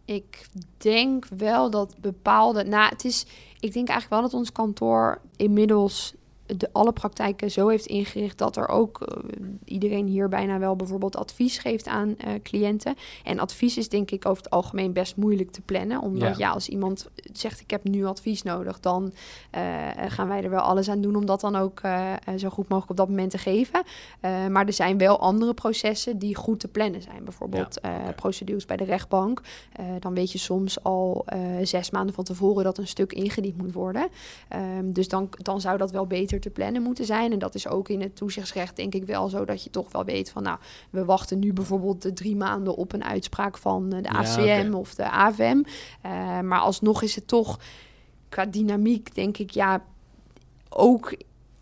Ik 0.05 0.47
denk 0.77 1.27
wel 1.37 1.71
dat 1.71 1.95
bepaalde. 2.01 2.65
Nou, 2.65 2.89
het 2.89 3.05
is. 3.05 3.27
Ik 3.61 3.73
denk 3.73 3.89
eigenlijk 3.89 4.09
wel 4.09 4.31
dat 4.31 4.41
ons 4.41 4.53
kantoor 4.53 5.21
inmiddels 5.37 6.15
de, 6.57 6.69
alle 6.73 6.93
praktijken 6.93 7.51
zo 7.51 7.69
heeft 7.69 7.87
ingericht 7.87 8.39
dat 8.39 8.57
er 8.57 8.69
ook 8.69 9.01
eh, 9.01 9.23
iedereen 9.65 10.07
hier 10.07 10.29
bijna 10.29 10.59
wel 10.59 10.77
bijvoorbeeld 10.77 11.17
advies 11.17 11.59
geeft 11.59 11.87
aan 11.87 12.17
eh, 12.19 12.33
cliënten. 12.43 12.95
En 13.25 13.39
advies 13.39 13.77
is 13.77 13.89
denk 13.89 14.11
ik 14.11 14.27
over 14.27 14.43
het 14.43 14.53
algemeen 14.53 14.93
best 14.93 15.17
moeilijk 15.17 15.51
te 15.51 15.61
plannen. 15.61 16.01
Omdat 16.01 16.37
Ja. 16.37 16.47
ja, 16.47 16.51
als 16.51 16.69
iemand 16.69 17.09
zegt 17.33 17.61
ik 17.61 17.71
heb 17.71 17.85
nu 17.85 18.05
advies 18.05 18.43
nodig, 18.43 18.81
dan 18.81 19.13
eh, 19.51 19.63
gaan 20.09 20.29
wij 20.29 20.43
er 20.43 20.51
wel 20.51 20.61
alles 20.61 20.89
aan 20.89 21.01
doen 21.01 21.17
om 21.17 21.27
dat 21.27 21.41
dan 21.41 21.57
ook 21.57 21.81
zo 22.37 22.49
goed 22.49 22.69
mogelijk 22.69 22.91
op 22.91 22.97
dat 22.97 23.09
moment 23.09 23.31
te 23.31 23.39
geven. 23.39 23.83
Maar 24.51 24.67
er 24.67 24.73
zijn 24.73 24.99
wel 24.99 25.21
andere 25.21 25.55
processen 25.55 26.19
die 26.19 26.35
goed 26.35 26.61
te 26.61 26.69
plannen 26.69 27.03
zijn. 27.03 27.25
Bijvoorbeeld 27.25 27.81
procedures 28.17 28.65
bij 28.65 28.77
de 28.77 28.85
rechtbank. 28.85 29.41
Dan 29.99 30.15
weet 30.15 30.33
je 30.33 30.39
soms 30.39 30.83
al 30.83 31.25
zes 31.63 31.91
maanden 31.91 32.15
van 32.15 32.25
tevoren 32.25 32.65
dat 32.65 32.79
een 32.79 32.87
stuk 32.87 33.13
ingediend 33.13 33.57
moet 33.57 33.73
worden. 33.73 34.09
Ehm, 34.49 34.93
dus 34.93 35.09
dan, 35.09 35.29
dan 35.43 35.61
zou 35.61 35.79
dat 35.79 35.91
wel 35.91 36.07
beter 36.07 36.41
te 36.45 36.51
plannen 36.51 36.83
moeten 36.83 37.05
zijn. 37.05 37.33
En 37.33 37.39
dat 37.39 37.55
is 37.55 37.69
ook 37.69 37.89
in 37.89 38.01
het 38.01 38.17
toezichtsrecht 38.17 38.77
denk 38.77 38.95
ik 38.95 39.05
wel 39.05 39.29
zo 39.29 39.45
dat 39.45 39.65
je 39.65 39.71
toch 39.71 39.93
wel 39.93 40.05
weet 40.05 40.31
van 40.31 40.43
nou, 40.43 40.59
we 40.91 41.05
wachten 41.05 41.39
nu 41.39 41.53
bijvoorbeeld 41.53 42.03
de 42.03 42.13
drie 42.13 42.37
maanden 42.37 42.77
op 42.77 42.93
een 42.93 43.05
uitspraak 43.05 43.59
van 43.59 43.93
eh, 43.93 44.03
de 44.03 44.09
Ja, 44.09 44.19
ACM 44.19 44.75
of 44.75 44.95
de 44.95 45.11
AVM. 45.11 45.63
Eh, 46.01 46.41
maar 46.41 46.61
alsnog 46.61 47.03
is 47.03 47.15
het 47.15 47.29
toch 47.29 47.59
qua 48.29 48.45
dynamiek 48.47 49.15
denk 49.15 49.39
ik 49.39 49.51
ja, 49.51 49.83
ook 50.69 51.17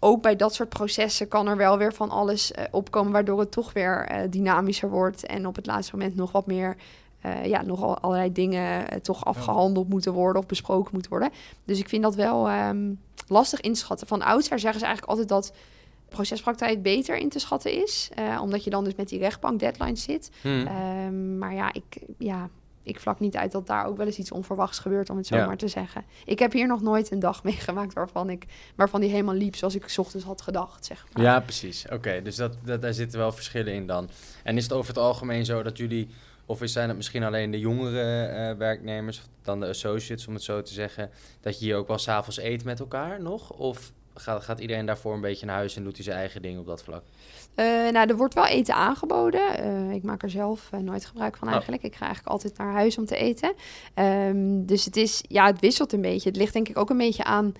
ook 0.04 0.22
bij 0.22 0.36
dat 0.36 0.54
soort 0.54 0.68
processen 0.68 1.28
kan 1.28 1.48
er 1.48 1.56
wel 1.56 1.78
weer 1.78 1.94
van 1.94 2.10
alles 2.10 2.52
eh, 2.52 2.64
opkomen, 2.70 3.12
waardoor 3.12 3.40
het 3.40 3.50
toch 3.50 3.72
weer 3.72 4.26
dynamischer 4.30 4.90
wordt 4.90 5.26
en 5.26 5.46
op 5.46 5.56
het 5.56 5.66
laatste 5.66 5.96
moment 5.96 6.16
nog 6.16 6.32
wat 6.32 6.46
meer, 6.46 6.76
ja, 7.44 7.62
nog 7.62 7.82
al 7.82 7.98
allerlei 7.98 8.32
dingen 8.32 9.02
toch 9.02 9.24
afgehandeld 9.24 9.88
moeten 9.88 10.12
worden 10.12 10.42
of 10.42 10.48
besproken 10.48 10.90
moeten 10.92 11.10
worden. 11.10 11.30
Dus 11.64 11.78
ik 11.78 11.88
vind 11.88 12.02
dat 12.02 12.14
wel 12.14 12.48
ehm, 12.48 12.92
lastig 13.26 13.60
inschatten. 13.60 14.06
Van 14.06 14.22
oudsher 14.22 14.58
zeggen 14.58 14.80
ze 14.80 14.86
eigenlijk 14.86 15.18
altijd 15.18 15.28
dat 15.28 15.52
procespraktijk 16.08 16.82
beter 16.82 17.16
in 17.16 17.28
te 17.28 17.38
schatten 17.38 17.82
is, 17.82 18.08
eh, 18.14 18.38
omdat 18.42 18.64
je 18.64 18.70
dan 18.70 18.84
dus 18.84 18.94
met 18.94 19.08
die 19.08 19.18
rechtbank 19.18 19.60
deadlines 19.60 20.02
zit. 20.02 20.30
Hm. 20.40 20.48
Ehm, 20.66 21.38
maar 21.38 21.54
ja 21.54 21.72
ik, 21.72 21.96
ja, 22.18 22.48
ik 22.82 23.00
vlak 23.00 23.20
niet 23.20 23.36
uit 23.36 23.52
dat 23.52 23.66
daar 23.66 23.86
ook 23.86 23.96
wel 23.96 24.06
eens 24.06 24.18
iets 24.18 24.30
onverwachts 24.32 24.78
gebeurt, 24.78 25.10
om 25.10 25.16
het 25.16 25.26
zo 25.26 25.36
Ja. 25.36 25.46
maar 25.46 25.56
te 25.56 25.68
zeggen. 25.68 26.04
Ik 26.24 26.38
heb 26.38 26.52
hier 26.52 26.66
nog 26.66 26.82
nooit 26.82 27.10
een 27.10 27.18
dag 27.18 27.44
meegemaakt 27.52 27.92
waarvan, 27.92 28.30
ik, 28.30 28.46
waarvan 28.76 29.00
die 29.00 29.10
helemaal 29.10 29.34
liep 29.34 29.56
zoals 29.56 29.74
ik 29.74 29.88
's 29.88 29.98
ochtends 29.98 30.26
had 30.26 30.42
gedacht, 30.42 30.84
zeg 30.84 31.06
maar. 31.12 31.22
Ja, 31.22 31.40
precies. 31.40 31.84
Oké, 31.92 32.22
dus 32.22 32.36
dat, 32.36 32.56
dat, 32.64 32.82
daar 32.82 32.94
zitten 32.94 33.18
wel 33.18 33.32
verschillen 33.32 33.72
in 33.74 33.86
dan. 33.86 34.08
En 34.42 34.56
is 34.56 34.62
het 34.62 34.72
over 34.72 34.88
het 34.88 35.02
algemeen 35.02 35.44
zo 35.44 35.62
dat 35.62 35.76
jullie, 35.78 36.08
of 36.46 36.62
is- 36.62 36.72
zijn 36.72 36.88
het 36.88 36.96
misschien 36.96 37.22
alleen 37.24 37.50
de 37.50 37.58
jongere 37.58 38.24
eh, 38.26 38.56
werknemers, 38.56 39.18
of 39.18 39.28
dan 39.42 39.60
de 39.60 39.66
associates 39.68 40.26
om 40.26 40.34
het 40.34 40.42
zo 40.42 40.62
te 40.62 40.72
zeggen, 40.72 41.10
dat 41.40 41.58
je 41.58 41.64
hier 41.64 41.76
ook 41.76 41.88
wel 41.88 41.98
s'avonds 41.98 42.40
eet 42.40 42.64
met 42.64 42.80
elkaar 42.80 43.20
nog? 43.22 43.50
Of 43.50 43.92
gaat, 44.14 44.42
gaat 44.42 44.60
iedereen 44.60 44.86
daarvoor 44.86 45.14
een 45.14 45.20
beetje 45.20 45.46
naar 45.46 45.56
huis 45.56 45.76
en 45.76 45.84
doet 45.84 45.94
hij 45.96 46.04
zijn 46.04 46.16
eigen 46.16 46.42
ding 46.42 46.58
op 46.58 46.66
dat 46.66 46.82
vlak? 46.82 47.02
Eh, 47.54 47.64
nou, 47.66 48.08
er 48.08 48.16
wordt 48.16 48.34
wel 48.34 48.46
eten 48.46 48.74
aangeboden. 48.74 49.58
Eh, 49.58 49.90
ik 49.94 50.02
maak 50.02 50.22
er 50.22 50.30
zelf 50.30 50.70
nooit 50.80 51.04
gebruik 51.04 51.36
van 51.36 51.46
Oh. 51.48 51.52
eigenlijk. 51.54 51.82
Ik 51.82 51.94
ga 51.94 52.04
eigenlijk 52.04 52.32
altijd 52.34 52.56
naar 52.58 52.72
huis 52.72 52.98
om 52.98 53.06
te 53.06 53.16
eten. 53.16 53.54
Ehm, 53.94 54.64
dus 54.64 54.84
het 54.84 54.96
is, 54.96 55.24
ja, 55.28 55.46
het 55.46 55.60
wisselt 55.60 55.92
een 55.92 56.00
beetje. 56.00 56.28
Het 56.28 56.38
ligt 56.38 56.52
denk 56.52 56.68
ik 56.68 56.78
ook 56.78 56.90
een 56.90 56.96
beetje 56.98 57.24
aan 57.24 57.52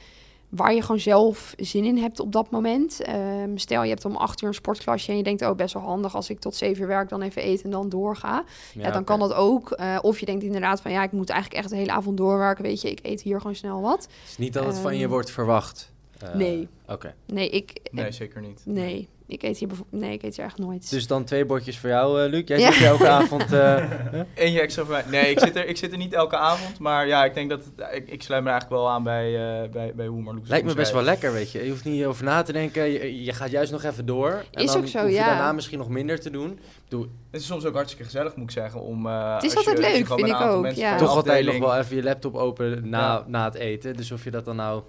waar 0.56 0.74
je 0.74 0.82
gewoon 0.82 1.00
zelf 1.00 1.54
zin 1.56 1.84
in 1.84 1.98
hebt 1.98 2.20
op 2.20 2.32
dat 2.32 2.50
moment. 2.50 3.00
Ehm, 3.02 3.56
stel, 3.56 3.82
je 3.82 3.88
hebt 3.88 4.04
om 4.04 4.16
acht 4.16 4.42
uur 4.42 4.48
een 4.48 4.54
sportklasje 4.54 5.10
en 5.10 5.16
je 5.16 5.22
denkt, 5.22 5.42
oh, 5.42 5.54
best 5.56 5.74
wel 5.74 5.82
handig 5.82 6.14
als 6.14 6.30
ik 6.30 6.38
tot 6.38 6.54
zeven 6.54 6.82
uur 6.82 6.88
werk, 6.88 7.08
dan 7.08 7.22
even 7.22 7.42
eten 7.42 7.64
en 7.64 7.70
dan 7.70 7.88
doorga. 7.88 8.44
Ja, 8.74 8.90
dan 8.90 9.04
kan 9.04 9.18
dat 9.18 9.34
ook. 9.34 9.70
Eh, 9.70 9.98
of 10.02 10.20
je 10.20 10.26
denkt 10.26 10.42
inderdaad 10.44 10.80
van, 10.80 10.90
ja, 10.90 11.02
ik 11.02 11.12
moet 11.12 11.30
eigenlijk 11.30 11.60
echt 11.60 11.70
de 11.70 11.76
hele 11.76 11.92
avond 11.92 12.16
doorwerken. 12.16 12.64
Weet 12.64 12.80
je, 12.80 12.90
ik 12.90 12.98
eet 13.02 13.22
hier 13.22 13.40
gewoon 13.40 13.54
snel 13.56 13.80
wat. 13.80 14.02
Het 14.02 14.30
is 14.30 14.38
niet 14.38 14.52
dat 14.52 14.66
het 14.66 14.78
van 14.78 14.96
je 14.96 15.02
Ehm, 15.02 15.10
wordt 15.10 15.30
verwacht. 15.30 15.92
Eh, 16.18 16.34
nee. 16.34 16.68
Oké. 16.86 17.14
Nee, 17.26 17.48
ik, 17.50 17.80
Nee, 17.90 18.12
zeker 18.12 18.40
niet. 18.40 18.62
nee, 18.64 19.08
ik 19.32 19.42
eet 19.42 19.58
hier 19.58 19.68
bijvoorbeeld, 19.68 20.02
nee, 20.02 20.12
ik 20.12 20.22
eet 20.22 20.36
hier 20.36 20.44
echt 20.44 20.58
nooit. 20.58 20.90
Dus 20.90 21.06
dan 21.06 21.24
twee 21.24 21.44
bordjes 21.44 21.78
voor 21.78 21.88
jou, 21.88 22.22
eh, 22.24 22.30
Luc. 22.30 22.42
Jij 22.46 22.58
Ja. 22.58 22.66
zit 22.70 22.78
hier 22.78 22.86
elke 22.88 23.08
avond... 23.20 23.52
eh, 23.52 23.84
Eentje 24.34 24.60
extra 24.60 24.84
voor 24.84 24.92
mij. 24.92 25.04
Nee, 25.22 25.30
ik 25.30 25.38
zit, 25.38 25.56
er, 25.56 25.66
ik 25.68 25.76
zit 25.76 25.92
er 25.92 25.98
niet 25.98 26.12
elke 26.12 26.36
avond. 26.36 26.78
Maar 26.78 27.06
ja, 27.06 27.24
ik 27.24 27.34
denk 27.34 27.50
dat... 27.50 27.64
Het, 27.64 27.94
ik, 27.94 28.08
ik 28.08 28.22
sluit 28.22 28.42
me 28.44 28.50
eigenlijk 28.50 28.80
wel 28.82 28.90
aan 28.90 29.02
bij, 29.02 29.34
eh 29.62 29.70
bij, 29.70 29.92
bij 29.94 30.06
hoe 30.06 30.22
Marloes 30.22 30.48
Lijkt 30.48 30.66
me 30.66 30.74
best 30.74 30.92
wel 30.92 31.02
lekker, 31.02 31.32
weet 31.32 31.52
je. 31.52 31.64
Je 31.64 31.70
hoeft 31.70 31.84
niet 31.84 32.04
over 32.04 32.24
na 32.24 32.42
te 32.42 32.52
denken. 32.52 32.90
Je, 32.92 33.24
je 33.24 33.32
gaat 33.32 33.50
juist 33.50 33.72
nog 33.72 33.82
even 33.82 34.06
door. 34.06 34.44
En 34.50 34.62
Is 34.64 34.72
dan 34.72 34.80
ook 34.80 34.86
zo, 34.88 34.98
hoef 34.98 35.08
je 35.08 35.14
ja. 35.14 35.26
daarna 35.26 35.52
misschien 35.52 35.78
nog 35.78 35.88
minder 35.88 36.20
te 36.20 36.30
doen. 36.30 36.58
Bedoel, 36.88 37.06
Het 37.30 37.40
is 37.40 37.46
soms 37.46 37.64
ook 37.64 37.74
hartstikke 37.74 38.04
gezellig, 38.04 38.36
moet 38.36 38.44
ik 38.44 38.50
zeggen. 38.50 38.80
Om, 38.80 39.06
eh, 39.06 39.34
Het 39.34 39.42
is 39.44 39.54
als 39.54 39.64
je- 39.64 39.70
altijd 39.70 39.86
je 39.86 39.92
leuk, 39.98 40.06
vind 40.06 40.28
ik 40.28 40.40
ook, 40.40 40.70
ja. 40.70 40.96
toch 40.96 41.08
altijd 41.16 41.44
nog 41.46 41.58
wel 41.58 41.76
even 41.76 41.96
je 41.96 42.02
laptop 42.02 42.34
open 42.34 42.88
na, 42.88 42.98
Ja. 43.00 43.24
na 43.26 43.44
het 43.44 43.54
eten. 43.54 43.96
Dus 43.96 44.12
of 44.12 44.24
je 44.24 44.30
dat 44.30 44.44
dan 44.44 44.56
nou... 44.56 44.82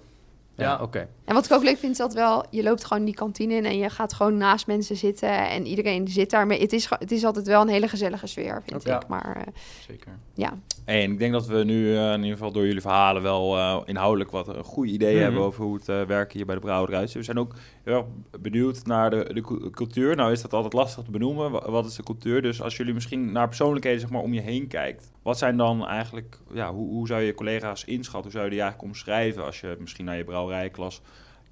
Ja, 0.56 0.64
Ja. 0.64 0.82
oké. 0.82 1.08
En 1.24 1.34
wat 1.34 1.44
ik 1.44 1.52
ook 1.52 1.62
leuk 1.62 1.78
vind, 1.78 1.92
is 1.92 1.98
dat 1.98 2.14
wel, 2.14 2.44
je 2.50 2.62
loopt 2.62 2.84
gewoon 2.84 3.04
die 3.04 3.14
kantine 3.14 3.54
in 3.54 3.64
en 3.64 3.78
je 3.78 3.90
gaat 3.90 4.12
gewoon 4.12 4.36
naast 4.36 4.66
mensen 4.66 4.96
zitten 4.96 5.48
en 5.48 5.66
iedereen 5.66 6.08
zit 6.08 6.30
daarmee. 6.30 6.60
Het 6.60 6.72
is, 6.72 6.88
het 6.98 7.12
is 7.12 7.24
altijd 7.24 7.46
wel 7.46 7.60
een 7.62 7.68
hele 7.68 7.88
gezellige 7.88 8.26
sfeer, 8.26 8.62
vind 8.66 8.86
ik. 8.86 9.08
Maar 9.08 9.36
eh, 9.36 9.52
Zeker. 9.88 10.18
ja, 10.34 10.52
En 10.84 11.12
ik 11.12 11.18
denk 11.18 11.32
dat 11.32 11.46
we 11.46 11.64
nu 11.64 11.96
eh, 11.96 12.12
in 12.12 12.18
ieder 12.22 12.36
geval 12.36 12.52
door 12.52 12.66
jullie 12.66 12.80
verhalen 12.80 13.22
wel 13.22 13.56
eh, 13.56 13.80
inhoudelijk 13.84 14.30
wat 14.30 14.48
een 14.48 14.64
goede 14.64 14.90
idee 14.92 15.14
Mhm. 15.14 15.22
hebben 15.22 15.40
over 15.42 15.64
hoe 15.64 15.74
het 15.74 15.88
eh, 15.88 16.02
werken 16.02 16.36
hier 16.36 16.46
bij 16.46 16.54
de 16.54 16.60
brouwerij 16.60 17.02
is. 17.02 17.14
We 17.14 17.22
zijn 17.22 17.38
ook 17.38 17.54
heel 17.84 17.94
erg 17.94 18.40
benieuwd 18.40 18.86
naar 18.86 19.10
de, 19.10 19.30
de 19.34 19.40
cu- 19.40 19.70
cultuur. 19.70 20.16
Nou 20.16 20.32
is 20.32 20.42
dat 20.42 20.52
altijd 20.52 20.72
lastig 20.72 21.04
te 21.04 21.10
benoemen. 21.10 21.50
Wa- 21.50 21.70
Wat 21.70 21.86
is 21.86 21.94
de 21.94 22.02
cultuur? 22.02 22.42
Dus 22.42 22.62
als 22.62 22.76
jullie 22.76 22.94
misschien 22.94 23.32
naar 23.32 23.46
persoonlijkheden 23.48 24.00
zeg 24.00 24.10
maar, 24.10 24.20
om 24.22 24.32
je 24.34 24.40
heen 24.40 24.66
kijkt. 24.66 25.12
Wat 25.22 25.38
zijn 25.38 25.56
dan 25.56 25.86
eigenlijk, 25.86 26.38
ja, 26.52 26.72
hoe, 26.72 26.88
hoe 26.88 27.06
zou 27.06 27.20
je 27.20 27.26
je 27.26 27.34
collega's 27.34 27.84
inschatten? 27.84 28.22
Hoe 28.22 28.32
zou 28.32 28.44
je 28.44 28.50
die 28.50 28.60
eigenlijk 28.60 28.90
omschrijven 28.92 29.44
als 29.44 29.60
je 29.60 29.76
misschien 29.80 30.04
naar 30.04 30.16
je 30.16 30.24
brouwerijklas 30.24 31.00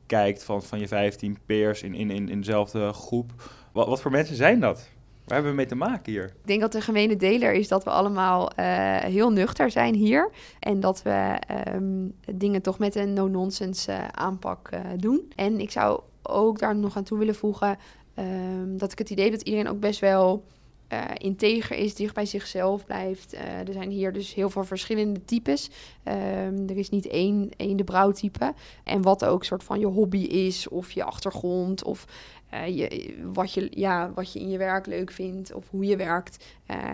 kijkt 0.06 0.44
van, 0.44 0.62
van 0.62 0.78
je 0.78 0.88
15 0.88 1.38
peers 1.46 1.82
in, 1.82 1.94
in, 1.94 2.10
in, 2.10 2.28
in 2.28 2.38
dezelfde 2.38 2.92
groep? 2.92 3.30
Wat, 3.72 3.86
wat 3.86 4.00
voor 4.00 4.10
mensen 4.10 4.36
zijn 4.36 4.60
dat? 4.60 4.90
Waar 5.24 5.34
hebben 5.34 5.50
we 5.50 5.56
mee 5.56 5.66
te 5.66 5.74
maken 5.74 6.12
hier? 6.12 6.24
ik 6.24 6.46
denk 6.46 6.60
dat 6.60 6.72
de 6.72 6.80
gemene 6.80 7.16
deler 7.16 7.52
is 7.52 7.68
dat 7.68 7.84
we 7.84 7.90
allemaal 7.90 8.50
eh, 8.50 8.66
heel 8.98 9.30
nuchter 9.30 9.70
zijn 9.70 9.94
hier. 9.94 10.30
En 10.58 10.80
dat 10.80 11.02
we 11.02 11.36
ehm, 11.46 12.08
dingen 12.34 12.62
toch 12.62 12.78
met 12.78 12.94
een 12.94 13.12
no-nonsense 13.12 13.92
eh, 13.92 14.08
aanpak 14.08 14.68
eh, 14.68 14.80
doen. 14.96 15.32
En 15.36 15.60
ik 15.60 15.70
zou 15.70 16.00
ook 16.22 16.58
daar 16.58 16.76
nog 16.76 16.96
aan 16.96 17.02
toe 17.02 17.18
willen 17.18 17.34
voegen 17.34 17.78
ehm, 18.14 18.76
dat 18.76 18.92
ik 18.92 18.98
het 18.98 19.10
idee 19.10 19.24
heb 19.24 19.34
dat 19.34 19.42
iedereen 19.42 19.68
ook 19.68 19.80
best 19.80 20.00
wel 20.00 20.44
eh, 20.92 21.00
integer 21.14 21.76
is, 21.76 21.94
dicht 21.94 22.14
bij 22.14 22.26
zichzelf 22.26 22.84
blijft. 22.84 23.32
Eh, 23.32 23.68
er 23.68 23.72
zijn 23.72 23.90
hier 23.90 24.12
dus 24.12 24.34
heel 24.34 24.50
veel 24.50 24.64
verschillende 24.64 25.24
types. 25.24 25.70
Ehm, 26.02 26.68
er 26.68 26.76
is 26.76 26.90
niet 26.90 27.06
één, 27.06 27.50
één 27.56 27.76
de 27.76 27.84
brouwtype. 27.84 28.54
En 28.84 29.02
wat 29.02 29.24
ook 29.24 29.44
soort 29.44 29.64
van 29.64 29.80
je 29.80 29.86
hobby 29.86 30.18
is, 30.18 30.68
of 30.68 30.90
je 30.90 31.04
achtergrond, 31.04 31.84
of 31.84 32.04
eh, 32.50 32.76
je, 32.76 33.16
wat, 33.32 33.52
je, 33.52 33.68
ja, 33.70 34.12
wat 34.14 34.32
je 34.32 34.40
in 34.40 34.48
je 34.48 34.58
werk 34.58 34.86
leuk 34.86 35.10
vindt, 35.10 35.52
of 35.52 35.70
hoe 35.70 35.84
je 35.84 35.96
werkt. 35.96 36.44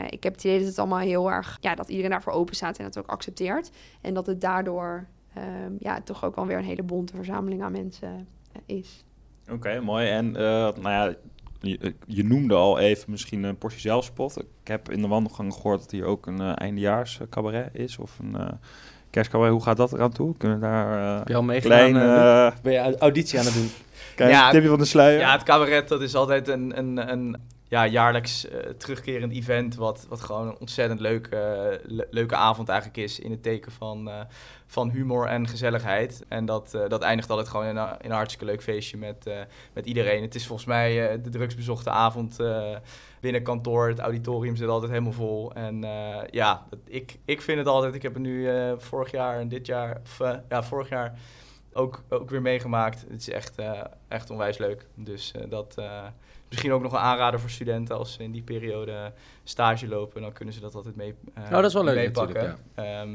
Ik 0.08 0.22
heb 0.22 0.32
het 0.32 0.44
idee 0.44 0.58
dat 0.58 0.68
het 0.68 0.78
allemaal 0.78 0.98
heel 0.98 1.30
erg, 1.30 1.58
ja, 1.60 1.74
dat 1.74 1.88
iedereen 1.88 2.10
daarvoor 2.10 2.32
open 2.32 2.54
staat 2.54 2.78
en 2.78 2.84
het 2.84 2.98
ook 2.98 3.06
accepteert. 3.06 3.70
En 4.00 4.14
dat 4.14 4.26
het 4.26 4.40
daardoor, 4.40 5.06
ehm, 5.34 5.72
ja, 5.78 6.00
toch 6.00 6.24
ook 6.24 6.36
wel 6.36 6.46
weer 6.46 6.58
een 6.58 6.64
hele 6.64 6.82
bonte 6.82 7.16
verzameling 7.16 7.62
aan 7.62 7.72
mensen 7.72 8.28
is. 8.66 9.04
Oké, 9.50 9.80
mooi. 9.80 10.08
En 10.08 10.32
nou 10.32 10.88
ja, 10.88 11.14
je, 11.60 11.94
je 12.06 12.24
noemde 12.24 12.54
al 12.54 12.78
even 12.78 13.10
misschien 13.10 13.42
een 13.42 13.58
portie 13.58 13.80
zelfspot. 13.80 14.40
Ik 14.40 14.46
heb 14.68 14.90
in 14.90 15.02
de 15.02 15.08
wandelgang 15.08 15.54
gehoord 15.54 15.80
dat 15.80 15.90
hier 15.90 16.04
ook 16.04 16.26
een 16.26 16.40
eh, 16.40 16.52
eindejaars 16.54 17.20
eh, 17.20 17.26
cabaret 17.30 17.68
is 17.72 17.98
of 17.98 18.18
een 18.18 18.36
eh 18.36 18.52
kerstcabaret. 19.10 19.52
Hoe 19.52 19.62
gaat 19.62 19.76
dat 19.76 19.92
eraan 19.92 20.12
toe? 20.12 20.36
Kunnen 20.36 20.60
we 20.60 20.64
daar 20.64 21.12
eh, 21.12 21.18
Heb 21.18 21.28
je 21.28 21.34
al 21.34 21.42
meegedaan? 21.42 21.90
klein 21.90 21.96
eh, 21.96 22.46
eh 22.46 22.52
ben 22.62 22.72
je 22.72 22.98
auditie 22.98 23.38
aan 23.38 23.44
het 23.44 23.54
doen? 23.54 23.70
klein 24.14 24.30
Ja, 24.30 24.50
tipje 24.50 24.68
van 24.68 24.78
de 24.78 24.84
sluier? 24.84 25.18
Ja, 25.18 25.32
het 25.32 25.42
cabaret 25.42 25.88
dat 25.88 26.02
is 26.02 26.14
altijd 26.14 26.48
een, 26.48 26.78
een, 26.78 27.10
een 27.12 27.36
ja, 27.68 27.86
jaarlijks 27.86 28.48
eh, 28.48 28.58
terugkerend 28.70 29.32
event. 29.32 29.74
Wat, 29.74 30.06
wat 30.08 30.20
gewoon 30.20 30.46
een 30.46 30.58
ontzettend 30.58 31.00
leuke, 31.00 31.36
eh, 31.36 31.78
le- 31.82 32.06
leuke 32.10 32.36
avond 32.36 32.68
eigenlijk 32.68 32.98
is. 32.98 33.18
In 33.18 33.30
het 33.30 33.42
teken 33.42 33.72
van, 33.72 34.08
eh, 34.08 34.20
van 34.66 34.90
humor 34.90 35.26
en 35.26 35.48
gezelligheid. 35.48 36.24
En 36.28 36.44
dat, 36.44 36.70
dat 36.88 37.02
eindigt 37.02 37.30
altijd 37.30 37.48
gewoon 37.48 37.66
in 37.66 37.76
een, 37.76 37.88
in 37.88 38.10
een 38.10 38.16
hartstikke 38.16 38.44
leuk 38.44 38.62
feestje 38.62 38.96
met, 38.96 39.30
met 39.72 39.86
iedereen. 39.86 40.22
Het 40.22 40.34
is 40.34 40.46
volgens 40.46 40.68
mij 40.68 41.20
de 41.22 41.28
drugsbezochte 41.28 41.90
avond 41.90 42.36
binnen 43.20 43.42
kantoor. 43.42 43.88
Het 43.88 43.98
auditorium 43.98 44.56
zit 44.56 44.68
altijd 44.68 44.90
helemaal 44.90 45.12
vol. 45.12 45.52
En 45.52 45.80
ja, 46.30 46.66
ik, 46.84 47.18
ik 47.24 47.42
vind 47.42 47.58
het 47.58 47.66
altijd. 47.66 47.94
Ik 47.94 48.02
heb 48.02 48.14
het 48.14 48.22
nu 48.22 48.48
vorig 48.78 49.10
jaar 49.10 49.38
en 49.38 49.48
dit 49.48 49.66
jaar. 49.66 50.00
Of, 50.02 50.18
ja, 50.48 50.62
vorig 50.62 50.88
jaar 50.88 51.18
ook, 51.72 52.02
ook 52.08 52.30
weer 52.30 52.42
meegemaakt. 52.42 53.04
Het 53.10 53.20
is 53.20 53.30
echt, 53.30 53.54
echt 54.08 54.30
onwijs 54.30 54.58
leuk. 54.58 54.86
Dus 54.94 55.32
dat 55.48 55.74
misschien 56.48 56.72
ook 56.72 56.82
nog 56.82 56.92
een 56.92 56.98
aanrader 56.98 57.40
voor 57.40 57.50
studenten 57.50 57.96
als 57.98 58.12
ze 58.12 58.22
in 58.22 58.32
die 58.32 58.42
periode 58.42 59.12
stage 59.44 59.88
lopen. 59.88 60.22
Dan 60.22 60.32
kunnen 60.32 60.54
ze 60.54 60.60
dat 60.60 60.74
altijd 60.74 60.96
mee, 60.96 61.14
eh, 61.34 61.42
Nou, 61.42 61.54
dat 61.54 61.64
is 61.64 61.72
wel 61.74 61.84
leuk 61.84 61.94
meepakken. 61.94 62.34
natuurlijk, 62.34 62.58
Ehm, 62.74 63.14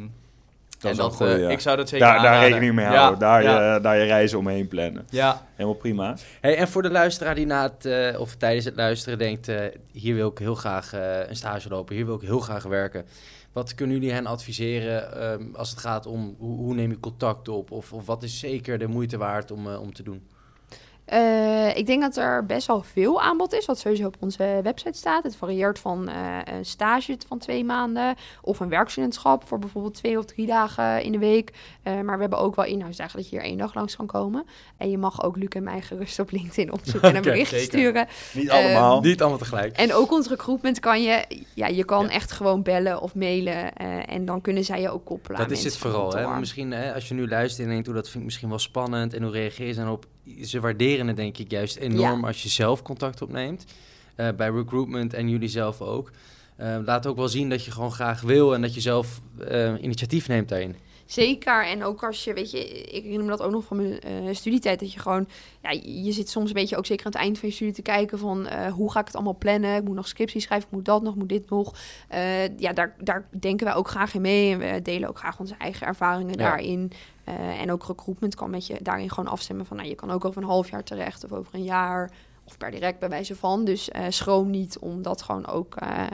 Dat 0.70 0.84
en 0.84 0.90
is 0.92 0.98
wel 0.98 1.08
dat, 1.08 1.16
goed, 1.18 1.28
eh, 1.28 1.40
ja. 1.40 1.50
ik 1.50 1.60
zou 1.60 1.78
dat 1.78 1.90
zeker 1.90 2.08
daar, 2.08 2.22
daar 2.22 2.40
rekening 2.48 2.74
mee 2.76 2.86
Ja, 2.86 2.96
houden. 2.96 3.20
daar, 3.20 3.44
ja, 3.44 3.74
je, 3.74 3.80
daar 3.82 3.98
je 3.98 4.04
reizen 4.04 4.38
omheen 4.38 4.68
plannen. 4.68 5.06
ja. 5.10 5.46
Helemaal 5.56 5.78
prima. 5.78 6.16
Hey, 6.42 6.58
en 6.58 6.68
voor 6.68 6.82
de 6.82 6.92
luisteraar 6.92 7.36
die 7.36 7.46
na 7.46 7.64
het, 7.64 7.86
eh, 7.86 8.20
of 8.20 8.36
tijdens 8.36 8.66
het 8.66 8.76
luisteren 8.76 9.18
denkt... 9.18 9.48
eh, 9.48 9.62
hier 9.92 10.16
wil 10.16 10.30
ik 10.30 10.38
heel 10.38 10.56
graag 10.56 10.94
eh, 10.94 11.28
een 11.30 11.36
stage 11.36 11.70
lopen, 11.70 11.96
hier 11.96 12.06
wil 12.06 12.16
ik 12.16 12.22
heel 12.22 12.40
graag 12.40 12.64
werken. 12.64 13.06
Wat 13.52 13.76
kunnen 13.76 13.96
jullie 13.96 14.12
hen 14.14 14.26
adviseren 14.26 15.20
ehm, 15.22 15.44
als 15.56 15.70
het 15.70 15.80
gaat 15.80 16.06
om 16.06 16.36
hoe, 16.40 16.58
hoe 16.58 16.74
neem 16.74 16.90
je 16.90 17.00
contact 17.00 17.48
op? 17.48 17.72
Of, 17.72 17.94
of 17.94 18.06
wat 18.06 18.24
is 18.24 18.40
zeker 18.40 18.78
de 18.78 18.88
moeite 18.88 19.18
waard 19.18 19.52
om, 19.52 19.68
om 19.68 19.94
te 19.94 20.04
doen? 20.04 20.28
Eh, 21.06 21.76
ik 21.78 21.86
denk 21.86 22.02
dat 22.02 22.18
er 22.18 22.46
best 22.46 22.68
wel 22.68 22.82
veel 22.82 23.22
aanbod 23.22 23.54
is, 23.54 23.66
wat 23.66 23.80
sowieso 23.80 24.06
op 24.06 24.16
onze 24.20 24.60
website 24.64 24.98
staat. 24.98 25.24
Het 25.24 25.36
varieert 25.36 25.80
van 25.80 26.10
eh, 26.10 26.16
een 26.58 26.66
stage 26.66 27.18
van 27.28 27.38
twee 27.38 27.64
maanden 27.66 28.16
of 28.42 28.60
een 28.60 28.70
werkstudentschap 28.70 29.48
voor 29.48 29.60
bijvoorbeeld 29.60 29.94
twee 29.94 30.18
of 30.18 30.26
drie 30.26 30.46
dagen 30.48 31.04
in 31.04 31.12
de 31.12 31.18
week. 31.18 31.52
Eh, 31.84 31.94
maar 32.02 32.16
we 32.16 32.22
hebben 32.22 32.40
ook 32.40 32.56
wel 32.56 32.66
inhoudsdagen 32.66 33.16
dat 33.18 33.30
je 33.30 33.36
hier 33.36 33.46
één 33.46 33.58
dag 33.58 33.74
langs 33.74 33.96
kan 33.96 34.06
komen. 34.06 34.46
En 34.78 34.90
je 34.90 34.98
mag 34.98 35.24
ook 35.24 35.38
Luc 35.38 35.48
en 35.50 35.64
mij 35.64 35.82
gerust 35.82 36.20
op 36.20 36.32
LinkedIn 36.32 36.72
opzoeken 36.72 37.10
en 37.10 37.16
een 37.16 37.24
zeker. 37.46 37.60
sturen. 37.60 38.08
Niet 38.34 38.48
Ehm, 38.50 38.58
allemaal. 38.66 39.02
Niet 39.02 39.20
allemaal 39.22 39.40
tegelijk. 39.40 39.76
En 39.78 39.94
ook 39.94 40.12
ons 40.12 40.28
recruitment 40.30 40.80
kan 40.80 41.02
je, 41.02 41.26
ja, 41.54 41.68
je 41.68 41.84
kan 41.86 42.04
Ja. 42.04 42.10
echt 42.12 42.32
gewoon 42.32 42.62
bellen 42.64 43.02
of 43.02 43.16
mailen. 43.16 43.74
eh, 43.76 44.14
en 44.14 44.26
dan 44.26 44.42
kunnen 44.42 44.64
zij 44.64 44.82
je 44.82 44.90
ook 44.90 45.06
koppelen 45.06 45.38
Dat 45.38 45.48
aan 45.48 45.54
is 45.54 45.64
het 45.64 45.78
vooral. 45.78 46.14
Hè? 46.16 46.40
Misschien 46.40 46.72
hè, 46.72 46.94
als 46.94 47.08
je 47.08 47.14
nu 47.14 47.28
luistert 47.28 47.64
en 47.68 47.72
denkt, 47.74 47.86
hoe 47.86 47.96
dat 47.96 48.06
vind 48.06 48.18
ik 48.18 48.24
misschien 48.24 48.50
wel 48.50 48.60
spannend. 48.60 49.14
En 49.14 49.24
hoe 49.24 49.32
reageer 49.32 49.68
je 49.68 49.74
daarop? 49.74 50.06
Ze 50.44 50.60
waarderen 50.60 51.08
het 51.08 51.16
denk 51.16 51.38
ik 51.38 51.52
juist 51.52 51.76
enorm 51.76 52.26
als 52.26 52.44
je 52.44 52.50
zelf 52.50 52.82
contact 52.82 53.22
opneemt. 53.22 53.66
Eh, 54.16 54.30
bij 54.38 54.50
recruitment 54.50 55.14
en 55.14 55.30
jullie 55.30 55.50
zelf 55.50 55.82
ook. 55.82 56.12
Eh, 56.56 56.78
laat 56.86 57.08
ook 57.08 57.16
wel 57.16 57.28
zien 57.28 57.50
dat 57.50 57.66
je 57.66 57.72
gewoon 57.72 57.92
graag 57.92 58.22
wil 58.22 58.54
en 58.54 58.62
dat 58.62 58.74
je 58.74 58.82
zelf 58.82 59.22
eh, 59.48 59.74
initiatief 59.82 60.28
neemt 60.28 60.50
daarin. 60.50 60.76
Zeker. 61.06 61.66
En 61.66 61.84
ook 61.84 62.04
als 62.04 62.24
je, 62.24 62.34
weet 62.34 62.52
je, 62.52 62.82
ik 62.82 63.04
herinner 63.04 63.24
me 63.24 63.30
dat 63.30 63.42
ook 63.42 63.52
nog 63.52 63.66
van 63.66 63.78
mijn 63.78 64.36
studietijd. 64.36 64.80
Dat 64.80 64.94
je 64.94 65.00
gewoon, 65.00 65.28
ja, 65.62 65.70
je 66.04 66.12
zit 66.12 66.30
soms 66.30 66.48
een 66.48 66.54
beetje 66.56 66.78
ook 66.78 66.86
zeker 66.86 67.06
aan 67.06 67.12
het 67.12 67.22
eind 67.22 67.40
van 67.40 67.50
je 67.50 67.56
studie 67.56 67.74
te 67.74 67.82
kijken 67.82 68.20
van 68.20 68.48
hoe 68.70 68.92
ga 68.92 69.00
ik 69.00 69.06
het 69.06 69.16
allemaal 69.16 69.38
plannen? 69.38 69.76
Ik 69.76 69.84
moet 69.84 69.96
nog 69.96 70.08
scriptie 70.08 70.42
schrijven, 70.42 70.68
ik 70.68 70.74
moet 70.74 70.86
dat 70.86 71.04
nog, 71.04 71.16
moet 71.16 71.30
dit 71.30 71.50
nog. 71.50 71.76
Ja, 72.58 72.74
daar, 72.74 72.96
daar 73.00 73.28
denken 73.40 73.66
wij 73.66 73.76
ook 73.76 73.88
graag 73.88 74.14
in 74.14 74.22
mee. 74.22 74.52
En 74.52 74.60
we 74.60 74.82
delen 74.82 75.10
ook 75.10 75.18
graag 75.18 75.40
onze 75.40 75.56
eigen 75.58 75.88
ervaringen 75.88 76.38
Ja. 76.38 76.44
daarin. 76.44 76.92
Eh, 77.24 77.62
en 77.62 77.72
ook 77.72 77.86
recruitment 77.86 78.36
kan 78.36 78.50
met 78.50 78.68
je 78.68 78.78
daarin 78.82 79.10
gewoon 79.10 79.32
afstemmen 79.32 79.66
van, 79.66 79.78
nou, 79.78 79.90
je 79.90 79.96
kan 79.96 80.12
ook 80.12 80.26
over 80.26 80.42
een 80.42 80.48
half 80.48 80.70
jaar 80.70 80.84
terecht 80.84 81.24
of 81.24 81.32
over 81.32 81.56
een 81.56 81.64
jaar. 81.64 82.12
Of 82.44 82.58
per 82.58 82.72
direct 82.72 83.00
bij 83.00 83.10
wijze 83.10 83.36
van. 83.36 83.66
Dus 83.66 83.90
eh, 83.90 84.06
schroom 84.10 84.50
niet 84.50 84.80
om 84.80 85.02
dat 85.02 85.22
gewoon 85.22 85.48
ook 85.48 85.76
eh, 85.76 86.04
eh, 86.04 86.10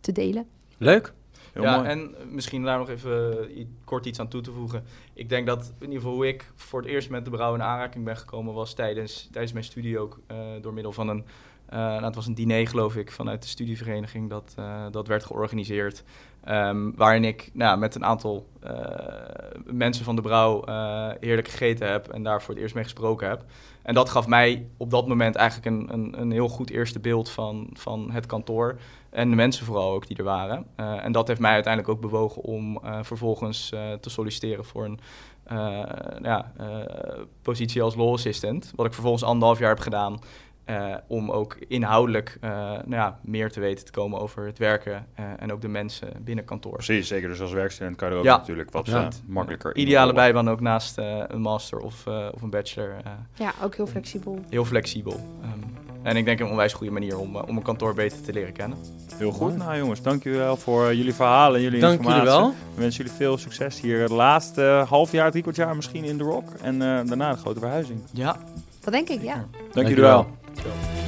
te 0.00 0.12
delen. 0.12 0.46
Leuk. 0.78 1.12
Heel 1.52 1.62
ja, 1.62 1.76
mooi. 1.76 1.88
en 1.88 2.14
misschien 2.30 2.62
daar 2.62 2.78
nog 2.78 2.88
even 2.88 3.48
kort 3.84 4.06
iets 4.06 4.20
aan 4.20 4.28
toe 4.28 4.40
te 4.40 4.52
voegen. 4.52 4.84
Ik 5.14 5.28
denk 5.28 5.46
dat 5.46 5.72
in 5.78 5.86
ieder 5.86 5.96
geval 5.96 6.14
hoe 6.14 6.28
ik 6.28 6.52
voor 6.54 6.80
het 6.80 6.88
eerst 6.88 7.10
met 7.10 7.24
de 7.24 7.30
brouw 7.30 7.54
in 7.54 7.62
aanraking 7.62 8.04
ben 8.04 8.16
gekomen 8.16 8.54
was 8.54 8.74
tijdens, 8.74 9.28
tijdens 9.32 9.52
mijn 9.52 9.64
studie 9.64 9.98
ook 9.98 10.20
eh, 10.26 10.36
door 10.60 10.72
middel 10.72 10.92
van 10.92 11.08
een, 11.08 11.24
nou, 11.70 12.04
het 12.04 12.14
was 12.14 12.26
een 12.26 12.34
diner 12.34 12.68
geloof 12.68 12.96
ik 12.96 13.12
vanuit 13.12 13.42
de 13.42 13.48
studievereniging 13.48 14.30
dat, 14.30 14.54
eh, 14.56 14.84
dat 14.90 15.06
werd 15.06 15.24
georganiseerd. 15.24 16.04
Ehm, 16.44 16.90
waarin 16.94 17.24
ik 17.24 17.50
nou, 17.52 17.78
met 17.78 17.94
een 17.94 18.04
aantal 18.04 18.46
eh, 18.60 18.72
mensen 19.64 20.04
van 20.04 20.16
de 20.16 20.22
brouw 20.22 20.64
eh, 20.64 21.10
heerlijk 21.20 21.48
gegeten 21.48 21.90
heb 21.90 22.08
en 22.08 22.22
daar 22.22 22.42
voor 22.42 22.54
het 22.54 22.62
eerst 22.62 22.74
mee 22.74 22.84
gesproken 22.84 23.28
heb. 23.28 23.44
En 23.82 23.94
dat 23.94 24.08
gaf 24.08 24.26
mij 24.26 24.66
op 24.76 24.90
dat 24.90 25.08
moment 25.08 25.36
eigenlijk 25.36 25.66
een, 25.66 25.92
een, 25.92 26.20
een 26.20 26.30
heel 26.30 26.48
goed 26.48 26.70
eerste 26.70 26.98
beeld 26.98 27.30
van, 27.30 27.70
van 27.72 28.10
het 28.10 28.26
kantoor. 28.26 28.78
En 29.10 29.30
de 29.30 29.36
mensen 29.36 29.64
vooral 29.64 29.92
ook 29.92 30.06
die 30.06 30.16
er 30.16 30.24
waren. 30.24 30.66
Eh, 30.76 31.04
en 31.04 31.12
dat 31.12 31.28
heeft 31.28 31.40
mij 31.40 31.52
uiteindelijk 31.52 31.94
ook 31.94 32.00
bewogen 32.00 32.42
om 32.42 32.76
eh, 32.76 32.98
vervolgens 33.02 33.72
eh, 33.72 33.92
te 33.92 34.10
solliciteren 34.10 34.64
voor 34.64 34.84
een 34.84 35.00
eh, 35.48 35.82
ja, 36.22 36.52
eh, 36.56 36.66
positie 37.42 37.82
als 37.82 37.94
law 37.94 38.12
assistant. 38.12 38.72
Wat 38.76 38.86
ik 38.86 38.92
vervolgens 38.92 39.22
anderhalf 39.22 39.58
jaar 39.58 39.68
heb 39.68 39.80
gedaan. 39.80 40.18
Eh, 40.68 40.94
om 41.06 41.30
ook 41.30 41.56
inhoudelijk 41.68 42.36
eh, 42.40 42.50
nou 42.60 42.84
ja, 42.90 43.18
meer 43.22 43.50
te 43.50 43.60
weten 43.60 43.84
te 43.84 43.90
komen 43.92 44.20
over 44.20 44.46
het 44.46 44.58
werken 44.58 45.06
eh, 45.14 45.24
en 45.38 45.52
ook 45.52 45.60
de 45.60 45.68
mensen 45.68 46.08
binnen 46.20 46.44
kantoor. 46.44 46.72
Precies, 46.72 47.08
zeker. 47.08 47.28
Dus 47.28 47.40
als 47.40 47.52
werkstudent 47.52 47.96
kan 47.96 48.08
je 48.08 48.12
er 48.14 48.20
ook 48.20 48.26
Ja, 48.26 48.36
natuurlijk 48.36 48.70
wat 48.70 48.88
eh, 48.88 49.06
makkelijker 49.26 49.76
in 49.76 49.82
Ideale 49.82 50.12
bijbaan 50.12 50.50
ook 50.50 50.60
naast 50.60 50.98
eh, 50.98 51.22
een 51.28 51.40
master 51.40 51.78
of, 51.78 52.06
eh, 52.06 52.28
of 52.34 52.42
een 52.42 52.50
bachelor. 52.50 52.96
eh, 53.04 53.10
Ja, 53.34 53.52
ook 53.62 53.74
heel 53.76 53.86
flexibel. 53.86 54.38
heel 54.50 54.64
flexibel. 54.64 55.20
Ehm, 55.42 55.58
en 56.02 56.16
ik 56.16 56.24
denk 56.24 56.40
een 56.40 56.46
onwijs 56.50 56.72
goede 56.72 56.92
manier 56.92 57.18
om, 57.18 57.36
om 57.36 57.56
een 57.56 57.62
kantoor 57.62 57.94
beter 57.94 58.22
te 58.22 58.32
leren 58.32 58.52
kennen. 58.52 58.78
Heel 59.16 59.30
goed. 59.32 59.56
Nou 59.56 59.76
jongens, 59.76 60.02
dank 60.02 60.22
jullie 60.22 60.38
wel 60.38 60.56
voor 60.56 60.94
jullie 60.94 61.14
verhalen 61.14 61.56
en 61.56 61.62
jullie 61.62 61.80
Dank 61.80 61.92
informatie. 61.98 62.22
jullie 62.24 62.38
wel. 62.38 62.50
We 62.74 62.80
wensen 62.80 63.02
jullie 63.04 63.18
veel 63.18 63.38
succes 63.38 63.80
hier 63.80 64.00
het 64.00 64.10
laatste 64.10 64.84
half 64.88 65.12
jaar, 65.12 65.30
drie 65.30 65.42
kwart 65.42 65.56
jaar 65.56 65.76
misschien 65.76 66.04
in 66.04 66.18
de 66.18 66.24
Rock. 66.24 66.48
En 66.62 66.74
eh, 66.74 66.78
daarna 67.06 67.32
de 67.32 67.38
grote 67.38 67.58
verhuizing. 67.60 68.00
Ja, 68.12 68.36
Dat 68.80 68.92
denk 68.92 69.08
ik, 69.08 69.22
ja. 69.22 69.44
Dank, 69.72 69.88
jullie 69.88 70.02
wel. 70.02 70.26
Let's 70.64 71.06
go. 71.06 71.07